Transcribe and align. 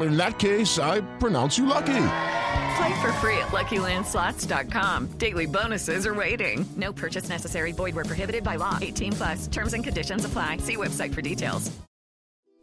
In 0.00 0.16
that 0.16 0.38
case, 0.38 0.78
I 0.78 1.00
pronounce 1.18 1.58
you 1.58 1.66
lucky. 1.66 2.04
Play 2.76 3.00
for 3.02 3.12
free 3.20 3.36
at 3.38 3.48
LuckyLandSlots.com. 3.48 5.18
Daily 5.18 5.46
bonuses 5.46 6.06
are 6.06 6.14
waiting. 6.14 6.64
No 6.76 6.92
purchase 6.92 7.28
necessary. 7.28 7.72
Void 7.72 7.94
where 7.94 8.04
prohibited 8.04 8.42
by 8.42 8.56
law. 8.56 8.78
18 8.80 9.12
plus. 9.12 9.46
Terms 9.48 9.74
and 9.74 9.84
conditions 9.84 10.24
apply. 10.24 10.58
See 10.58 10.76
website 10.76 11.12
for 11.12 11.20
details. 11.20 11.70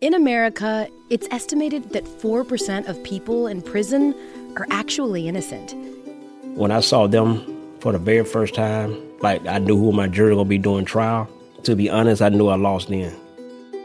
In 0.01 0.13
America, 0.13 0.87
it's 1.09 1.27
estimated 1.29 1.91
that 1.91 2.05
4% 2.05 2.87
of 2.87 3.03
people 3.03 3.47
in 3.47 3.61
prison 3.61 4.15
are 4.55 4.65
actually 4.71 5.27
innocent. 5.27 5.75
When 6.55 6.71
I 6.71 6.79
saw 6.79 7.05
them 7.05 7.77
for 7.81 7.91
the 7.91 7.99
very 7.99 8.23
first 8.23 8.55
time, 8.55 8.97
like 9.19 9.45
I 9.45 9.59
knew 9.59 9.77
who 9.77 9.91
my 9.91 10.07
jury 10.07 10.33
gonna 10.33 10.45
be 10.45 10.57
doing 10.57 10.85
trial 10.85 11.29
to 11.63 11.75
be 11.75 11.89
honest, 11.89 12.21
I 12.21 12.29
knew 12.29 12.47
I 12.47 12.55
lost 12.55 12.89
then. 12.89 13.13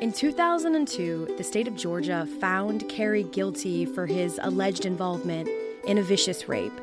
In 0.05 0.12
2002, 0.12 1.36
the 1.38 1.42
state 1.42 1.66
of 1.66 1.77
Georgia 1.77 2.28
found 2.38 2.86
Cary 2.91 3.22
guilty 3.22 3.86
for 3.86 4.05
his 4.05 4.38
alleged 4.42 4.84
involvement 4.84 5.48
in 5.86 5.97
a 5.97 6.02
vicious 6.02 6.47
rape. 6.47 6.78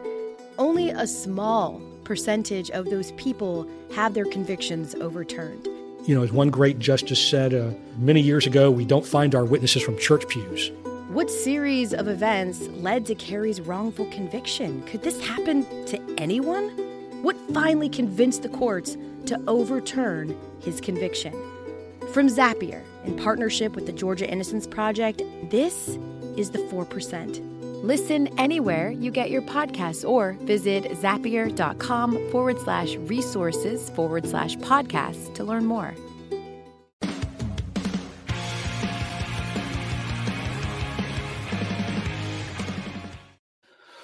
Only 0.58 0.89
a 0.89 1.05
small 1.05 1.80
percentage 2.03 2.72
of 2.72 2.86
those 2.86 3.11
people 3.11 3.69
had 3.94 4.16
their 4.16 4.25
convictions 4.25 4.95
overturned. 4.95 5.67
You 6.08 6.16
know, 6.16 6.23
as 6.23 6.31
one 6.31 6.49
great 6.49 6.80
justice 6.80 7.23
said 7.23 7.53
uh, 7.53 7.69
many 7.99 8.22
years 8.22 8.47
ago, 8.47 8.72
we 8.72 8.86
don't 8.86 9.05
find 9.05 9.36
our 9.36 9.45
witnesses 9.45 9.83
from 9.83 9.99
church 9.99 10.27
pews. 10.27 10.72
What 11.09 11.30
series 11.30 11.94
of 11.94 12.08
events 12.08 12.69
led 12.69 13.05
to 13.05 13.14
Cary's 13.14 13.61
wrongful 13.61 14.08
conviction? 14.08 14.81
Could 14.88 15.03
this 15.03 15.23
happen 15.23 15.64
to 15.86 16.02
anyone? 16.17 16.70
What 17.21 17.38
finally 17.53 17.88
convinced 17.88 18.42
the 18.42 18.49
courts 18.49 18.98
to 19.27 19.39
overturn 19.45 20.36
his 20.61 20.82
conviction. 20.82 21.33
From 22.14 22.27
Zapier, 22.27 22.82
in 23.04 23.16
partnership 23.17 23.76
with 23.76 23.86
the 23.86 23.92
Georgia 23.92 24.30
Innocence 24.30 24.67
Project, 24.67 25.22
this 25.50 25.98
is 26.38 26.52
the 26.52 26.60
4%. 26.60 27.84
Listen 27.84 28.28
anywhere 28.39 28.92
you 28.92 29.10
get 29.10 29.32
your 29.32 29.42
podcasts 29.42 30.08
or 30.08 30.34
visit 30.42 30.84
zapier.com 30.84 32.30
forward 32.32 32.60
slash 32.60 32.95
resources 32.95 33.89
forward 33.89 34.28
slash 34.28 34.56
podcasts 34.58 35.34
to 35.34 35.44
learn 35.44 35.66
more. 35.66 35.95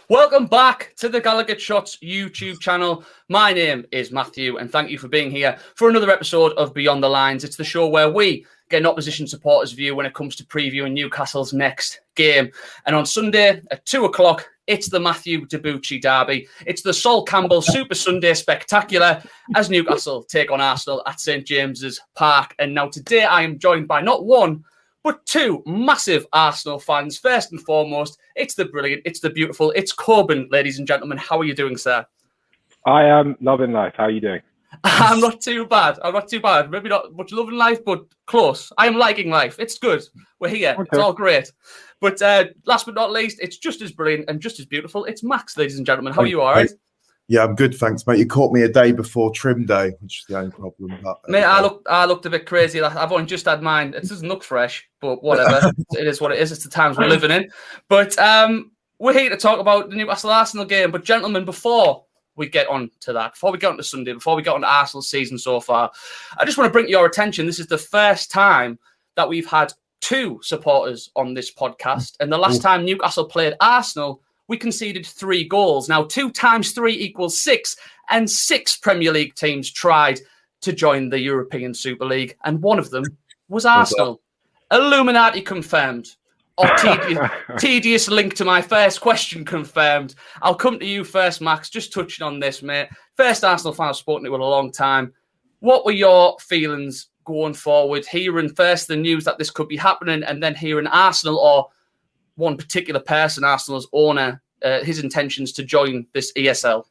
Welcome 0.09 0.45
back 0.47 0.93
to 0.99 1.09
the 1.09 1.19
Gallowgate 1.19 1.59
Shots 1.59 1.97
YouTube 2.01 2.61
channel. 2.61 3.03
My 3.27 3.51
name 3.51 3.85
is 3.91 4.09
Matthew, 4.09 4.55
and 4.55 4.71
thank 4.71 4.89
you 4.89 4.97
for 4.97 5.09
being 5.09 5.29
here 5.29 5.57
for 5.75 5.89
another 5.89 6.09
episode 6.09 6.53
of 6.53 6.73
Beyond 6.73 7.03
the 7.03 7.09
Lines. 7.09 7.43
It's 7.43 7.57
the 7.57 7.65
show 7.65 7.89
where 7.89 8.09
we 8.09 8.45
get 8.69 8.81
an 8.81 8.85
opposition 8.85 9.27
supporter's 9.27 9.71
view 9.71 9.95
when 9.95 10.05
it 10.05 10.13
comes 10.13 10.35
to 10.35 10.45
previewing 10.45 10.93
Newcastle's 10.93 11.53
next 11.53 12.01
game. 12.15 12.51
And 12.85 12.95
on 12.95 13.05
Sunday 13.05 13.61
at 13.71 13.85
two 13.85 14.05
o'clock, 14.05 14.47
it's 14.67 14.89
the 14.89 14.99
Matthew 14.99 15.45
Debuchy 15.45 16.01
derby. 16.01 16.47
It's 16.65 16.81
the 16.81 16.93
Sol 16.93 17.23
Campbell 17.23 17.61
Super 17.61 17.95
Sunday 17.95 18.33
Spectacular 18.33 19.23
as 19.55 19.69
Newcastle 19.69 20.23
take 20.23 20.51
on 20.51 20.59
Arsenal 20.59 21.01
at 21.07 21.21
St 21.21 21.45
James's 21.45 22.01
Park. 22.15 22.53
And 22.59 22.73
now 22.73 22.89
today 22.89 23.23
I 23.23 23.43
am 23.43 23.59
joined 23.59 23.87
by 23.87 24.01
not 24.01 24.25
one, 24.25 24.65
but 25.03 25.25
two 25.25 25.63
massive 25.65 26.27
Arsenal 26.33 26.79
fans. 26.79 27.17
First 27.17 27.53
and 27.53 27.61
foremost, 27.61 28.19
it's 28.35 28.55
the 28.55 28.65
brilliant, 28.65 29.03
it's 29.05 29.21
the 29.21 29.29
beautiful, 29.29 29.71
it's 29.71 29.95
Koben, 29.95 30.51
ladies 30.51 30.79
and 30.79 30.87
gentlemen. 30.87 31.17
How 31.17 31.39
are 31.39 31.45
you 31.45 31.55
doing, 31.55 31.77
sir? 31.77 32.05
I 32.85 33.05
am 33.05 33.37
loving 33.39 33.71
life. 33.71 33.93
How 33.95 34.05
are 34.05 34.11
you 34.11 34.21
doing? 34.21 34.41
I'm 34.83 35.19
not 35.19 35.41
too 35.41 35.65
bad. 35.65 35.99
I'm 36.03 36.13
not 36.13 36.27
too 36.27 36.39
bad. 36.39 36.69
Maybe 36.69 36.89
not 36.89 37.13
much 37.13 37.31
loving 37.31 37.55
life, 37.55 37.83
but 37.85 38.05
close. 38.25 38.71
I 38.77 38.87
am 38.87 38.97
liking 38.97 39.29
life. 39.29 39.57
It's 39.59 39.77
good. 39.77 40.03
We're 40.39 40.49
here. 40.49 40.73
Okay. 40.73 40.89
It's 40.91 40.99
all 40.99 41.13
great. 41.13 41.51
But 41.99 42.21
uh, 42.21 42.45
last 42.65 42.85
but 42.85 42.95
not 42.95 43.11
least, 43.11 43.39
it's 43.41 43.57
just 43.57 43.81
as 43.81 43.91
brilliant 43.91 44.29
and 44.29 44.39
just 44.39 44.59
as 44.59 44.65
beautiful. 44.65 45.05
It's 45.05 45.23
Max, 45.23 45.57
ladies 45.57 45.77
and 45.77 45.85
gentlemen. 45.85 46.13
How 46.13 46.21
are 46.21 46.27
you? 46.27 46.41
All 46.41 46.53
right? 46.53 46.69
Yeah, 47.29 47.43
I'm 47.43 47.55
good, 47.55 47.75
thanks, 47.75 48.07
mate. 48.07 48.19
You 48.19 48.25
caught 48.25 48.53
me 48.53 48.61
a 48.61 48.69
day 48.69 48.93
before 48.93 49.31
trim 49.31 49.65
day, 49.65 49.91
which 49.99 50.19
is 50.19 50.25
the 50.29 50.37
only 50.37 50.51
problem. 50.51 50.97
But, 51.03 51.17
mate, 51.27 51.43
I 51.43 51.61
looked, 51.61 51.85
I 51.89 52.05
looked 52.05 52.25
a 52.25 52.29
bit 52.29 52.45
crazy. 52.45 52.81
I've 52.81 53.11
only 53.11 53.25
just 53.25 53.45
had 53.45 53.61
mine. 53.61 53.93
It 53.93 54.07
doesn't 54.07 54.29
look 54.29 54.43
fresh, 54.43 54.87
but 55.01 55.21
whatever. 55.21 55.73
it 55.91 56.07
is 56.07 56.21
what 56.21 56.31
it 56.31 56.39
is. 56.39 56.53
It's 56.53 56.63
the 56.63 56.69
times 56.69 56.97
we're 56.97 57.07
living 57.07 57.31
in. 57.31 57.49
But 57.89 58.17
um, 58.17 58.71
we're 58.97 59.11
here 59.11 59.29
to 59.29 59.35
talk 59.35 59.59
about 59.59 59.89
the 59.89 59.97
Newcastle 59.97 60.29
Arsenal 60.29 60.65
game. 60.65 60.89
But 60.89 61.03
gentlemen, 61.03 61.43
before 61.43 62.05
we 62.37 62.47
get 62.47 62.67
on 62.67 62.89
to 63.01 63.13
that, 63.13 63.33
before 63.33 63.51
we 63.51 63.57
get 63.57 63.71
on 63.71 63.77
to 63.77 63.83
Sunday, 63.83 64.13
before 64.13 64.35
we 64.35 64.43
get 64.43 64.53
on 64.53 64.61
to 64.61 64.67
Arsenal's 64.67 65.09
season 65.09 65.37
so 65.37 65.59
far, 65.59 65.91
I 66.37 66.45
just 66.45 66.57
want 66.57 66.69
to 66.69 66.73
bring 66.73 66.85
to 66.85 66.91
your 66.91 67.05
attention. 67.05 67.45
This 67.45 67.59
is 67.59 67.67
the 67.67 67.77
first 67.77 68.31
time 68.31 68.79
that 69.15 69.27
we've 69.27 69.47
had 69.47 69.73
two 69.99 70.39
supporters 70.43 71.09
on 71.15 71.33
this 71.33 71.53
podcast, 71.53 72.15
and 72.19 72.31
the 72.31 72.37
last 72.37 72.61
time 72.61 72.85
Newcastle 72.85 73.25
played 73.25 73.55
Arsenal 73.59 74.21
we 74.47 74.57
conceded 74.57 75.05
three 75.05 75.43
goals. 75.43 75.89
Now, 75.89 76.03
two 76.03 76.31
times 76.31 76.71
three 76.71 76.93
equals 76.93 77.41
six, 77.41 77.75
and 78.09 78.29
six 78.29 78.77
Premier 78.77 79.11
League 79.11 79.35
teams 79.35 79.69
tried 79.69 80.19
to 80.61 80.73
join 80.73 81.09
the 81.09 81.19
European 81.19 81.73
Super 81.73 82.05
League, 82.05 82.37
and 82.45 82.61
one 82.61 82.79
of 82.79 82.89
them 82.89 83.03
was 83.49 83.65
Arsenal. 83.65 84.21
Illuminati 84.71 85.41
confirmed. 85.41 86.09
Or 86.57 86.67
tedious, 86.77 87.29
tedious 87.59 88.07
link 88.09 88.33
to 88.35 88.45
my 88.45 88.61
first 88.61 88.99
question 89.01 89.45
confirmed. 89.45 90.15
I'll 90.41 90.55
come 90.55 90.79
to 90.79 90.85
you 90.85 91.03
first, 91.03 91.39
Max. 91.39 91.69
Just 91.69 91.93
touching 91.93 92.25
on 92.25 92.39
this, 92.39 92.63
mate. 92.63 92.89
First 93.15 93.43
Arsenal 93.43 93.73
fan 93.73 93.89
I've 93.89 93.95
spoken 93.95 94.25
in 94.25 94.31
a 94.31 94.35
long 94.35 94.71
time. 94.71 95.13
What 95.59 95.85
were 95.85 95.91
your 95.91 96.37
feelings 96.39 97.07
going 97.25 97.53
forward? 97.53 98.05
Hearing 98.05 98.49
first 98.49 98.87
the 98.87 98.95
news 98.95 99.23
that 99.25 99.37
this 99.37 99.51
could 99.51 99.67
be 99.67 99.77
happening, 99.77 100.23
and 100.23 100.41
then 100.41 100.55
hearing 100.55 100.87
Arsenal 100.87 101.37
or 101.37 101.67
one 102.35 102.57
particular 102.57 102.99
person, 102.99 103.43
Arsenal's 103.43 103.87
owner, 103.93 104.41
uh, 104.63 104.83
his 104.83 104.99
intentions 104.99 105.51
to 105.53 105.63
join 105.63 106.07
this 106.13 106.31
ESL? 106.33 106.85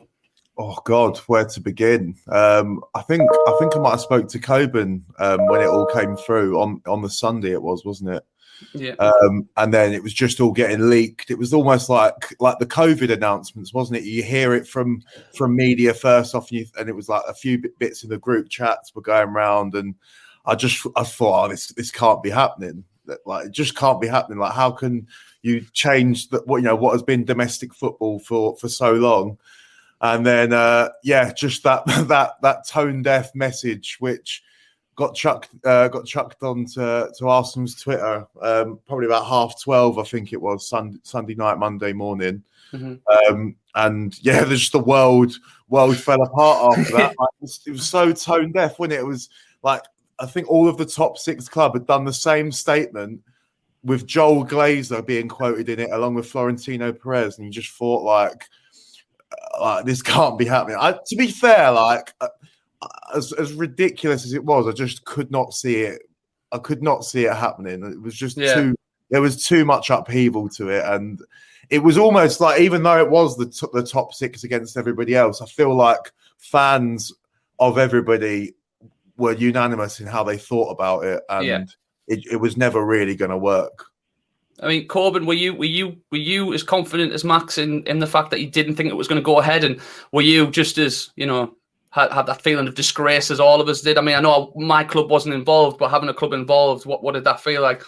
Oh 0.58 0.78
God, 0.84 1.18
where 1.26 1.44
to 1.44 1.60
begin? 1.60 2.16
Um, 2.28 2.82
I 2.94 3.02
think 3.02 3.28
I 3.46 3.56
think 3.58 3.76
I 3.76 3.78
might 3.78 3.90
have 3.90 4.00
spoke 4.00 4.28
to 4.28 4.38
Koben 4.38 5.02
um, 5.18 5.46
when 5.48 5.60
it 5.60 5.66
all 5.66 5.86
came 5.86 6.16
through 6.16 6.60
on 6.60 6.80
on 6.86 7.02
the 7.02 7.10
Sunday. 7.10 7.52
It 7.52 7.62
was, 7.62 7.84
wasn't 7.84 8.14
it? 8.14 8.24
Yeah. 8.72 8.94
Um, 8.98 9.48
and 9.56 9.72
then 9.72 9.92
it 9.92 10.02
was 10.02 10.14
just 10.14 10.40
all 10.40 10.52
getting 10.52 10.88
leaked. 10.88 11.30
It 11.30 11.38
was 11.38 11.52
almost 11.52 11.88
like 11.88 12.34
like 12.40 12.58
the 12.58 12.66
COVID 12.66 13.12
announcements, 13.12 13.74
wasn't 13.74 13.98
it? 13.98 14.04
You 14.04 14.22
hear 14.22 14.54
it 14.54 14.66
from 14.66 15.02
from 15.34 15.56
media 15.56 15.94
first 15.94 16.34
off, 16.34 16.50
and, 16.50 16.60
you, 16.60 16.66
and 16.78 16.88
it 16.88 16.96
was 16.96 17.08
like 17.08 17.22
a 17.28 17.34
few 17.34 17.62
bits 17.78 18.02
in 18.02 18.10
the 18.10 18.18
group 18.18 18.48
chats 18.48 18.94
were 18.94 19.02
going 19.02 19.28
around, 19.28 19.74
and 19.74 19.94
I 20.44 20.54
just 20.54 20.86
I 20.96 21.04
thought, 21.04 21.46
oh, 21.46 21.48
this 21.48 21.68
this 21.68 21.90
can't 21.90 22.22
be 22.22 22.30
happening. 22.30 22.84
Like 23.24 23.46
it 23.46 23.52
just 23.52 23.76
can't 23.76 24.00
be 24.00 24.08
happening. 24.08 24.38
Like 24.38 24.54
how 24.54 24.70
can 24.70 25.06
you 25.42 25.64
change 25.72 26.28
that 26.30 26.46
what 26.46 26.56
you 26.56 26.64
know 26.64 26.74
what 26.74 26.92
has 26.92 27.02
been 27.02 27.24
domestic 27.24 27.72
football 27.72 28.18
for 28.18 28.56
for 28.56 28.68
so 28.68 28.94
long 28.94 29.38
and 30.00 30.26
then 30.26 30.52
uh 30.52 30.88
yeah 31.04 31.32
just 31.32 31.62
that 31.62 31.82
that 32.08 32.32
that 32.42 32.66
tone 32.66 33.02
deaf 33.02 33.34
message 33.34 33.96
which 34.00 34.42
got 34.96 35.14
chucked 35.14 35.50
uh, 35.64 35.88
got 35.88 36.06
chucked 36.06 36.42
onto 36.42 36.74
to 36.74 37.28
Arsenal's 37.28 37.74
Twitter 37.74 38.26
um, 38.42 38.80
probably 38.86 39.06
about 39.06 39.26
half 39.26 39.60
twelve, 39.60 39.98
I 39.98 40.02
think 40.02 40.32
it 40.32 40.40
was 40.40 40.68
Sunday, 40.68 40.98
Sunday 41.02 41.34
night, 41.34 41.58
Monday 41.58 41.92
morning. 41.92 42.42
Mm-hmm. 42.72 43.32
Um, 43.32 43.56
and 43.74 44.18
yeah, 44.24 44.42
there's 44.44 44.60
just 44.60 44.72
the 44.72 44.78
world 44.78 45.34
world 45.68 45.96
fell 45.96 46.22
apart 46.22 46.78
after 46.78 46.92
that. 46.96 47.14
Like, 47.18 47.28
it, 47.38 47.42
was, 47.42 47.60
it 47.66 47.70
was 47.70 47.88
so 47.88 48.12
tone 48.12 48.52
deaf, 48.52 48.78
wasn't 48.78 48.94
it? 48.94 49.00
It 49.00 49.06
was 49.06 49.28
like 49.62 49.82
I 50.18 50.26
think 50.26 50.48
all 50.48 50.68
of 50.68 50.78
the 50.78 50.86
top 50.86 51.18
six 51.18 51.48
club 51.48 51.74
had 51.74 51.86
done 51.86 52.04
the 52.04 52.12
same 52.12 52.50
statement 52.50 53.20
with 53.84 54.06
Joel 54.06 54.44
Glazer 54.44 55.04
being 55.06 55.28
quoted 55.28 55.68
in 55.68 55.78
it 55.78 55.90
along 55.92 56.14
with 56.14 56.26
Florentino 56.26 56.92
Perez, 56.92 57.38
and 57.38 57.46
you 57.46 57.52
just 57.52 57.72
thought 57.72 58.02
like, 58.02 58.48
uh, 59.30 59.60
like 59.60 59.84
this 59.84 60.02
can't 60.02 60.38
be 60.38 60.46
happening. 60.46 60.78
I, 60.80 60.98
to 61.06 61.16
be 61.16 61.28
fair, 61.28 61.70
like 61.70 62.12
uh, 62.20 62.28
as 63.14 63.32
as 63.34 63.52
ridiculous 63.52 64.24
as 64.24 64.32
it 64.32 64.44
was, 64.44 64.66
I 64.66 64.72
just 64.72 65.04
could 65.04 65.30
not 65.30 65.52
see 65.52 65.82
it. 65.82 66.02
I 66.52 66.58
could 66.58 66.82
not 66.82 67.04
see 67.04 67.24
it 67.24 67.34
happening. 67.34 67.84
It 67.84 68.00
was 68.00 68.14
just 68.14 68.36
Yeah. 68.36 68.54
too. 68.54 68.74
There 69.10 69.22
was 69.22 69.44
too 69.44 69.64
much 69.64 69.90
upheaval 69.90 70.48
to 70.50 70.68
it, 70.68 70.84
and 70.84 71.20
it 71.70 71.82
was 71.82 71.98
almost 71.98 72.40
like 72.40 72.60
even 72.60 72.82
though 72.82 72.98
it 72.98 73.10
was 73.10 73.36
the 73.36 73.46
t- 73.46 73.66
the 73.72 73.82
top 73.82 74.14
six 74.14 74.44
against 74.44 74.76
everybody 74.76 75.14
else, 75.14 75.40
I 75.42 75.46
feel 75.46 75.74
like 75.74 76.12
fans 76.38 77.12
of 77.58 77.78
everybody 77.78 78.54
were 79.16 79.32
unanimous 79.32 80.00
in 80.00 80.06
how 80.06 80.22
they 80.24 80.36
thought 80.36 80.70
about 80.70 81.04
it, 81.04 81.22
and 81.28 81.46
Yeah. 81.46 81.64
it, 82.08 82.24
it 82.32 82.36
was 82.36 82.56
never 82.56 82.84
really 82.84 83.14
going 83.16 83.30
to 83.30 83.38
work. 83.38 83.86
I 84.62 84.68
mean, 84.68 84.88
Koben, 84.88 85.26
were 85.26 85.34
you 85.34 85.54
were 85.54 85.64
you 85.66 85.96
were 86.10 86.18
you 86.18 86.54
as 86.54 86.62
confident 86.62 87.12
as 87.12 87.24
Max 87.24 87.58
in, 87.58 87.82
in 87.86 87.98
the 87.98 88.06
fact 88.06 88.30
that 88.30 88.40
you 88.40 88.50
didn't 88.50 88.74
think 88.76 88.88
it 88.88 88.96
was 88.96 89.08
going 89.08 89.20
to 89.20 89.24
go 89.24 89.38
ahead, 89.38 89.64
and 89.64 89.80
were 90.12 90.22
you 90.22 90.50
just 90.50 90.78
as 90.78 91.10
you 91.16 91.26
know 91.26 91.54
had, 91.96 92.12
had 92.12 92.26
that 92.26 92.42
feeling 92.42 92.68
of 92.68 92.76
disgrace 92.76 93.30
as 93.30 93.40
all 93.40 93.60
of 93.60 93.68
us 93.68 93.80
did? 93.80 93.98
I 93.98 94.00
mean, 94.02 94.14
I 94.14 94.20
know 94.20 94.52
my 94.54 94.84
club 94.84 95.10
wasn't 95.10 95.34
involved, 95.34 95.78
but 95.78 95.90
having 95.90 96.08
a 96.08 96.14
club 96.14 96.32
involved, 96.32 96.86
what 96.86 97.02
what 97.02 97.14
did 97.14 97.24
that 97.24 97.40
feel 97.40 97.62
like? 97.62 97.82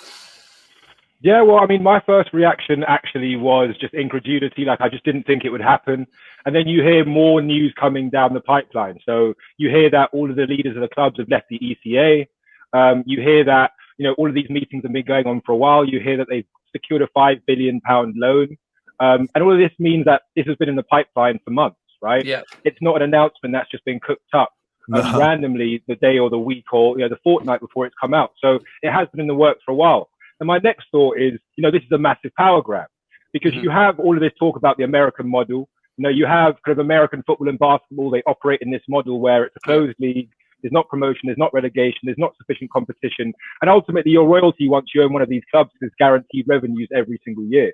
Yeah, 1.21 1.43
well, 1.43 1.59
I 1.59 1.67
mean, 1.67 1.83
my 1.83 2.01
first 2.07 2.33
reaction 2.33 2.85
actually 2.87 3.35
was 3.35 3.75
just 3.81 3.93
incredulity. 3.93 4.65
Like, 4.65 4.81
I 4.81 4.89
just 4.89 5.05
didn't 5.05 5.25
think 5.25 5.45
it 5.45 5.51
would 5.51 5.61
happen. 5.61 6.07
And 6.47 6.55
then 6.55 6.69
you 6.69 6.83
hear 6.83 7.05
more 7.05 7.43
news 7.43 7.75
coming 7.79 8.09
down 8.09 8.35
the 8.35 8.41
pipeline. 8.41 9.01
So 9.05 9.35
you 9.57 9.69
hear 9.69 9.91
that 9.91 10.11
all 10.13 10.31
of 10.31 10.37
the 10.37 10.47
leaders 10.47 10.77
of 10.77 10.83
the 10.83 10.89
clubs 10.89 11.19
have 11.19 11.29
left 11.29 11.47
the 11.51 11.59
ECA. 11.59 12.27
Um, 12.73 13.03
you 13.05 13.21
hear 13.21 13.45
that, 13.45 13.73
you 13.97 14.07
know, 14.07 14.15
all 14.17 14.29
of 14.29 14.35
these 14.35 14.49
meetings 14.49 14.85
have 14.85 14.93
been 14.93 15.05
going 15.05 15.27
on 15.27 15.43
for 15.45 15.53
a 15.53 15.57
while. 15.57 15.85
You 15.85 15.99
hear 15.99 16.17
that 16.19 16.29
they've 16.31 16.47
secured 16.71 17.03
a 17.03 17.09
five 17.09 17.39
billion 17.47 17.81
pound 17.81 18.15
loan. 18.17 18.57
Um, 19.01 19.29
and 19.35 19.43
all 19.43 19.53
of 19.53 19.59
this 19.59 19.77
means 19.79 20.05
that 20.05 20.23
this 20.37 20.47
has 20.47 20.57
been 20.57 20.69
in 20.69 20.77
the 20.77 20.83
pipeline 20.85 21.41
for 21.45 21.51
months, 21.51 21.78
right? 22.01 22.25
Yeah. 22.25 22.43
It's 22.65 22.79
not 22.81 22.97
an 22.97 23.03
announcement 23.03 23.53
that's 23.53 23.71
just 23.71 23.85
been 23.85 24.01
cooked 24.01 24.35
up 24.35 24.51
um, 24.93 25.13
No. 25.13 25.19
randomly 25.19 25.83
the 25.87 25.97
day 25.97 26.19
or 26.19 26.31
the 26.31 26.39
week 26.39 26.73
or, 26.73 26.97
you 26.99 27.05
know, 27.05 27.09
the 27.09 27.19
fortnight 27.23 27.61
before 27.61 27.87
it's 27.87 27.97
come 28.01 28.15
out. 28.15 28.33
So 28.41 28.59
it 28.83 28.91
has 28.91 29.09
been 29.11 29.21
in 29.21 29.27
the 29.27 29.35
works 29.35 29.63
for 29.65 29.73
a 29.73 29.75
while. 29.75 30.09
And 30.41 30.47
my 30.47 30.59
next 30.59 30.87
thought 30.91 31.19
is, 31.19 31.35
you 31.57 31.63
know, 31.63 31.71
this 31.71 31.83
is 31.83 31.93
a 31.93 31.99
massive 31.99 32.33
power 32.37 32.63
grab 32.63 32.89
because 33.33 33.55
you 33.55 33.71
have 33.71 33.99
all 33.99 34.15
of 34.15 34.21
this 34.21 34.33
talk 34.39 34.57
about 34.57 34.77
the 34.77 34.85
American 34.85 35.29
model. 35.29 35.69
You 35.97 36.05
know, 36.05 36.09
you 36.11 36.27
have 36.27 36.55
kind 36.65 36.79
of 36.79 36.85
American 36.85 37.25
football 37.27 37.49
and 37.49 37.59
basketball. 37.59 38.11
They 38.11 38.23
operate 38.27 38.61
in 38.63 38.71
this 38.71 38.83
model 38.89 39.21
where 39.21 39.45
it's 39.45 39.57
a 39.57 39.61
closed 39.61 39.97
league. 39.99 40.31
There's 40.63 40.73
not 40.73 40.89
promotion. 40.89 41.23
There's 41.25 41.39
not 41.39 41.53
relegation. 41.53 42.01
There's 42.05 42.19
not 42.19 42.35
sufficient 42.37 42.71
competition. 42.71 43.33
And 43.63 43.71
ultimately, 43.71 44.13
your 44.13 44.27
royalty 44.27 44.69
once 44.69 44.91
you 44.95 45.03
own 45.03 45.13
one 45.13 45.23
of 45.23 45.29
these 45.29 45.43
clubs 45.51 45.71
is 45.83 45.91
guaranteed 45.99 46.47
revenues 46.49 46.89
every 46.95 47.21
single 47.25 47.45
year. 47.45 47.73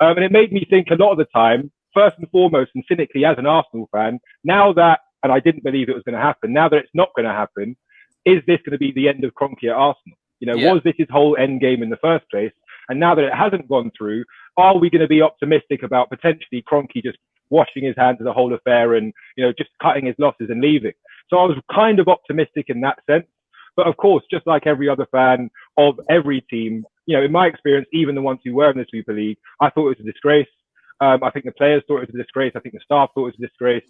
Um, 0.00 0.16
and 0.16 0.24
it 0.24 0.32
made 0.32 0.52
me 0.52 0.66
think 0.68 0.88
a 0.90 0.94
lot 0.96 1.12
of 1.12 1.18
the 1.18 1.26
time, 1.26 1.70
first 1.94 2.16
and 2.18 2.30
foremost, 2.30 2.70
and 2.74 2.84
cynically 2.88 3.24
as 3.24 3.38
an 3.38 3.46
Arsenal 3.46 3.88
fan, 3.92 4.20
now 4.44 4.72
that, 4.74 5.00
and 5.22 5.32
I 5.32 5.40
didn't 5.40 5.64
believe 5.64 5.88
it 5.88 5.94
was 5.94 6.02
going 6.04 6.14
to 6.16 6.20
happen, 6.20 6.52
now 6.52 6.68
that 6.68 6.76
it's 6.76 6.94
not 6.94 7.10
going 7.14 7.26
to 7.26 7.34
happen, 7.34 7.76
is 8.24 8.42
this 8.46 8.58
going 8.64 8.72
to 8.72 8.78
be 8.78 8.92
the 8.92 9.08
end 9.08 9.24
of 9.24 9.34
Kroenke 9.34 9.64
at 9.64 9.70
Arsenal? 9.70 10.16
You 10.40 10.46
know, 10.46 10.56
Yeah. 10.56 10.72
was 10.72 10.82
this 10.82 10.94
his 10.96 11.08
whole 11.10 11.36
end 11.36 11.60
game 11.60 11.82
in 11.82 11.90
the 11.90 11.96
first 11.98 12.28
place? 12.30 12.52
And 12.88 12.98
now 12.98 13.14
that 13.14 13.24
it 13.24 13.34
hasn't 13.34 13.68
gone 13.68 13.90
through, 13.96 14.24
are 14.56 14.76
we 14.76 14.90
going 14.90 15.02
to 15.02 15.08
be 15.08 15.22
optimistic 15.22 15.82
about 15.82 16.10
potentially 16.10 16.62
Kroenke 16.62 17.02
just 17.02 17.18
washing 17.50 17.84
his 17.84 17.96
hands 17.96 18.20
of 18.20 18.24
the 18.24 18.32
whole 18.32 18.52
affair 18.52 18.94
and, 18.94 19.12
you 19.36 19.44
know, 19.44 19.52
just 19.52 19.70
cutting 19.80 20.06
his 20.06 20.16
losses 20.18 20.50
and 20.50 20.60
leaving? 20.60 20.92
So 21.30 21.38
I 21.38 21.44
was 21.44 21.56
kind 21.72 22.00
of 22.00 22.08
optimistic 22.08 22.66
in 22.68 22.80
that 22.82 22.98
sense. 23.08 23.26
But 23.76 23.86
of 23.86 23.96
course, 23.96 24.24
just 24.30 24.46
like 24.46 24.66
every 24.66 24.88
other 24.88 25.06
fan 25.10 25.50
of 25.78 25.98
every 26.10 26.42
team, 26.42 26.84
you 27.06 27.16
know, 27.16 27.22
in 27.22 27.32
my 27.32 27.46
experience, 27.46 27.88
even 27.92 28.14
the 28.14 28.20
ones 28.20 28.40
who 28.44 28.54
were 28.54 28.70
in 28.70 28.76
the 28.76 28.86
Super 28.90 29.14
League, 29.14 29.38
I 29.60 29.70
thought 29.70 29.86
it 29.86 29.98
was 29.98 30.00
a 30.00 30.12
disgrace. 30.12 30.48
Um, 31.00 31.22
I 31.24 31.30
think 31.30 31.44
the 31.44 31.52
players 31.52 31.82
thought 31.86 31.98
it 31.98 32.08
was 32.08 32.14
a 32.14 32.22
disgrace. 32.22 32.52
I 32.54 32.60
think 32.60 32.74
the 32.74 32.80
staff 32.84 33.10
thought 33.14 33.22
it 33.26 33.34
was 33.36 33.38
a 33.38 33.46
disgrace. 33.46 33.84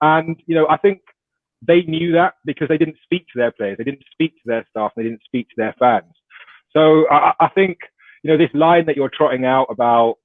And, 0.00 0.36
you 0.46 0.54
know, 0.54 0.66
I 0.68 0.76
think 0.76 1.00
they 1.66 1.82
knew 1.82 2.12
that 2.12 2.34
because 2.44 2.68
they 2.68 2.78
didn't 2.78 2.96
speak 3.02 3.26
to 3.32 3.38
their 3.38 3.52
players. 3.52 3.78
They 3.78 3.84
didn't 3.84 4.04
speak 4.10 4.34
to 4.34 4.42
their 4.46 4.66
staff. 4.70 4.92
and 4.96 5.04
They 5.04 5.08
didn't 5.08 5.22
speak 5.24 5.48
to 5.50 5.54
their 5.56 5.74
fans. 5.78 6.12
So 6.72 7.08
I, 7.10 7.32
I 7.40 7.48
think, 7.48 7.78
you 8.22 8.30
know, 8.30 8.36
this 8.36 8.50
line 8.54 8.86
that 8.86 8.96
you're 8.96 9.10
trotting 9.10 9.44
out 9.44 9.66
about 9.70 10.16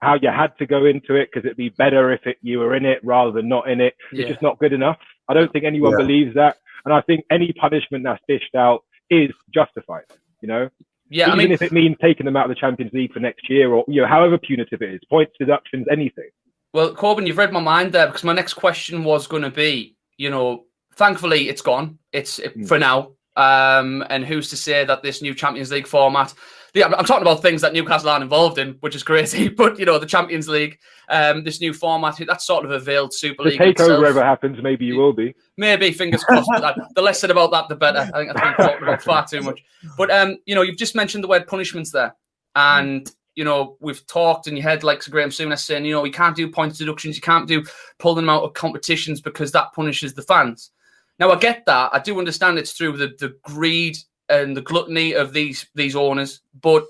how 0.00 0.14
you 0.20 0.30
had 0.30 0.56
to 0.58 0.66
go 0.66 0.84
into 0.86 1.14
it 1.14 1.28
because 1.32 1.44
it'd 1.46 1.56
be 1.56 1.68
better 1.68 2.10
if 2.12 2.26
it, 2.26 2.36
you 2.42 2.58
were 2.58 2.74
in 2.74 2.84
it 2.84 2.98
rather 3.04 3.30
than 3.30 3.48
not 3.48 3.70
in 3.70 3.80
it. 3.80 3.94
Yeah. 4.12 4.22
It's 4.22 4.30
just 4.30 4.42
not 4.42 4.58
good 4.58 4.72
enough. 4.72 4.98
I 5.28 5.34
don't 5.34 5.52
think 5.52 5.64
anyone 5.64 5.92
Yeah. 5.92 5.98
believes 5.98 6.34
that. 6.34 6.56
And 6.84 6.92
I 6.92 7.00
think 7.02 7.24
any 7.30 7.52
punishment 7.52 8.02
that's 8.04 8.22
dished 8.28 8.54
out 8.56 8.80
is 9.10 9.30
justified, 9.54 10.04
you 10.40 10.48
know? 10.48 10.68
Yeah, 11.12 11.30
I 11.30 11.36
mean, 11.36 11.52
if 11.52 11.60
it 11.60 11.72
means 11.72 11.96
taking 12.00 12.24
them 12.24 12.36
out 12.36 12.46
of 12.46 12.48
the 12.48 12.60
Champions 12.60 12.92
League 12.94 13.12
for 13.12 13.20
next 13.20 13.50
year 13.50 13.72
or, 13.72 13.84
you 13.86 14.00
know, 14.00 14.08
however 14.08 14.38
punitive 14.38 14.80
it 14.80 14.94
is, 14.94 15.00
points, 15.10 15.34
deductions, 15.38 15.86
anything. 15.92 16.30
Well, 16.72 16.94
Koben, 16.94 17.26
you've 17.26 17.36
read 17.36 17.52
my 17.52 17.60
mind 17.60 17.92
there 17.92 18.06
because 18.06 18.24
my 18.24 18.32
next 18.32 18.54
question 18.54 19.04
was 19.04 19.26
going 19.26 19.42
to 19.42 19.50
be, 19.50 19.94
you 20.16 20.30
know, 20.30 20.64
thankfully 20.94 21.50
it's 21.50 21.60
gone. 21.60 21.98
It's 22.12 22.38
it, 22.38 22.66
for 22.66 22.78
now. 22.78 23.12
Um, 23.36 24.02
and 24.08 24.24
who's 24.24 24.48
to 24.50 24.56
say 24.56 24.84
that 24.86 25.02
this 25.02 25.20
new 25.20 25.34
Champions 25.34 25.70
League 25.70 25.86
format? 25.86 26.32
Yeah, 26.74 26.86
I'm 26.86 26.94
I'm 26.94 27.04
talking 27.04 27.22
about 27.22 27.42
things 27.42 27.60
that 27.60 27.74
Newcastle 27.74 28.08
aren't 28.08 28.22
involved 28.22 28.58
in, 28.58 28.76
which 28.80 28.96
is 28.96 29.02
crazy. 29.02 29.48
But 29.62 29.78
you 29.78 29.84
know, 29.84 29.98
the 29.98 30.06
Champions 30.06 30.48
League, 30.48 30.78
um, 31.08 31.44
this 31.44 31.60
new 31.60 31.74
format, 31.74 32.20
that's 32.26 32.46
sort 32.46 32.64
of 32.64 32.70
a 32.70 32.78
veiled 32.78 33.12
Super 33.12 33.42
League. 33.42 33.60
itself. 33.60 33.90
takeover 33.90 34.08
ever 34.08 34.24
happens, 34.24 34.62
maybe 34.62 34.86
you 34.86 34.96
will 34.96 35.12
be. 35.12 35.34
Maybe 35.56 35.92
fingers 35.92 36.24
crossed. 36.24 36.48
the 36.94 37.02
less 37.02 37.20
said 37.20 37.30
about 37.30 37.50
that, 37.50 37.68
the 37.68 37.76
better. 37.76 38.10
I 38.14 38.18
think 38.18 38.30
I've 38.30 38.56
been 38.56 38.66
talking 38.66 38.82
about 38.82 39.02
far 39.02 39.26
too 39.26 39.42
much. 39.42 39.62
But 39.98 40.10
um, 40.10 40.38
you 40.46 40.54
know, 40.54 40.62
you've 40.62 40.78
just 40.78 40.94
mentioned 40.94 41.22
the 41.22 41.28
word 41.28 41.46
punishments 41.46 41.90
there, 41.90 42.14
and 42.56 43.10
you 43.34 43.44
know, 43.44 43.76
we've 43.80 44.06
talked, 44.06 44.46
and 44.46 44.56
you 44.56 44.62
had 44.62 44.84
like 44.84 45.02
Sir 45.02 45.10
Graham 45.10 45.30
Souness 45.30 45.60
saying, 45.60 45.84
you 45.84 45.92
know, 45.92 46.04
you 46.04 46.12
can't 46.12 46.36
do 46.36 46.50
points 46.50 46.78
deductions, 46.78 47.16
you 47.16 47.22
can't 47.22 47.48
do 47.48 47.64
pulling 47.98 48.24
them 48.24 48.28
out 48.28 48.42
of 48.42 48.54
competitions 48.54 49.20
because 49.20 49.52
that 49.52 49.72
punishes 49.74 50.14
the 50.14 50.22
fans. 50.22 50.70
Now, 51.18 51.30
I 51.30 51.36
get 51.36 51.64
that. 51.66 51.90
I 51.92 51.98
do 51.98 52.18
understand 52.18 52.58
it's 52.58 52.72
through 52.72 52.96
the, 52.96 53.12
the 53.18 53.36
greed 53.42 53.96
and 54.32 54.56
the 54.56 54.62
gluttony 54.62 55.14
of 55.14 55.32
these 55.32 55.66
these 55.74 55.94
owners, 55.94 56.40
but 56.60 56.84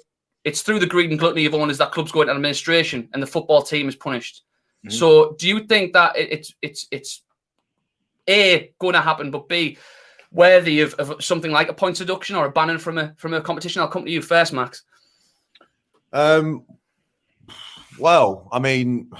it's 0.44 0.62
through 0.62 0.78
the 0.78 0.86
greed 0.86 1.10
and 1.10 1.18
gluttony 1.18 1.46
of 1.46 1.54
owners 1.54 1.78
that 1.78 1.92
clubs 1.92 2.12
go 2.12 2.22
into 2.22 2.32
administration 2.32 3.08
and 3.12 3.22
the 3.22 3.26
football 3.26 3.62
team 3.62 3.88
is 3.88 3.96
punished. 3.96 4.42
So, 4.88 5.36
do 5.38 5.46
you 5.46 5.60
think 5.60 5.92
that 5.92 6.16
it, 6.16 6.32
it's 6.32 6.54
it's 6.60 6.88
it's 6.90 7.22
a 8.28 8.72
going 8.80 8.94
to 8.94 9.00
happen, 9.00 9.30
but 9.30 9.48
b 9.48 9.78
worthy 10.32 10.80
of, 10.80 10.94
of 10.94 11.22
something 11.22 11.52
like 11.52 11.68
a 11.68 11.74
points 11.74 12.00
deduction 12.00 12.34
or 12.34 12.46
a 12.46 12.50
banning 12.50 12.78
from 12.78 12.98
a 12.98 13.14
from 13.16 13.32
a 13.32 13.40
competition? 13.40 13.80
I'll 13.80 13.88
come 13.88 14.04
to 14.04 14.10
you 14.10 14.20
first, 14.20 14.52
Max. 14.52 14.82
Um, 16.12 16.64
well, 17.96 18.48
I 18.50 18.58
mean, 18.58 19.10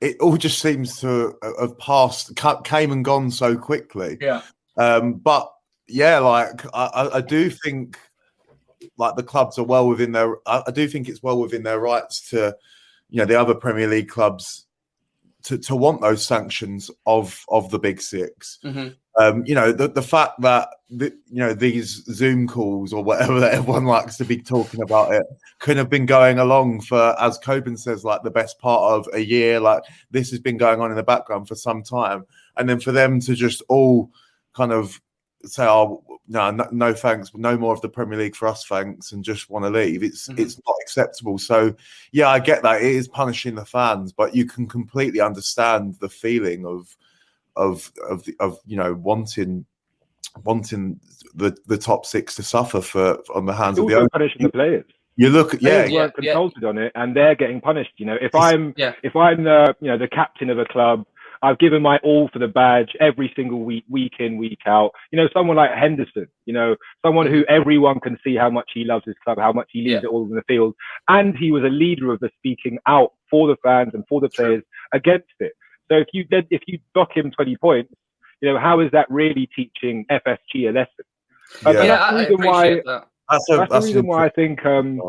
it 0.00 0.18
all 0.20 0.38
just 0.38 0.60
seems 0.60 0.98
to 1.00 1.36
have 1.60 1.78
passed, 1.78 2.34
came 2.64 2.92
and 2.92 3.04
gone 3.04 3.30
so 3.30 3.58
quickly. 3.58 4.16
Yeah. 4.20 4.40
Um, 4.78 5.14
but 5.14 5.52
yeah, 5.90 6.18
like 6.18 6.64
I, 6.74 7.10
I- 7.14 7.20
do 7.20 7.50
think, 7.50 7.98
like 8.96 9.16
the 9.16 9.22
clubs 9.22 9.58
are 9.58 9.64
well 9.64 9.88
within 9.88 10.12
their. 10.12 10.36
I, 10.46 10.62
I 10.66 10.70
do 10.70 10.88
think 10.88 11.08
it's 11.08 11.22
well 11.22 11.38
within 11.40 11.62
their 11.62 11.80
rights 11.80 12.28
to, 12.30 12.56
you 13.10 13.18
know, 13.18 13.26
the 13.26 13.38
other 13.40 13.54
Premier 13.54 13.88
League 13.88 14.08
clubs 14.08 14.66
to, 15.42 15.58
to 15.58 15.76
want 15.76 16.00
those 16.00 16.24
sanctions 16.26 16.90
of 17.06 17.44
of 17.48 17.70
the 17.70 17.78
big 17.78 18.00
6 18.00 18.58
Mhm. 18.64 18.94
Um, 19.18 19.42
you 19.44 19.54
know, 19.54 19.72
the 19.72 19.88
the 19.88 20.02
fact 20.02 20.40
that 20.42 20.68
the, 20.88 21.06
you 21.26 21.38
know 21.40 21.52
these 21.52 22.04
Zoom 22.04 22.46
calls 22.46 22.92
or 22.92 23.02
whatever 23.02 23.40
that 23.40 23.54
everyone 23.54 23.84
likes 23.84 24.16
to 24.18 24.24
be 24.24 24.36
talking 24.40 24.82
about 24.82 25.12
it 25.12 25.24
could 25.58 25.76
have 25.76 25.90
been 25.90 26.06
going 26.06 26.38
along 26.38 26.82
for, 26.82 27.20
as 27.20 27.38
Koben 27.38 27.78
says, 27.78 28.04
like 28.04 28.22
the 28.22 28.30
best 28.30 28.58
part 28.60 28.92
of 28.92 29.08
a 29.12 29.18
year. 29.18 29.58
Like 29.60 29.82
this 30.10 30.30
has 30.30 30.38
been 30.40 30.56
going 30.56 30.80
on 30.80 30.90
in 30.90 30.96
the 30.96 31.02
background 31.02 31.48
for 31.48 31.54
some 31.56 31.82
time, 31.82 32.24
and 32.56 32.68
then 32.68 32.78
for 32.80 32.92
them 32.92 33.18
to 33.20 33.34
just 33.34 33.62
all 33.68 34.10
kind 34.54 34.72
of 34.72 35.00
say, 35.44 35.64
"Oh, 35.64 36.02
no, 36.28 36.50
no, 36.50 36.68
no 36.70 36.94
thanks, 36.94 37.32
no 37.34 37.56
more 37.56 37.74
of 37.74 37.80
the 37.80 37.88
Premier 37.88 38.18
League 38.18 38.36
for 38.36 38.48
us, 38.48 38.64
thanks," 38.64 39.12
and 39.12 39.24
just 39.24 39.50
want 39.50 39.64
to 39.64 39.70
leave. 39.70 40.02
It's 40.02 40.28
mm-hmm. 40.28 40.40
it's 40.40 40.60
not 40.66 40.76
acceptable. 40.82 41.38
So, 41.38 41.74
yeah, 42.12 42.28
I 42.28 42.38
get 42.38 42.62
that 42.62 42.82
it 42.82 42.94
is 42.94 43.08
punishing 43.08 43.54
the 43.54 43.64
fans, 43.64 44.12
but 44.12 44.34
you 44.34 44.46
can 44.46 44.66
completely 44.66 45.20
understand 45.20 45.96
the 46.00 46.08
feeling 46.08 46.66
of 46.66 46.96
of 47.56 47.92
of 48.08 48.24
the, 48.24 48.34
of 48.40 48.58
you 48.66 48.76
know 48.76 48.94
wanting 48.94 49.64
wanting 50.44 51.00
the 51.34 51.56
the 51.66 51.78
top 51.78 52.06
six 52.06 52.34
to 52.36 52.42
suffer 52.42 52.80
for 52.80 53.18
on 53.34 53.46
the 53.46 53.54
hands 53.54 53.78
It's 53.78 53.84
of 53.84 53.88
the 53.88 53.96
owners. 53.96 54.08
punishing 54.12 54.42
the 54.42 54.50
players. 54.50 54.84
You 55.16 55.28
look, 55.28 55.54
at 55.54 55.62
yeah, 55.62 55.82
players 55.82 55.92
weren't 55.92 56.14
consulted 56.14 56.64
on 56.64 56.78
it, 56.78 56.92
and 56.94 57.14
they're 57.14 57.34
getting 57.34 57.60
punished. 57.60 57.92
You 57.96 58.06
know, 58.06 58.16
if 58.20 58.34
I'm 58.34 58.72
yeah. 58.76 58.94
if 59.02 59.16
I'm 59.16 59.44
the 59.44 59.74
you 59.80 59.88
know 59.88 59.98
the 59.98 60.08
captain 60.08 60.48
of 60.50 60.58
a 60.58 60.64
club, 60.64 61.04
I've 61.42 61.58
given 61.58 61.80
my 61.82 61.98
all 61.98 62.28
for 62.32 62.38
the 62.38 62.48
badge 62.48 62.90
every 63.00 63.32
single 63.34 63.60
week, 63.60 63.84
week 63.88 64.14
in, 64.18 64.36
week 64.36 64.60
out. 64.66 64.90
You 65.10 65.16
know, 65.16 65.28
someone 65.32 65.56
like 65.56 65.70
Henderson, 65.72 66.26
you 66.44 66.52
know, 66.52 66.76
someone 67.04 67.26
who 67.26 67.44
everyone 67.48 67.98
can 68.00 68.18
see 68.22 68.36
how 68.36 68.50
much 68.50 68.70
he 68.74 68.84
loves 68.84 69.04
his 69.06 69.14
club, 69.24 69.38
how 69.38 69.52
much 69.52 69.68
he 69.72 69.80
leaves 69.80 70.02
Yeah. 70.02 70.08
it 70.08 70.12
all 70.12 70.24
in 70.24 70.34
the 70.34 70.42
field. 70.42 70.74
And 71.08 71.36
he 71.36 71.50
was 71.50 71.64
a 71.64 71.68
leader 71.68 72.12
of 72.12 72.20
the 72.20 72.30
speaking 72.38 72.78
out 72.86 73.12
for 73.30 73.48
the 73.48 73.56
fans 73.62 73.92
and 73.94 74.04
for 74.08 74.20
the 74.20 74.28
players 74.28 74.62
against 74.92 75.32
it. 75.40 75.52
So 75.90 75.96
if 75.98 76.08
you 76.12 76.24
did, 76.24 76.46
if 76.50 76.62
you 76.66 76.78
dock 76.94 77.16
him 77.16 77.30
20 77.30 77.56
points, 77.56 77.92
you 78.40 78.52
know, 78.52 78.58
how 78.58 78.80
is 78.80 78.90
that 78.92 79.10
really 79.10 79.48
teaching 79.56 80.06
FSG 80.10 80.68
a 80.68 80.72
lesson? 80.72 81.04
Yeah. 81.62 81.68
and 81.70 81.78
Yeah, 81.78 81.86
that's 81.86 82.10
the 82.12 82.16
I 82.16 82.20
reason 82.20 82.46
why 82.46 82.74
that. 82.74 83.06
That's, 83.30 83.48
a, 83.50 83.56
that's, 83.56 83.72
that's 83.72 83.84
the 83.84 83.88
reason 83.92 84.06
why 84.06 84.26
I 84.26 84.28
think 84.28 84.66
um, 84.66 85.00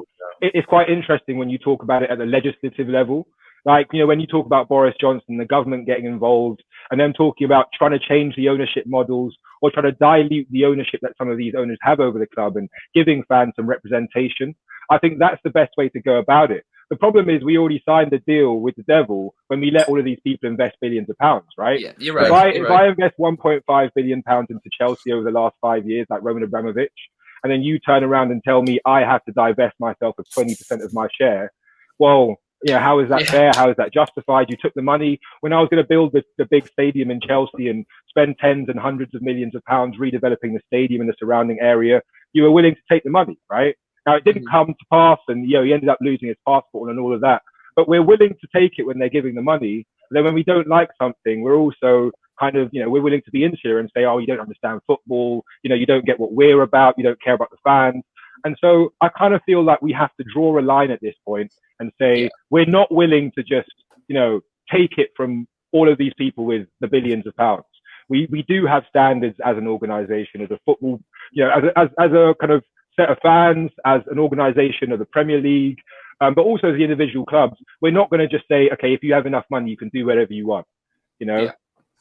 it, 0.42 0.52
it's 0.54 0.68
quite 0.68 0.90
interesting 0.90 1.38
when 1.38 1.50
you 1.50 1.58
talk 1.58 1.84
about 1.84 2.04
it 2.04 2.10
at 2.10 2.20
the 2.20 2.26
legislative 2.26 2.88
level. 2.88 3.28
Like, 3.66 3.88
you 3.94 4.00
know, 4.00 4.08
when 4.08 4.20
you 4.20 4.28
talk 4.28 4.46
about 4.46 4.70
Boris 4.70 4.96
Johnson, 5.00 5.38
the 5.38 5.46
government 5.46 5.86
getting 5.86 6.06
involved, 6.06 6.64
and 6.90 7.00
them 7.00 7.14
talking 7.14 7.46
about 7.46 7.68
trying 7.74 7.92
to 7.92 8.00
change 8.00 8.36
the 8.36 8.50
ownership 8.50 8.86
models 8.88 9.36
or 9.62 9.72
trying 9.72 9.86
to 9.86 9.92
dilute 9.92 10.48
the 10.52 10.66
ownership 10.66 11.00
that 11.04 11.14
some 11.18 11.30
of 11.30 11.38
these 11.38 11.54
owners 11.56 11.78
have 11.82 12.00
over 12.00 12.18
the 12.18 12.28
club 12.28 12.58
and 12.58 12.70
giving 12.94 13.24
fans 13.30 13.54
some 13.56 13.68
representation. 13.68 14.56
I 14.90 14.98
think 14.98 15.20
that's 15.20 15.42
the 15.44 15.52
best 15.52 15.72
way 15.78 15.90
to 15.90 16.02
go 16.02 16.18
about 16.18 16.52
it. 16.52 16.66
The 16.90 16.98
problem 16.98 17.30
is 17.30 17.42
we 17.42 17.58
already 17.58 17.82
signed 17.88 18.12
a 18.12 18.20
deal 18.20 18.60
with 18.60 18.76
the 18.76 18.84
devil 18.84 19.34
when 19.48 19.62
we 19.62 19.72
let 19.72 19.88
all 19.88 19.98
of 19.98 20.04
these 20.04 20.20
people 20.26 20.50
invest 20.50 20.76
billions 20.82 21.10
of 21.10 21.18
pounds, 21.20 21.48
right? 21.58 21.80
Yeah, 21.80 21.94
you're 21.98 22.14
right. 22.14 22.26
If 22.26 22.32
I 22.34 22.48
if 22.50 22.70
right. 22.70 22.82
I 22.82 22.90
invest 22.90 23.16
1.5 23.18 23.90
billion 23.96 24.22
pounds 24.24 24.48
into 24.50 24.70
Chelsea 24.78 25.14
over 25.14 25.24
the 25.24 25.32
last 25.32 25.56
five 25.62 25.88
years, 25.88 26.06
like 26.10 26.22
Roman 26.22 26.44
Abramovich, 26.44 26.92
and 27.44 27.52
then 27.52 27.62
you 27.62 27.80
turn 27.80 28.04
around 28.04 28.32
and 28.32 28.44
tell 28.44 28.62
me 28.62 28.82
I 28.86 29.00
have 29.02 29.24
to 29.24 29.32
divest 29.32 29.76
myself 29.80 30.16
of 30.20 30.26
20% 30.38 30.84
of 30.84 30.94
my 30.94 31.08
share, 31.18 31.54
well, 31.98 32.36
yeah, 32.64 32.80
how 32.80 33.00
is 33.00 33.10
that 33.10 33.22
Yeah. 33.22 33.32
fair? 33.32 33.52
How 33.56 33.70
is 33.70 33.76
that 33.78 33.94
justified? 33.94 34.50
You 34.50 34.58
took 34.58 34.74
the 34.74 34.82
money 34.82 35.20
when 35.42 35.54
I 35.54 35.60
was 35.60 35.70
going 35.70 35.84
to 35.84 35.88
build 35.88 36.14
the, 36.14 36.24
the 36.38 36.46
big 36.46 36.68
stadium 36.68 37.12
in 37.12 37.20
Chelsea 37.22 37.70
and 37.70 37.86
spend 38.10 38.38
tens 38.40 38.70
and 38.70 38.80
hundreds 38.80 39.16
of 39.16 39.22
millions 39.22 39.56
of 39.56 39.64
pounds 39.66 39.98
redeveloping 39.98 40.54
the 40.54 40.62
stadium 40.68 41.02
and 41.02 41.10
the 41.10 41.16
surrounding 41.20 41.60
area. 41.60 42.02
You 42.34 42.44
were 42.44 42.52
willing 42.52 42.76
to 42.76 42.82
take 42.90 43.04
the 43.04 43.10
money, 43.10 43.38
right? 43.50 43.76
Now 44.06 44.16
it 44.16 44.24
didn't 44.24 44.44
mm-hmm. 44.44 44.52
come 44.52 44.68
to 44.68 44.86
pass, 44.92 45.20
and 45.28 45.48
you 45.48 45.58
know 45.58 45.64
he 45.64 45.74
ended 45.74 45.90
up 45.90 46.00
losing 46.02 46.28
his 46.28 46.38
passport 46.48 46.90
and 46.90 47.00
all 47.00 47.14
of 47.14 47.22
that. 47.22 47.42
But 47.76 47.88
we're 47.88 48.04
willing 48.04 48.36
to 48.42 48.48
take 48.56 48.74
it 48.78 48.84
when 48.84 49.00
they're 49.00 49.10
giving 49.10 49.36
the 49.36 49.42
money. 49.42 49.86
And 50.10 50.18
then 50.18 50.24
when 50.26 50.34
we 50.34 50.44
don't 50.44 50.68
like 50.68 50.90
something, 51.02 51.42
we're 51.42 51.56
also 51.56 52.12
kind 52.40 52.58
of, 52.58 52.70
you 52.74 52.84
know, 52.84 52.90
we're 52.90 53.02
willing 53.02 53.22
to 53.24 53.32
be 53.32 53.46
insular 53.46 53.80
and 53.80 53.90
say, 53.96 54.04
oh, 54.04 54.18
you 54.18 54.28
don't 54.28 54.40
understand 54.40 54.82
football. 54.88 55.46
You 55.64 55.70
know, 55.70 55.76
you 55.76 55.86
don't 55.86 56.06
get 56.06 56.20
what 56.20 56.34
we're 56.34 56.64
about. 56.64 56.96
You 56.98 57.04
don't 57.04 57.22
care 57.22 57.36
about 57.36 57.52
the 57.52 57.58
fans. 57.64 58.04
And 58.46 58.58
so 58.62 58.94
I 59.02 59.10
kind 59.10 59.34
of 59.34 59.42
feel 59.46 59.64
like 59.64 59.82
we 59.82 59.92
have 59.94 60.14
to 60.18 60.26
draw 60.34 60.60
a 60.60 60.62
line 60.62 60.92
at 60.92 61.02
this 61.02 61.16
point 61.26 61.54
and 61.80 61.92
say, 62.00 62.24
Yeah. 62.24 62.30
we're 62.50 62.66
not 62.66 62.92
willing 62.92 63.32
to 63.38 63.44
just, 63.44 63.72
you 64.08 64.16
know, 64.16 64.42
take 64.72 64.98
it 64.98 65.10
from 65.16 65.48
all 65.72 65.90
of 65.90 65.98
these 65.98 66.14
people 66.18 66.46
with 66.46 66.68
the 66.80 66.88
billions 66.88 67.26
of 67.28 67.36
pounds. 67.38 67.64
We, 68.10 68.28
we 68.30 68.44
do 68.44 68.66
have 68.66 68.84
standards 68.90 69.38
as 69.46 69.58
an 69.58 69.68
organization, 69.68 70.42
as 70.42 70.52
a 70.52 70.60
football, 70.66 71.00
you 71.32 71.44
know, 71.46 71.52
as 71.52 71.64
a, 71.64 71.80
as, 71.80 71.90
as 72.00 72.12
a 72.12 72.36
kind 72.42 72.52
of 72.52 72.64
set 73.00 73.10
of 73.10 73.18
fans, 73.24 73.72
as 73.86 74.02
an 74.12 74.20
organization 74.20 74.92
of 74.92 75.00
the 75.00 75.06
Premier 75.06 75.40
League, 75.40 75.80
um, 76.20 76.34
but 76.34 76.42
also 76.44 76.72
as 76.72 76.76
the 76.78 76.84
individual 76.84 77.26
clubs. 77.26 77.56
We're 77.80 77.92
not 77.92 78.10
going 78.10 78.20
to 78.20 78.28
just 78.28 78.48
say, 78.50 78.70
okay, 78.74 78.94
if 78.94 79.02
you 79.04 79.14
have 79.14 79.26
enough 79.26 79.46
money, 79.50 79.70
you 79.72 79.78
can 79.78 79.90
do 79.90 80.06
whatever 80.06 80.34
you 80.34 80.46
want. 80.46 80.68
You 81.20 81.26
know, 81.28 81.44
Yeah. 81.44 81.52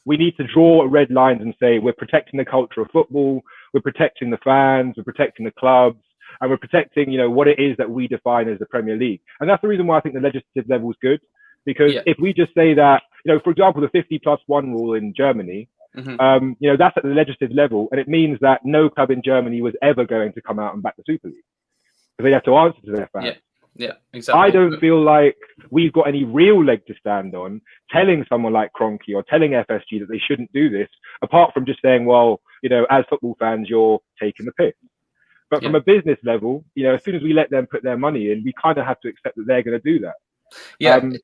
we 0.05 0.17
need 0.17 0.35
to 0.37 0.43
draw 0.45 0.85
red 0.89 1.11
lines 1.11 1.41
and 1.41 1.55
say 1.61 1.79
we're 1.79 1.93
protecting 1.93 2.37
the 2.39 2.45
culture 2.45 2.81
of 2.81 2.89
football, 2.91 3.41
we're 3.73 3.81
protecting 3.81 4.29
the 4.31 4.37
fans, 4.43 4.95
we're 4.97 5.03
protecting 5.03 5.45
the 5.45 5.51
clubs, 5.51 6.03
and 6.39 6.49
we're 6.49 6.57
protecting, 6.57 7.11
you 7.11 7.17
know, 7.17 7.29
what 7.29 7.47
it 7.47 7.59
is 7.59 7.75
that 7.77 7.89
we 7.89 8.07
define 8.07 8.47
as 8.49 8.59
the 8.59 8.65
Premier 8.65 8.95
League. 8.95 9.21
And 9.39 9.49
that's 9.49 9.61
the 9.61 9.67
reason 9.67 9.87
why 9.87 9.97
I 9.97 10.01
think 10.01 10.15
the 10.15 10.21
legislative 10.21 10.69
level 10.69 10.89
is 10.91 10.97
good, 11.01 11.19
because 11.65 11.93
Yeah. 11.93 12.01
if 12.05 12.17
we 12.19 12.33
just 12.33 12.53
say 12.53 12.73
that, 12.75 13.03
you 13.25 13.33
know, 13.33 13.39
for 13.39 13.51
example, 13.51 13.81
the 13.81 13.89
50 13.89 14.19
plus 14.19 14.39
one 14.47 14.71
rule 14.71 14.93
in 14.93 15.13
Germany, 15.13 15.67
Mhm. 15.95 16.19
um, 16.21 16.55
you 16.59 16.69
know, 16.69 16.77
that's 16.77 16.95
at 16.97 17.03
the 17.03 17.09
legislative 17.09 17.55
level, 17.55 17.89
and 17.91 17.99
it 17.99 18.07
means 18.07 18.39
that 18.39 18.63
no 18.63 18.89
club 18.89 19.11
in 19.11 19.21
Germany 19.21 19.61
was 19.61 19.75
ever 19.81 20.05
going 20.05 20.31
to 20.33 20.41
come 20.41 20.57
out 20.59 20.73
and 20.73 20.81
back 20.81 20.95
the 20.95 21.03
Super 21.05 21.27
League 21.27 21.43
because 22.17 22.23
they 22.29 22.31
have 22.31 22.43
to 22.43 22.55
answer 22.55 22.79
to 22.81 22.91
their 22.91 23.07
fans. 23.11 23.25
Yeah, 23.25 23.87
yeah, 23.87 23.93
exactly. 24.13 24.41
I 24.41 24.49
don't 24.51 24.79
feel 24.79 25.01
like 25.01 25.37
we've 25.69 25.91
got 25.91 26.07
any 26.07 26.23
real 26.23 26.63
leg 26.63 26.85
to 26.87 26.93
stand 26.95 27.35
on 27.35 27.61
telling 27.89 28.25
someone 28.29 28.53
like 28.53 28.71
Kroenke 28.73 29.13
or 29.13 29.23
telling 29.23 29.51
FSG 29.53 29.99
that 29.99 30.07
they 30.09 30.17
shouldn't 30.17 30.51
do 30.53 30.69
this, 30.69 30.89
apart 31.21 31.53
from 31.53 31.65
just 31.65 31.81
saying, 31.81 32.05
well, 32.05 32.41
you 32.63 32.69
know, 32.69 32.85
as 32.89 33.03
football 33.09 33.35
fans, 33.37 33.69
you're 33.69 33.99
taking 34.19 34.45
the 34.45 34.53
piss. 34.53 34.73
But 35.51 35.61
from 35.61 35.75
a 35.75 35.81
business 35.81 36.17
level, 36.23 36.65
you 36.75 36.83
know, 36.85 36.95
as 36.95 37.03
soon 37.03 37.13
as 37.13 37.21
we 37.21 37.33
let 37.33 37.49
them 37.51 37.67
put 37.67 37.83
their 37.83 37.97
money 37.97 38.31
in, 38.31 38.41
we 38.43 38.53
kind 38.53 38.77
of 38.77 38.85
have 38.85 38.99
to 39.01 39.09
accept 39.09 39.35
that 39.35 39.45
they're 39.45 39.61
going 39.61 39.79
to 39.79 39.83
do 39.83 39.99
that. 39.99 40.15
Yeah, 40.79 40.95
Um, 40.95 41.15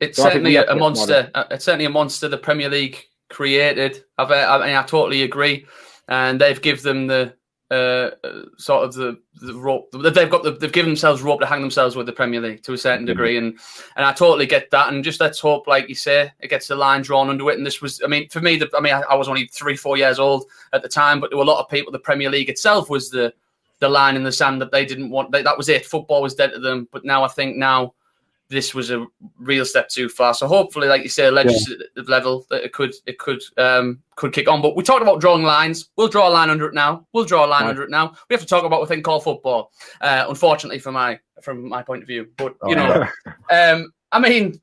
it's 0.00 0.16
so 0.16 0.24
certainly 0.24 0.56
a, 0.56 0.60
have 0.60 0.66
to 0.66 0.72
a 0.72 0.74
get 0.74 0.80
monster. 0.80 1.30
uh, 1.34 1.44
It's 1.50 1.64
certainly 1.64 1.84
a 1.84 1.90
monster 1.90 2.26
the 2.28 2.38
Premier 2.38 2.70
League 2.70 2.98
created. 3.28 4.02
I've, 4.18 4.30
I 4.30 4.66
mean, 4.66 4.74
I 4.76 4.82
totally 4.82 5.22
agree, 5.22 5.66
and 6.08 6.40
they've 6.40 6.60
give 6.60 6.82
them 6.82 7.06
the 7.06 7.34
uh, 7.70 8.10
uh, 8.22 8.42
sort 8.58 8.84
of 8.84 8.94
the, 8.94 9.18
the 9.40 9.54
rope. 9.54 9.90
They've 9.92 10.30
got 10.30 10.42
the, 10.42 10.52
they've 10.52 10.70
given 10.70 10.90
themselves 10.90 11.22
rope 11.22 11.40
to 11.40 11.46
hang 11.46 11.60
themselves 11.60 11.96
with 11.96 12.06
the 12.06 12.12
Premier 12.12 12.40
League 12.40 12.62
to 12.64 12.74
a 12.74 12.78
certain 12.78 13.06
degree, 13.06 13.38
and 13.38 13.58
and 13.96 14.04
I 14.04 14.12
totally 14.12 14.46
get 14.46 14.70
that. 14.70 14.92
And 14.92 15.02
just 15.02 15.20
let's 15.20 15.40
hope, 15.40 15.66
like 15.66 15.88
you 15.88 15.94
say, 15.94 16.30
it 16.40 16.48
gets 16.48 16.68
the 16.68 16.76
line 16.76 17.02
drawn 17.02 17.30
under 17.30 17.50
it. 17.50 17.56
And 17.56 17.66
this 17.66 17.80
was, 17.80 18.02
I 18.04 18.06
mean, 18.06 18.28
for 18.28 18.40
me, 18.40 18.56
the, 18.56 18.70
I 18.76 18.80
mean, 18.80 18.94
I, 18.94 19.00
I 19.10 19.14
was 19.14 19.28
only 19.28 19.46
three, 19.46 19.76
four 19.76 19.96
years 19.96 20.18
old 20.18 20.44
at 20.72 20.82
the 20.82 20.88
time, 20.88 21.20
but 21.20 21.30
there 21.30 21.38
were 21.38 21.44
a 21.44 21.46
lot 21.46 21.62
of 21.62 21.70
people. 21.70 21.90
The 21.90 21.98
Premier 21.98 22.30
League 22.30 22.50
itself 22.50 22.90
was 22.90 23.10
the 23.10 23.32
the 23.80 23.88
line 23.88 24.16
in 24.16 24.22
the 24.22 24.32
sand 24.32 24.60
that 24.60 24.70
they 24.70 24.84
didn't 24.84 25.10
want. 25.10 25.32
They, 25.32 25.42
that 25.42 25.56
was 25.58 25.68
it. 25.68 25.86
Football 25.86 26.22
was 26.22 26.34
dead 26.34 26.52
to 26.52 26.58
them. 26.58 26.88
But 26.92 27.04
now 27.04 27.24
I 27.24 27.28
think 27.28 27.56
now 27.56 27.94
this 28.48 28.74
was 28.74 28.90
a 28.90 29.06
real 29.38 29.64
step 29.64 29.88
too 29.88 30.08
far. 30.08 30.34
So 30.34 30.46
hopefully, 30.46 30.88
like 30.88 31.02
you 31.02 31.08
say, 31.08 31.30
legislative 31.30 32.08
level 32.08 32.46
that 32.50 32.62
it 32.62 32.72
could 32.72 32.94
it 33.06 33.18
could 33.18 33.42
um 33.56 34.00
could 34.16 34.32
kick 34.32 34.48
on. 34.48 34.62
But 34.62 34.76
we 34.76 34.82
talked 34.82 35.02
about 35.02 35.20
drawing 35.20 35.42
lines. 35.42 35.90
We'll 35.96 36.08
draw 36.08 36.28
a 36.28 36.30
line 36.30 36.50
under 36.50 36.66
it 36.66 36.74
now. 36.74 37.06
We'll 37.12 37.24
draw 37.24 37.44
a 37.44 37.48
line 37.48 37.62
Right. 37.62 37.70
under 37.70 37.82
it 37.82 37.90
now. 37.90 38.14
We 38.28 38.34
have 38.34 38.42
to 38.42 38.46
talk 38.46 38.64
about 38.64 38.82
a 38.82 38.86
thing 38.86 39.02
called 39.02 39.24
football. 39.24 39.72
Uh, 40.00 40.26
unfortunately, 40.28 40.78
for 40.78 40.92
my 40.92 41.18
from 41.42 41.68
my 41.68 41.82
point 41.82 42.02
of 42.02 42.08
view, 42.08 42.28
but 42.36 42.54
you 42.66 42.76
know, 42.76 43.06
um, 43.50 43.92
I 44.12 44.18
mean, 44.18 44.60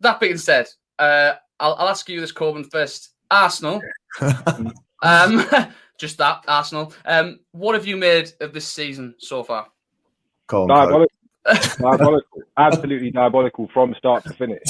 that 0.00 0.20
being 0.20 0.38
said, 0.38 0.68
uh, 0.98 1.34
I'll, 1.58 1.74
I'll 1.74 1.88
ask 1.88 2.08
you 2.08 2.20
this, 2.20 2.32
Koben, 2.32 2.70
first. 2.70 3.10
Arsenal. 3.30 3.80
um, 5.02 5.46
just 5.98 6.18
that 6.18 6.44
Arsenal. 6.48 6.92
Um, 7.04 7.40
what 7.52 7.74
have 7.74 7.86
you 7.86 7.96
made 7.96 8.32
of 8.40 8.52
this 8.52 8.66
season 8.66 9.14
so 9.18 9.42
far? 9.42 9.68
Go 10.46 10.68
on, 10.68 11.06
diabolical, 11.78 12.42
absolutely 12.56 13.10
diabolical 13.10 13.68
from 13.72 13.94
start 13.94 14.24
to 14.24 14.32
finish. 14.34 14.62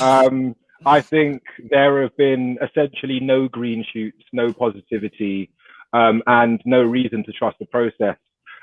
Um, 0.00 0.56
I 0.84 1.00
think 1.00 1.42
there 1.70 2.02
have 2.02 2.16
been 2.16 2.58
essentially 2.62 3.20
no 3.20 3.48
green 3.48 3.84
shoots, 3.92 4.22
no 4.32 4.52
positivity, 4.52 5.50
um, 5.92 6.22
and 6.26 6.60
no 6.64 6.82
reason 6.82 7.24
to 7.24 7.32
trust 7.32 7.58
the 7.58 7.66
process. 7.66 8.16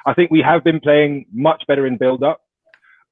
I 0.05 0.13
think 0.13 0.31
we 0.31 0.41
have 0.41 0.63
been 0.63 0.79
playing 0.79 1.25
much 1.33 1.63
better 1.67 1.87
in 1.87 1.97
build-up. 1.97 2.41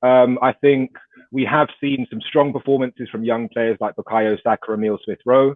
Um, 0.03 0.37
I 0.41 0.51
think 0.53 0.91
we 1.31 1.45
have 1.45 1.69
seen 1.79 2.05
some 2.09 2.21
strong 2.21 2.51
performances 2.51 3.07
from 3.09 3.23
young 3.23 3.47
players 3.49 3.77
like 3.79 3.95
Bukayo 3.95 4.37
Saka, 4.43 4.73
Emil 4.73 4.99
Smith 5.03 5.19
Rowe. 5.25 5.55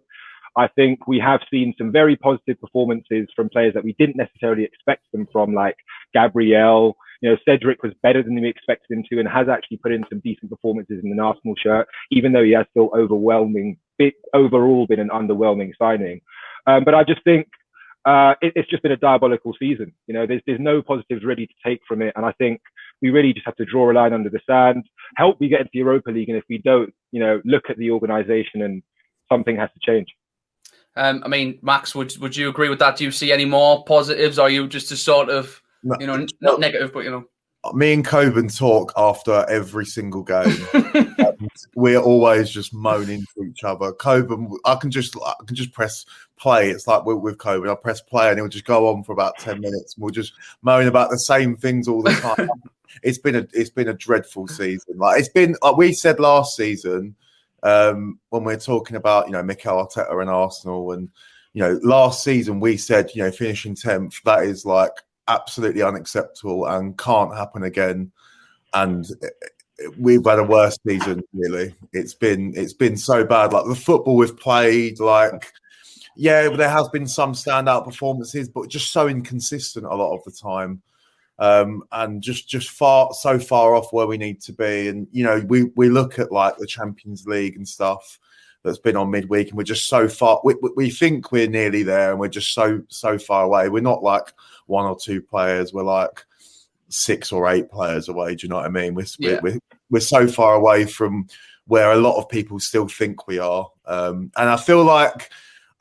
I 0.55 0.67
think 0.69 1.05
we 1.05 1.19
have 1.19 1.41
seen 1.51 1.73
some 1.77 1.91
very 1.91 2.15
positive 2.15 2.59
performances 2.61 3.27
from 3.35 3.49
players 3.49 3.73
that 3.73 3.83
we 3.83 3.93
didn't 3.99 4.15
necessarily 4.15 4.63
expect 4.63 5.11
them 5.11 5.27
from, 5.31 5.53
like 5.53 5.75
Gabriel. 6.13 6.95
You 7.21 7.29
know, 7.29 7.37
Cedric 7.45 7.81
was 7.83 7.93
better 8.03 8.21
than 8.21 8.35
we 8.35 8.47
expected 8.49 8.95
him 8.95 9.03
to 9.09 9.19
and 9.19 9.27
has 9.27 9.47
actually 9.49 9.77
put 9.77 9.91
in 9.91 10.03
some 10.09 10.19
decent 10.19 10.49
performances 10.49 11.01
in 11.03 11.11
an 11.11 11.19
Arsenal 11.19 11.55
shirt, 11.55 11.87
even 12.11 12.31
though 12.31 12.43
he 12.43 12.51
has 12.51 12.65
still 12.71 12.89
overwhelming, 12.95 13.77
bit, 13.97 14.15
overall 14.33 14.85
been 14.87 14.99
an 14.99 15.09
underwhelming 15.09 15.71
signing. 15.79 16.21
Um, 16.67 16.83
but 16.83 16.93
I 16.93 17.03
just 17.03 17.23
think 17.23 17.47
uh, 18.05 18.35
it, 18.41 18.53
it's 18.55 18.69
just 18.69 18.83
been 18.83 18.91
a 18.91 18.97
diabolical 18.97 19.53
season. 19.57 19.93
You 20.07 20.13
know, 20.13 20.27
there's, 20.27 20.41
there's 20.45 20.59
no 20.59 20.81
positives 20.81 21.23
really 21.23 21.47
to 21.47 21.53
take 21.65 21.81
from 21.87 22.01
it. 22.01 22.13
And 22.15 22.25
I 22.25 22.33
think 22.33 22.61
we 23.01 23.09
really 23.09 23.33
just 23.33 23.45
have 23.45 23.55
to 23.57 23.65
draw 23.65 23.91
a 23.91 23.93
line 23.93 24.13
under 24.13 24.29
the 24.29 24.39
sand, 24.47 24.83
help 25.15 25.39
we 25.39 25.47
get 25.47 25.61
into 25.61 25.71
the 25.73 25.79
Europa 25.79 26.11
League. 26.11 26.29
And 26.29 26.37
if 26.37 26.43
we 26.49 26.57
don't, 26.59 26.93
you 27.11 27.19
know, 27.19 27.41
look 27.45 27.69
at 27.69 27.77
the 27.77 27.91
organization 27.91 28.61
and 28.61 28.83
something 29.31 29.55
has 29.57 29.69
to 29.73 29.79
change. 29.79 30.07
Um, 30.95 31.23
I 31.25 31.27
mean, 31.27 31.59
Max, 31.61 31.93
would 31.93 32.15
would 32.19 32.37
you 32.37 32.47
agree 32.47 32.69
with 32.69 32.79
that? 32.79 32.95
Do 32.95 33.03
you 33.03 33.11
see 33.11 33.31
any 33.31 33.43
more 33.43 33.83
positives? 33.83 34.39
Are 34.39 34.49
you 34.49 34.67
just 34.67 34.91
a 34.91 34.95
sort 34.95 35.29
of, 35.29 35.61
No. 35.85 35.95
you 35.99 36.07
know, 36.07 36.25
not 36.41 36.59
negative, 36.59 36.91
but 36.91 37.05
you 37.05 37.11
know, 37.11 37.25
me 37.73 37.93
and 37.93 38.05
Koben 38.05 38.55
talk 38.55 38.91
after 38.97 39.45
every 39.49 39.85
single 39.85 40.23
game. 40.23 40.57
We're 41.75 41.99
always 41.99 42.49
just 42.49 42.73
moaning 42.73 43.23
to 43.35 43.43
each 43.45 43.63
other. 43.63 43.91
Koben, 43.93 44.51
I 44.65 44.75
can 44.75 44.91
just 44.91 45.15
I 45.25 45.33
can 45.45 45.55
just 45.55 45.71
press 45.71 46.05
play. 46.37 46.69
It's 46.69 46.87
like 46.87 47.05
with, 47.05 47.17
with 47.17 47.37
Koben, 47.37 47.71
I 47.71 47.75
press 47.75 48.01
play 48.01 48.29
and 48.29 48.39
it 48.39 48.41
will 48.41 48.49
just 48.49 48.65
go 48.65 48.89
on 48.89 49.03
for 49.03 49.13
about 49.13 49.37
ten 49.39 49.61
minutes. 49.61 49.95
And 49.95 50.03
we'll 50.03 50.11
just 50.11 50.33
moan 50.61 50.87
about 50.87 51.09
the 51.11 51.19
same 51.19 51.55
things 51.55 51.87
all 51.87 52.01
the 52.01 52.11
time. 52.37 52.49
it's 53.03 53.17
been 53.17 53.35
a 53.35 53.47
it's 53.53 53.69
been 53.69 53.89
a 53.89 53.93
dreadful 53.93 54.47
season. 54.47 54.97
Like 54.97 55.19
it's 55.19 55.29
been 55.29 55.55
like 55.61 55.77
we 55.77 55.93
said 55.93 56.19
last 56.19 56.55
season 56.55 57.15
um, 57.63 58.19
when 58.29 58.43
we 58.43 58.53
are 58.53 58.59
talking 58.59 58.95
about 58.95 59.27
you 59.27 59.33
know 59.33 59.43
Mikel 59.43 59.85
Arteta 59.85 60.21
and 60.21 60.29
Arsenal 60.29 60.91
and 60.91 61.09
you 61.53 61.61
know 61.61 61.79
last 61.83 62.23
season 62.23 62.59
we 62.59 62.77
said 62.77 63.11
you 63.13 63.23
know 63.23 63.31
finishing 63.31 63.75
tenth 63.75 64.15
that 64.25 64.43
is 64.43 64.65
like 64.65 64.91
absolutely 65.27 65.81
unacceptable 65.81 66.65
and 66.65 66.97
can't 66.97 67.35
happen 67.35 67.63
again. 67.63 68.11
And 68.73 69.05
we've 69.97 70.25
had 70.25 70.39
a 70.39 70.43
worse 70.43 70.77
season. 70.87 71.23
Really, 71.33 71.75
it's 71.93 72.13
been 72.13 72.53
it's 72.55 72.73
been 72.73 72.97
so 72.97 73.23
bad. 73.23 73.53
Like 73.53 73.65
the 73.67 73.75
football 73.75 74.15
we've 74.15 74.37
played, 74.37 74.99
like 74.99 75.51
yeah, 76.15 76.49
there 76.49 76.69
has 76.69 76.87
been 76.89 77.07
some 77.07 77.33
standout 77.33 77.85
performances, 77.85 78.49
but 78.49 78.69
just 78.69 78.91
so 78.91 79.07
inconsistent 79.07 79.85
a 79.85 79.95
lot 79.95 80.15
of 80.15 80.23
the 80.23 80.31
time. 80.31 80.81
Um, 81.37 81.83
and 81.91 82.21
just 82.21 82.47
just 82.47 82.69
far 82.69 83.11
so 83.13 83.37
far 83.37 83.75
off 83.75 83.91
where 83.91 84.07
we 84.07 84.17
need 84.17 84.41
to 84.41 84.53
be. 84.53 84.87
And 84.87 85.07
you 85.11 85.23
know, 85.23 85.43
we 85.47 85.65
we 85.75 85.89
look 85.89 86.17
at 86.19 86.31
like 86.31 86.57
the 86.57 86.67
Champions 86.67 87.25
League 87.25 87.57
and 87.57 87.67
stuff 87.67 88.19
that's 88.65 88.79
been 88.79 88.97
on 88.97 89.09
midweek, 89.11 89.49
and 89.49 89.57
we're 89.57 89.63
just 89.63 89.87
so 89.87 90.09
far. 90.09 90.41
We, 90.43 90.55
we 90.75 90.89
think 90.89 91.31
we're 91.31 91.47
nearly 91.47 91.83
there, 91.83 92.11
and 92.11 92.19
we're 92.19 92.27
just 92.27 92.53
so 92.53 92.81
so 92.89 93.17
far 93.17 93.43
away. 93.45 93.69
We're 93.69 93.79
not 93.81 94.03
like 94.03 94.33
one 94.65 94.85
or 94.85 94.97
two 94.99 95.21
players. 95.21 95.71
We're 95.71 95.83
like 95.83 96.25
six 96.89 97.31
or 97.31 97.47
eight 97.49 97.69
players 97.71 98.09
away. 98.09 98.35
Do 98.35 98.45
you 98.45 98.49
know 98.49 98.57
what 98.57 98.65
I 98.65 98.69
mean? 98.69 98.93
We're 98.95 99.05
Yeah. 99.19 99.39
we're, 99.41 99.59
we're 99.89 99.99
so 100.01 100.27
far 100.27 100.55
away 100.55 100.85
from 100.85 101.27
where 101.67 101.91
a 101.93 101.97
lot 101.97 102.17
of 102.17 102.27
people 102.29 102.59
still 102.59 102.87
think 102.87 103.27
we 103.27 103.39
are, 103.39 103.69
um, 103.85 104.31
and 104.35 104.49
I 104.49 104.57
feel 104.57 104.83
like 104.83 105.31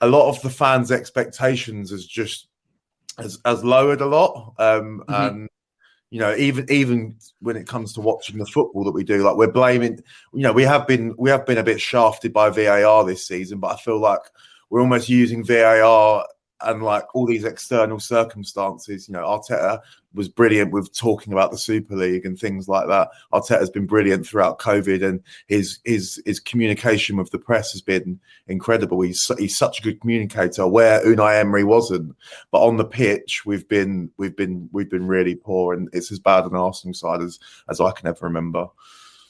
a 0.01 0.07
lot 0.09 0.29
of 0.29 0.41
the 0.43 0.51
fans' 0.51 0.93
expectations 0.93 1.91
has 1.91 2.07
just 2.07 2.49
has, 3.19 3.39
has 3.45 3.63
lowered 3.65 4.01
a 4.01 4.07
lot, 4.07 4.55
um, 4.59 5.03
Mhm. 5.09 5.31
and 5.31 5.49
you 6.11 6.21
know 6.21 6.35
even 6.37 6.67
even 6.71 7.17
when 7.41 7.57
it 7.57 7.67
comes 7.67 7.93
to 7.93 8.01
watching 8.01 8.39
the 8.39 8.47
football 8.47 8.85
that 8.85 8.93
we 8.93 9.05
do 9.05 9.23
like 9.23 9.37
we're 9.37 9.51
blaming 9.51 9.99
you 10.33 10.43
know 10.43 10.53
we 10.53 10.63
have 10.63 10.87
been 10.87 11.15
we 11.19 11.31
have 11.31 11.45
been 11.47 11.59
a 11.59 11.65
bit 11.65 11.81
shafted 11.81 12.33
by 12.33 12.51
VAR 12.51 13.05
this 13.05 13.27
season 13.27 13.59
but 13.59 13.73
I 13.73 13.77
feel 13.77 13.99
like 13.99 14.21
we're 14.71 14.81
almost 14.81 15.09
using 15.09 15.45
VAR 15.45 16.27
and 16.63 16.83
like 16.83 17.05
all 17.15 17.27
these 17.27 17.45
external 17.45 17.99
circumstances 17.99 19.09
you 19.09 19.13
know 19.13 19.25
Arteta 19.25 19.81
was 20.15 20.29
brilliant 20.29 20.71
with 20.71 20.97
talking 20.97 21.33
about 21.33 21.51
the 21.51 21.59
Super 21.59 21.97
League 21.97 22.25
and 22.25 22.39
things 22.39 22.69
like 22.69 22.87
that 22.87 23.09
Arteta's 23.33 23.71
been 23.71 23.87
brilliant 23.87 24.27
throughout 24.27 24.59
COVID 24.61 25.05
and 25.05 25.21
his 25.49 25.79
his 25.85 26.23
his 26.25 26.41
communication 26.41 27.17
with 27.17 27.31
the 27.31 27.39
press 27.39 27.73
has 27.73 27.83
been 27.83 28.19
incredible 28.47 29.01
he's 29.01 29.31
he's 29.39 29.57
such 29.57 29.81
a 29.81 29.83
good 29.83 30.01
communicator 30.01 30.67
where 30.67 31.05
Unai 31.05 31.41
Emery 31.41 31.65
wasn't 31.65 32.15
but 32.51 32.65
on 32.65 32.77
the 32.77 32.85
pitch 32.85 33.45
we've 33.45 33.69
been 33.69 34.11
we've 34.17 34.37
been 34.37 34.69
we've 34.73 34.91
been 34.91 35.07
really 35.07 35.35
poor 35.35 35.75
and 35.75 35.89
it's 35.93 36.13
as 36.13 36.21
bad 36.21 36.45
an 36.45 36.55
Arsenal 36.55 36.95
side 36.95 37.21
as 37.21 37.39
as 37.69 37.81
I 37.81 37.91
can 37.91 38.07
ever 38.09 38.27
remember. 38.27 38.67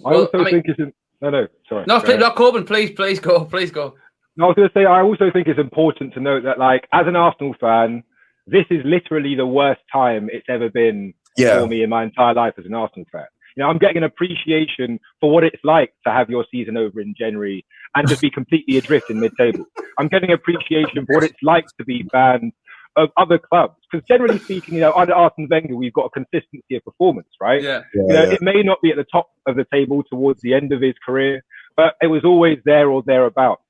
I 0.04 0.14
also 0.14 0.30
I 0.34 0.36
mean- 0.38 0.46
think 0.46 0.66
it's. 0.68 0.78
In, 0.78 0.92
no, 1.20 1.30
no, 1.30 1.48
sorry. 1.68 1.84
No, 1.86 2.00
Go 2.00 2.04
please, 2.04 2.18
no, 2.18 2.30
Koben, 2.32 2.66
please, 2.66 2.90
please 2.90 3.18
go, 3.18 3.44
please 3.46 3.70
go. 3.70 3.94
No, 4.36 4.46
I 4.46 4.48
was 4.48 4.56
going 4.56 4.68
to 4.68 4.74
say, 4.74 4.84
I 4.84 5.02
also 5.02 5.30
think 5.32 5.46
it's 5.46 5.60
important 5.60 6.14
to 6.14 6.20
note 6.20 6.42
that, 6.44 6.58
like, 6.58 6.88
as 6.92 7.06
an 7.06 7.16
Arsenal 7.16 7.54
fan, 7.60 8.02
this 8.46 8.64
is 8.70 8.82
literally 8.84 9.34
the 9.36 9.46
worst 9.46 9.80
time 9.92 10.28
it's 10.32 10.46
ever 10.48 10.68
been 10.68 11.14
Yeah. 11.36 11.60
for 11.60 11.66
me 11.66 11.82
in 11.82 11.90
my 11.90 12.02
entire 12.04 12.34
life 12.34 12.54
as 12.58 12.66
an 12.66 12.74
Arsenal 12.74 13.06
fan. 13.12 13.26
You 13.56 13.62
know, 13.62 13.70
I'm 13.70 13.78
getting 13.78 13.98
an 13.98 14.02
appreciation 14.04 14.98
for 15.20 15.30
what 15.30 15.44
it's 15.44 15.62
like 15.62 15.94
to 16.04 16.12
have 16.12 16.28
your 16.28 16.44
season 16.50 16.76
over 16.76 17.00
in 17.00 17.14
January 17.16 17.64
and 17.94 18.08
just 18.08 18.20
be 18.20 18.30
completely 18.30 18.76
adrift 18.76 19.10
in 19.10 19.20
mid-table. 19.20 19.64
I'm 19.98 20.08
getting 20.08 20.32
appreciation 20.32 21.06
for 21.06 21.14
what 21.14 21.24
it's 21.24 21.42
like 21.42 21.66
to 21.78 21.84
be 21.84 22.04
fans 22.10 22.52
of 22.96 23.10
other 23.16 23.38
clubs. 23.38 23.74
Because 23.90 24.04
generally 24.06 24.38
speaking, 24.40 24.74
you 24.74 24.80
know, 24.80 24.92
under 24.92 25.14
Arsene 25.14 25.48
Wenger, 25.48 25.76
we've 25.76 25.92
got 25.92 26.06
a 26.06 26.10
consistency 26.10 26.74
of 26.76 26.84
performance, 26.84 27.28
right? 27.40 27.62
Yeah. 27.62 27.82
You 27.94 28.06
know, 28.08 28.22
it 28.22 28.42
may 28.42 28.62
not 28.62 28.82
be 28.82 28.90
at 28.90 28.96
the 28.96 29.06
top 29.10 29.28
of 29.46 29.54
the 29.56 29.66
table 29.72 30.02
towards 30.02 30.40
the 30.42 30.54
end 30.54 30.72
of 30.72 30.80
his 30.80 30.94
career, 31.04 31.44
but 31.76 31.94
it 32.02 32.08
was 32.08 32.24
always 32.24 32.58
there 32.64 32.88
or 32.90 33.02
thereabouts. 33.04 33.62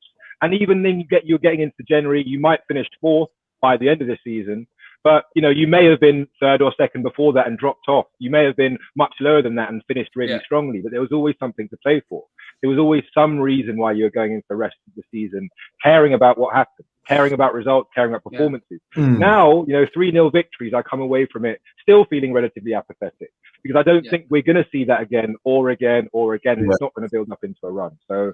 And 0.43 0.55
even 0.55 0.83
then, 0.83 0.99
you 1.01 1.07
get 1.07 1.27
you're 1.27 1.39
getting 1.39 1.61
into 1.61 1.83
January, 1.89 2.23
you 2.27 2.41
might 2.41 2.61
finish 2.69 2.87
fourth 3.01 3.31
by 3.61 3.77
the 3.77 3.89
end 3.89 4.03
of 4.03 4.09
the 4.09 4.19
season, 4.23 4.67
but 5.03 5.25
you 5.35 5.43
know 5.43 5.49
you 5.51 5.67
may 5.67 5.85
have 5.87 6.01
been 6.01 6.27
third 6.41 6.61
or 6.63 6.73
second 6.77 7.03
before 7.03 7.33
that 7.33 7.47
and 7.47 7.59
dropped 7.59 7.89
off. 7.89 8.07
You 8.19 8.31
may 8.31 8.45
have 8.45 8.57
been 8.57 8.79
much 8.97 9.15
lower 9.21 9.43
than 9.43 9.55
that 9.57 9.71
and 9.71 9.83
finished 9.87 10.11
really 10.17 10.33
Yeah. 10.33 10.41
strongly, 10.45 10.81
but 10.83 10.93
there 10.93 11.01
was 11.01 11.13
always 11.13 11.35
something 11.39 11.69
to 11.71 11.77
play 11.79 12.01
for. 12.09 12.25
There 12.61 12.71
was 12.71 12.79
always 12.79 13.05
some 13.15 13.39
reason 13.39 13.77
why 13.77 13.93
you 13.93 14.05
were 14.05 14.11
going 14.11 14.33
into 14.33 14.47
the 14.49 14.57
rest 14.57 14.77
of 14.87 14.95
the 14.95 15.03
season, 15.11 15.49
caring 15.83 16.15
about 16.15 16.39
what 16.39 16.55
happened, 16.55 16.87
caring 17.07 17.33
about 17.33 17.53
results, 17.55 17.91
caring 17.95 18.13
about 18.13 18.23
Yeah. 18.25 18.39
performances. 18.39 18.81
Mm. 18.97 19.19
Now, 19.19 19.65
you 19.67 19.73
know, 19.75 19.87
3 19.93 20.11
0 20.13 20.31
victories, 20.31 20.73
I 20.75 20.83
come 20.83 21.01
away 21.01 21.27
from 21.27 21.45
it 21.45 21.61
still 21.83 22.05
feeling 22.07 22.33
relatively 22.33 22.75
apathetic 22.75 23.31
because 23.63 23.77
I 23.79 23.83
don't 23.83 24.05
Yeah. 24.05 24.11
think 24.11 24.27
we're 24.31 24.43
going 24.43 24.63
to 24.63 24.69
see 24.71 24.85
that 24.85 25.01
again 25.03 25.37
or 25.45 25.71
again 25.71 26.09
or 26.13 26.35
again. 26.35 26.59
and 26.59 26.67
Yeah. 26.67 26.73
It's 26.73 26.81
not 26.81 26.95
going 26.95 27.07
to 27.09 27.13
build 27.13 27.31
up 27.33 27.45
into 27.45 27.61
a 27.67 27.71
run. 27.71 27.93
So, 28.09 28.33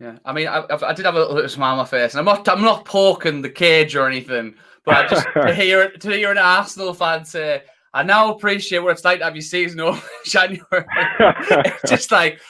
Yeah, 0.00 0.18
I 0.24 0.32
mean, 0.32 0.48
I, 0.48 0.64
I've- 0.68 0.94
did 0.96 1.06
have 1.06 1.14
a 1.14 1.24
little 1.24 1.48
smile 1.48 1.72
on 1.72 1.78
my 1.78 1.84
face, 1.84 2.14
and 2.14 2.18
I'm 2.18 2.24
not, 2.24 2.48
I'm 2.48 2.62
not 2.62 2.84
poking 2.84 3.40
the 3.42 3.50
cage 3.50 3.94
or 3.94 4.06
anything, 4.08 4.54
but 4.84 4.96
I 4.96 5.06
just 5.08 5.26
to 5.34 5.54
hear 5.54 5.90
to 5.90 6.10
hear 6.10 6.30
an 6.32 6.38
Arsenal 6.38 6.92
fan 6.94 7.24
say, 7.24 7.62
"I 7.94 8.02
now 8.02 8.32
appreciate 8.34 8.80
what 8.80 8.92
it's 8.92 9.04
like 9.04 9.18
to 9.20 9.24
have 9.24 9.36
your 9.36 9.42
season 9.42 9.80
over 9.80 9.98
in 9.98 10.30
January." 10.30 10.84
it's 11.20 11.90
just 11.90 12.10
like 12.10 12.40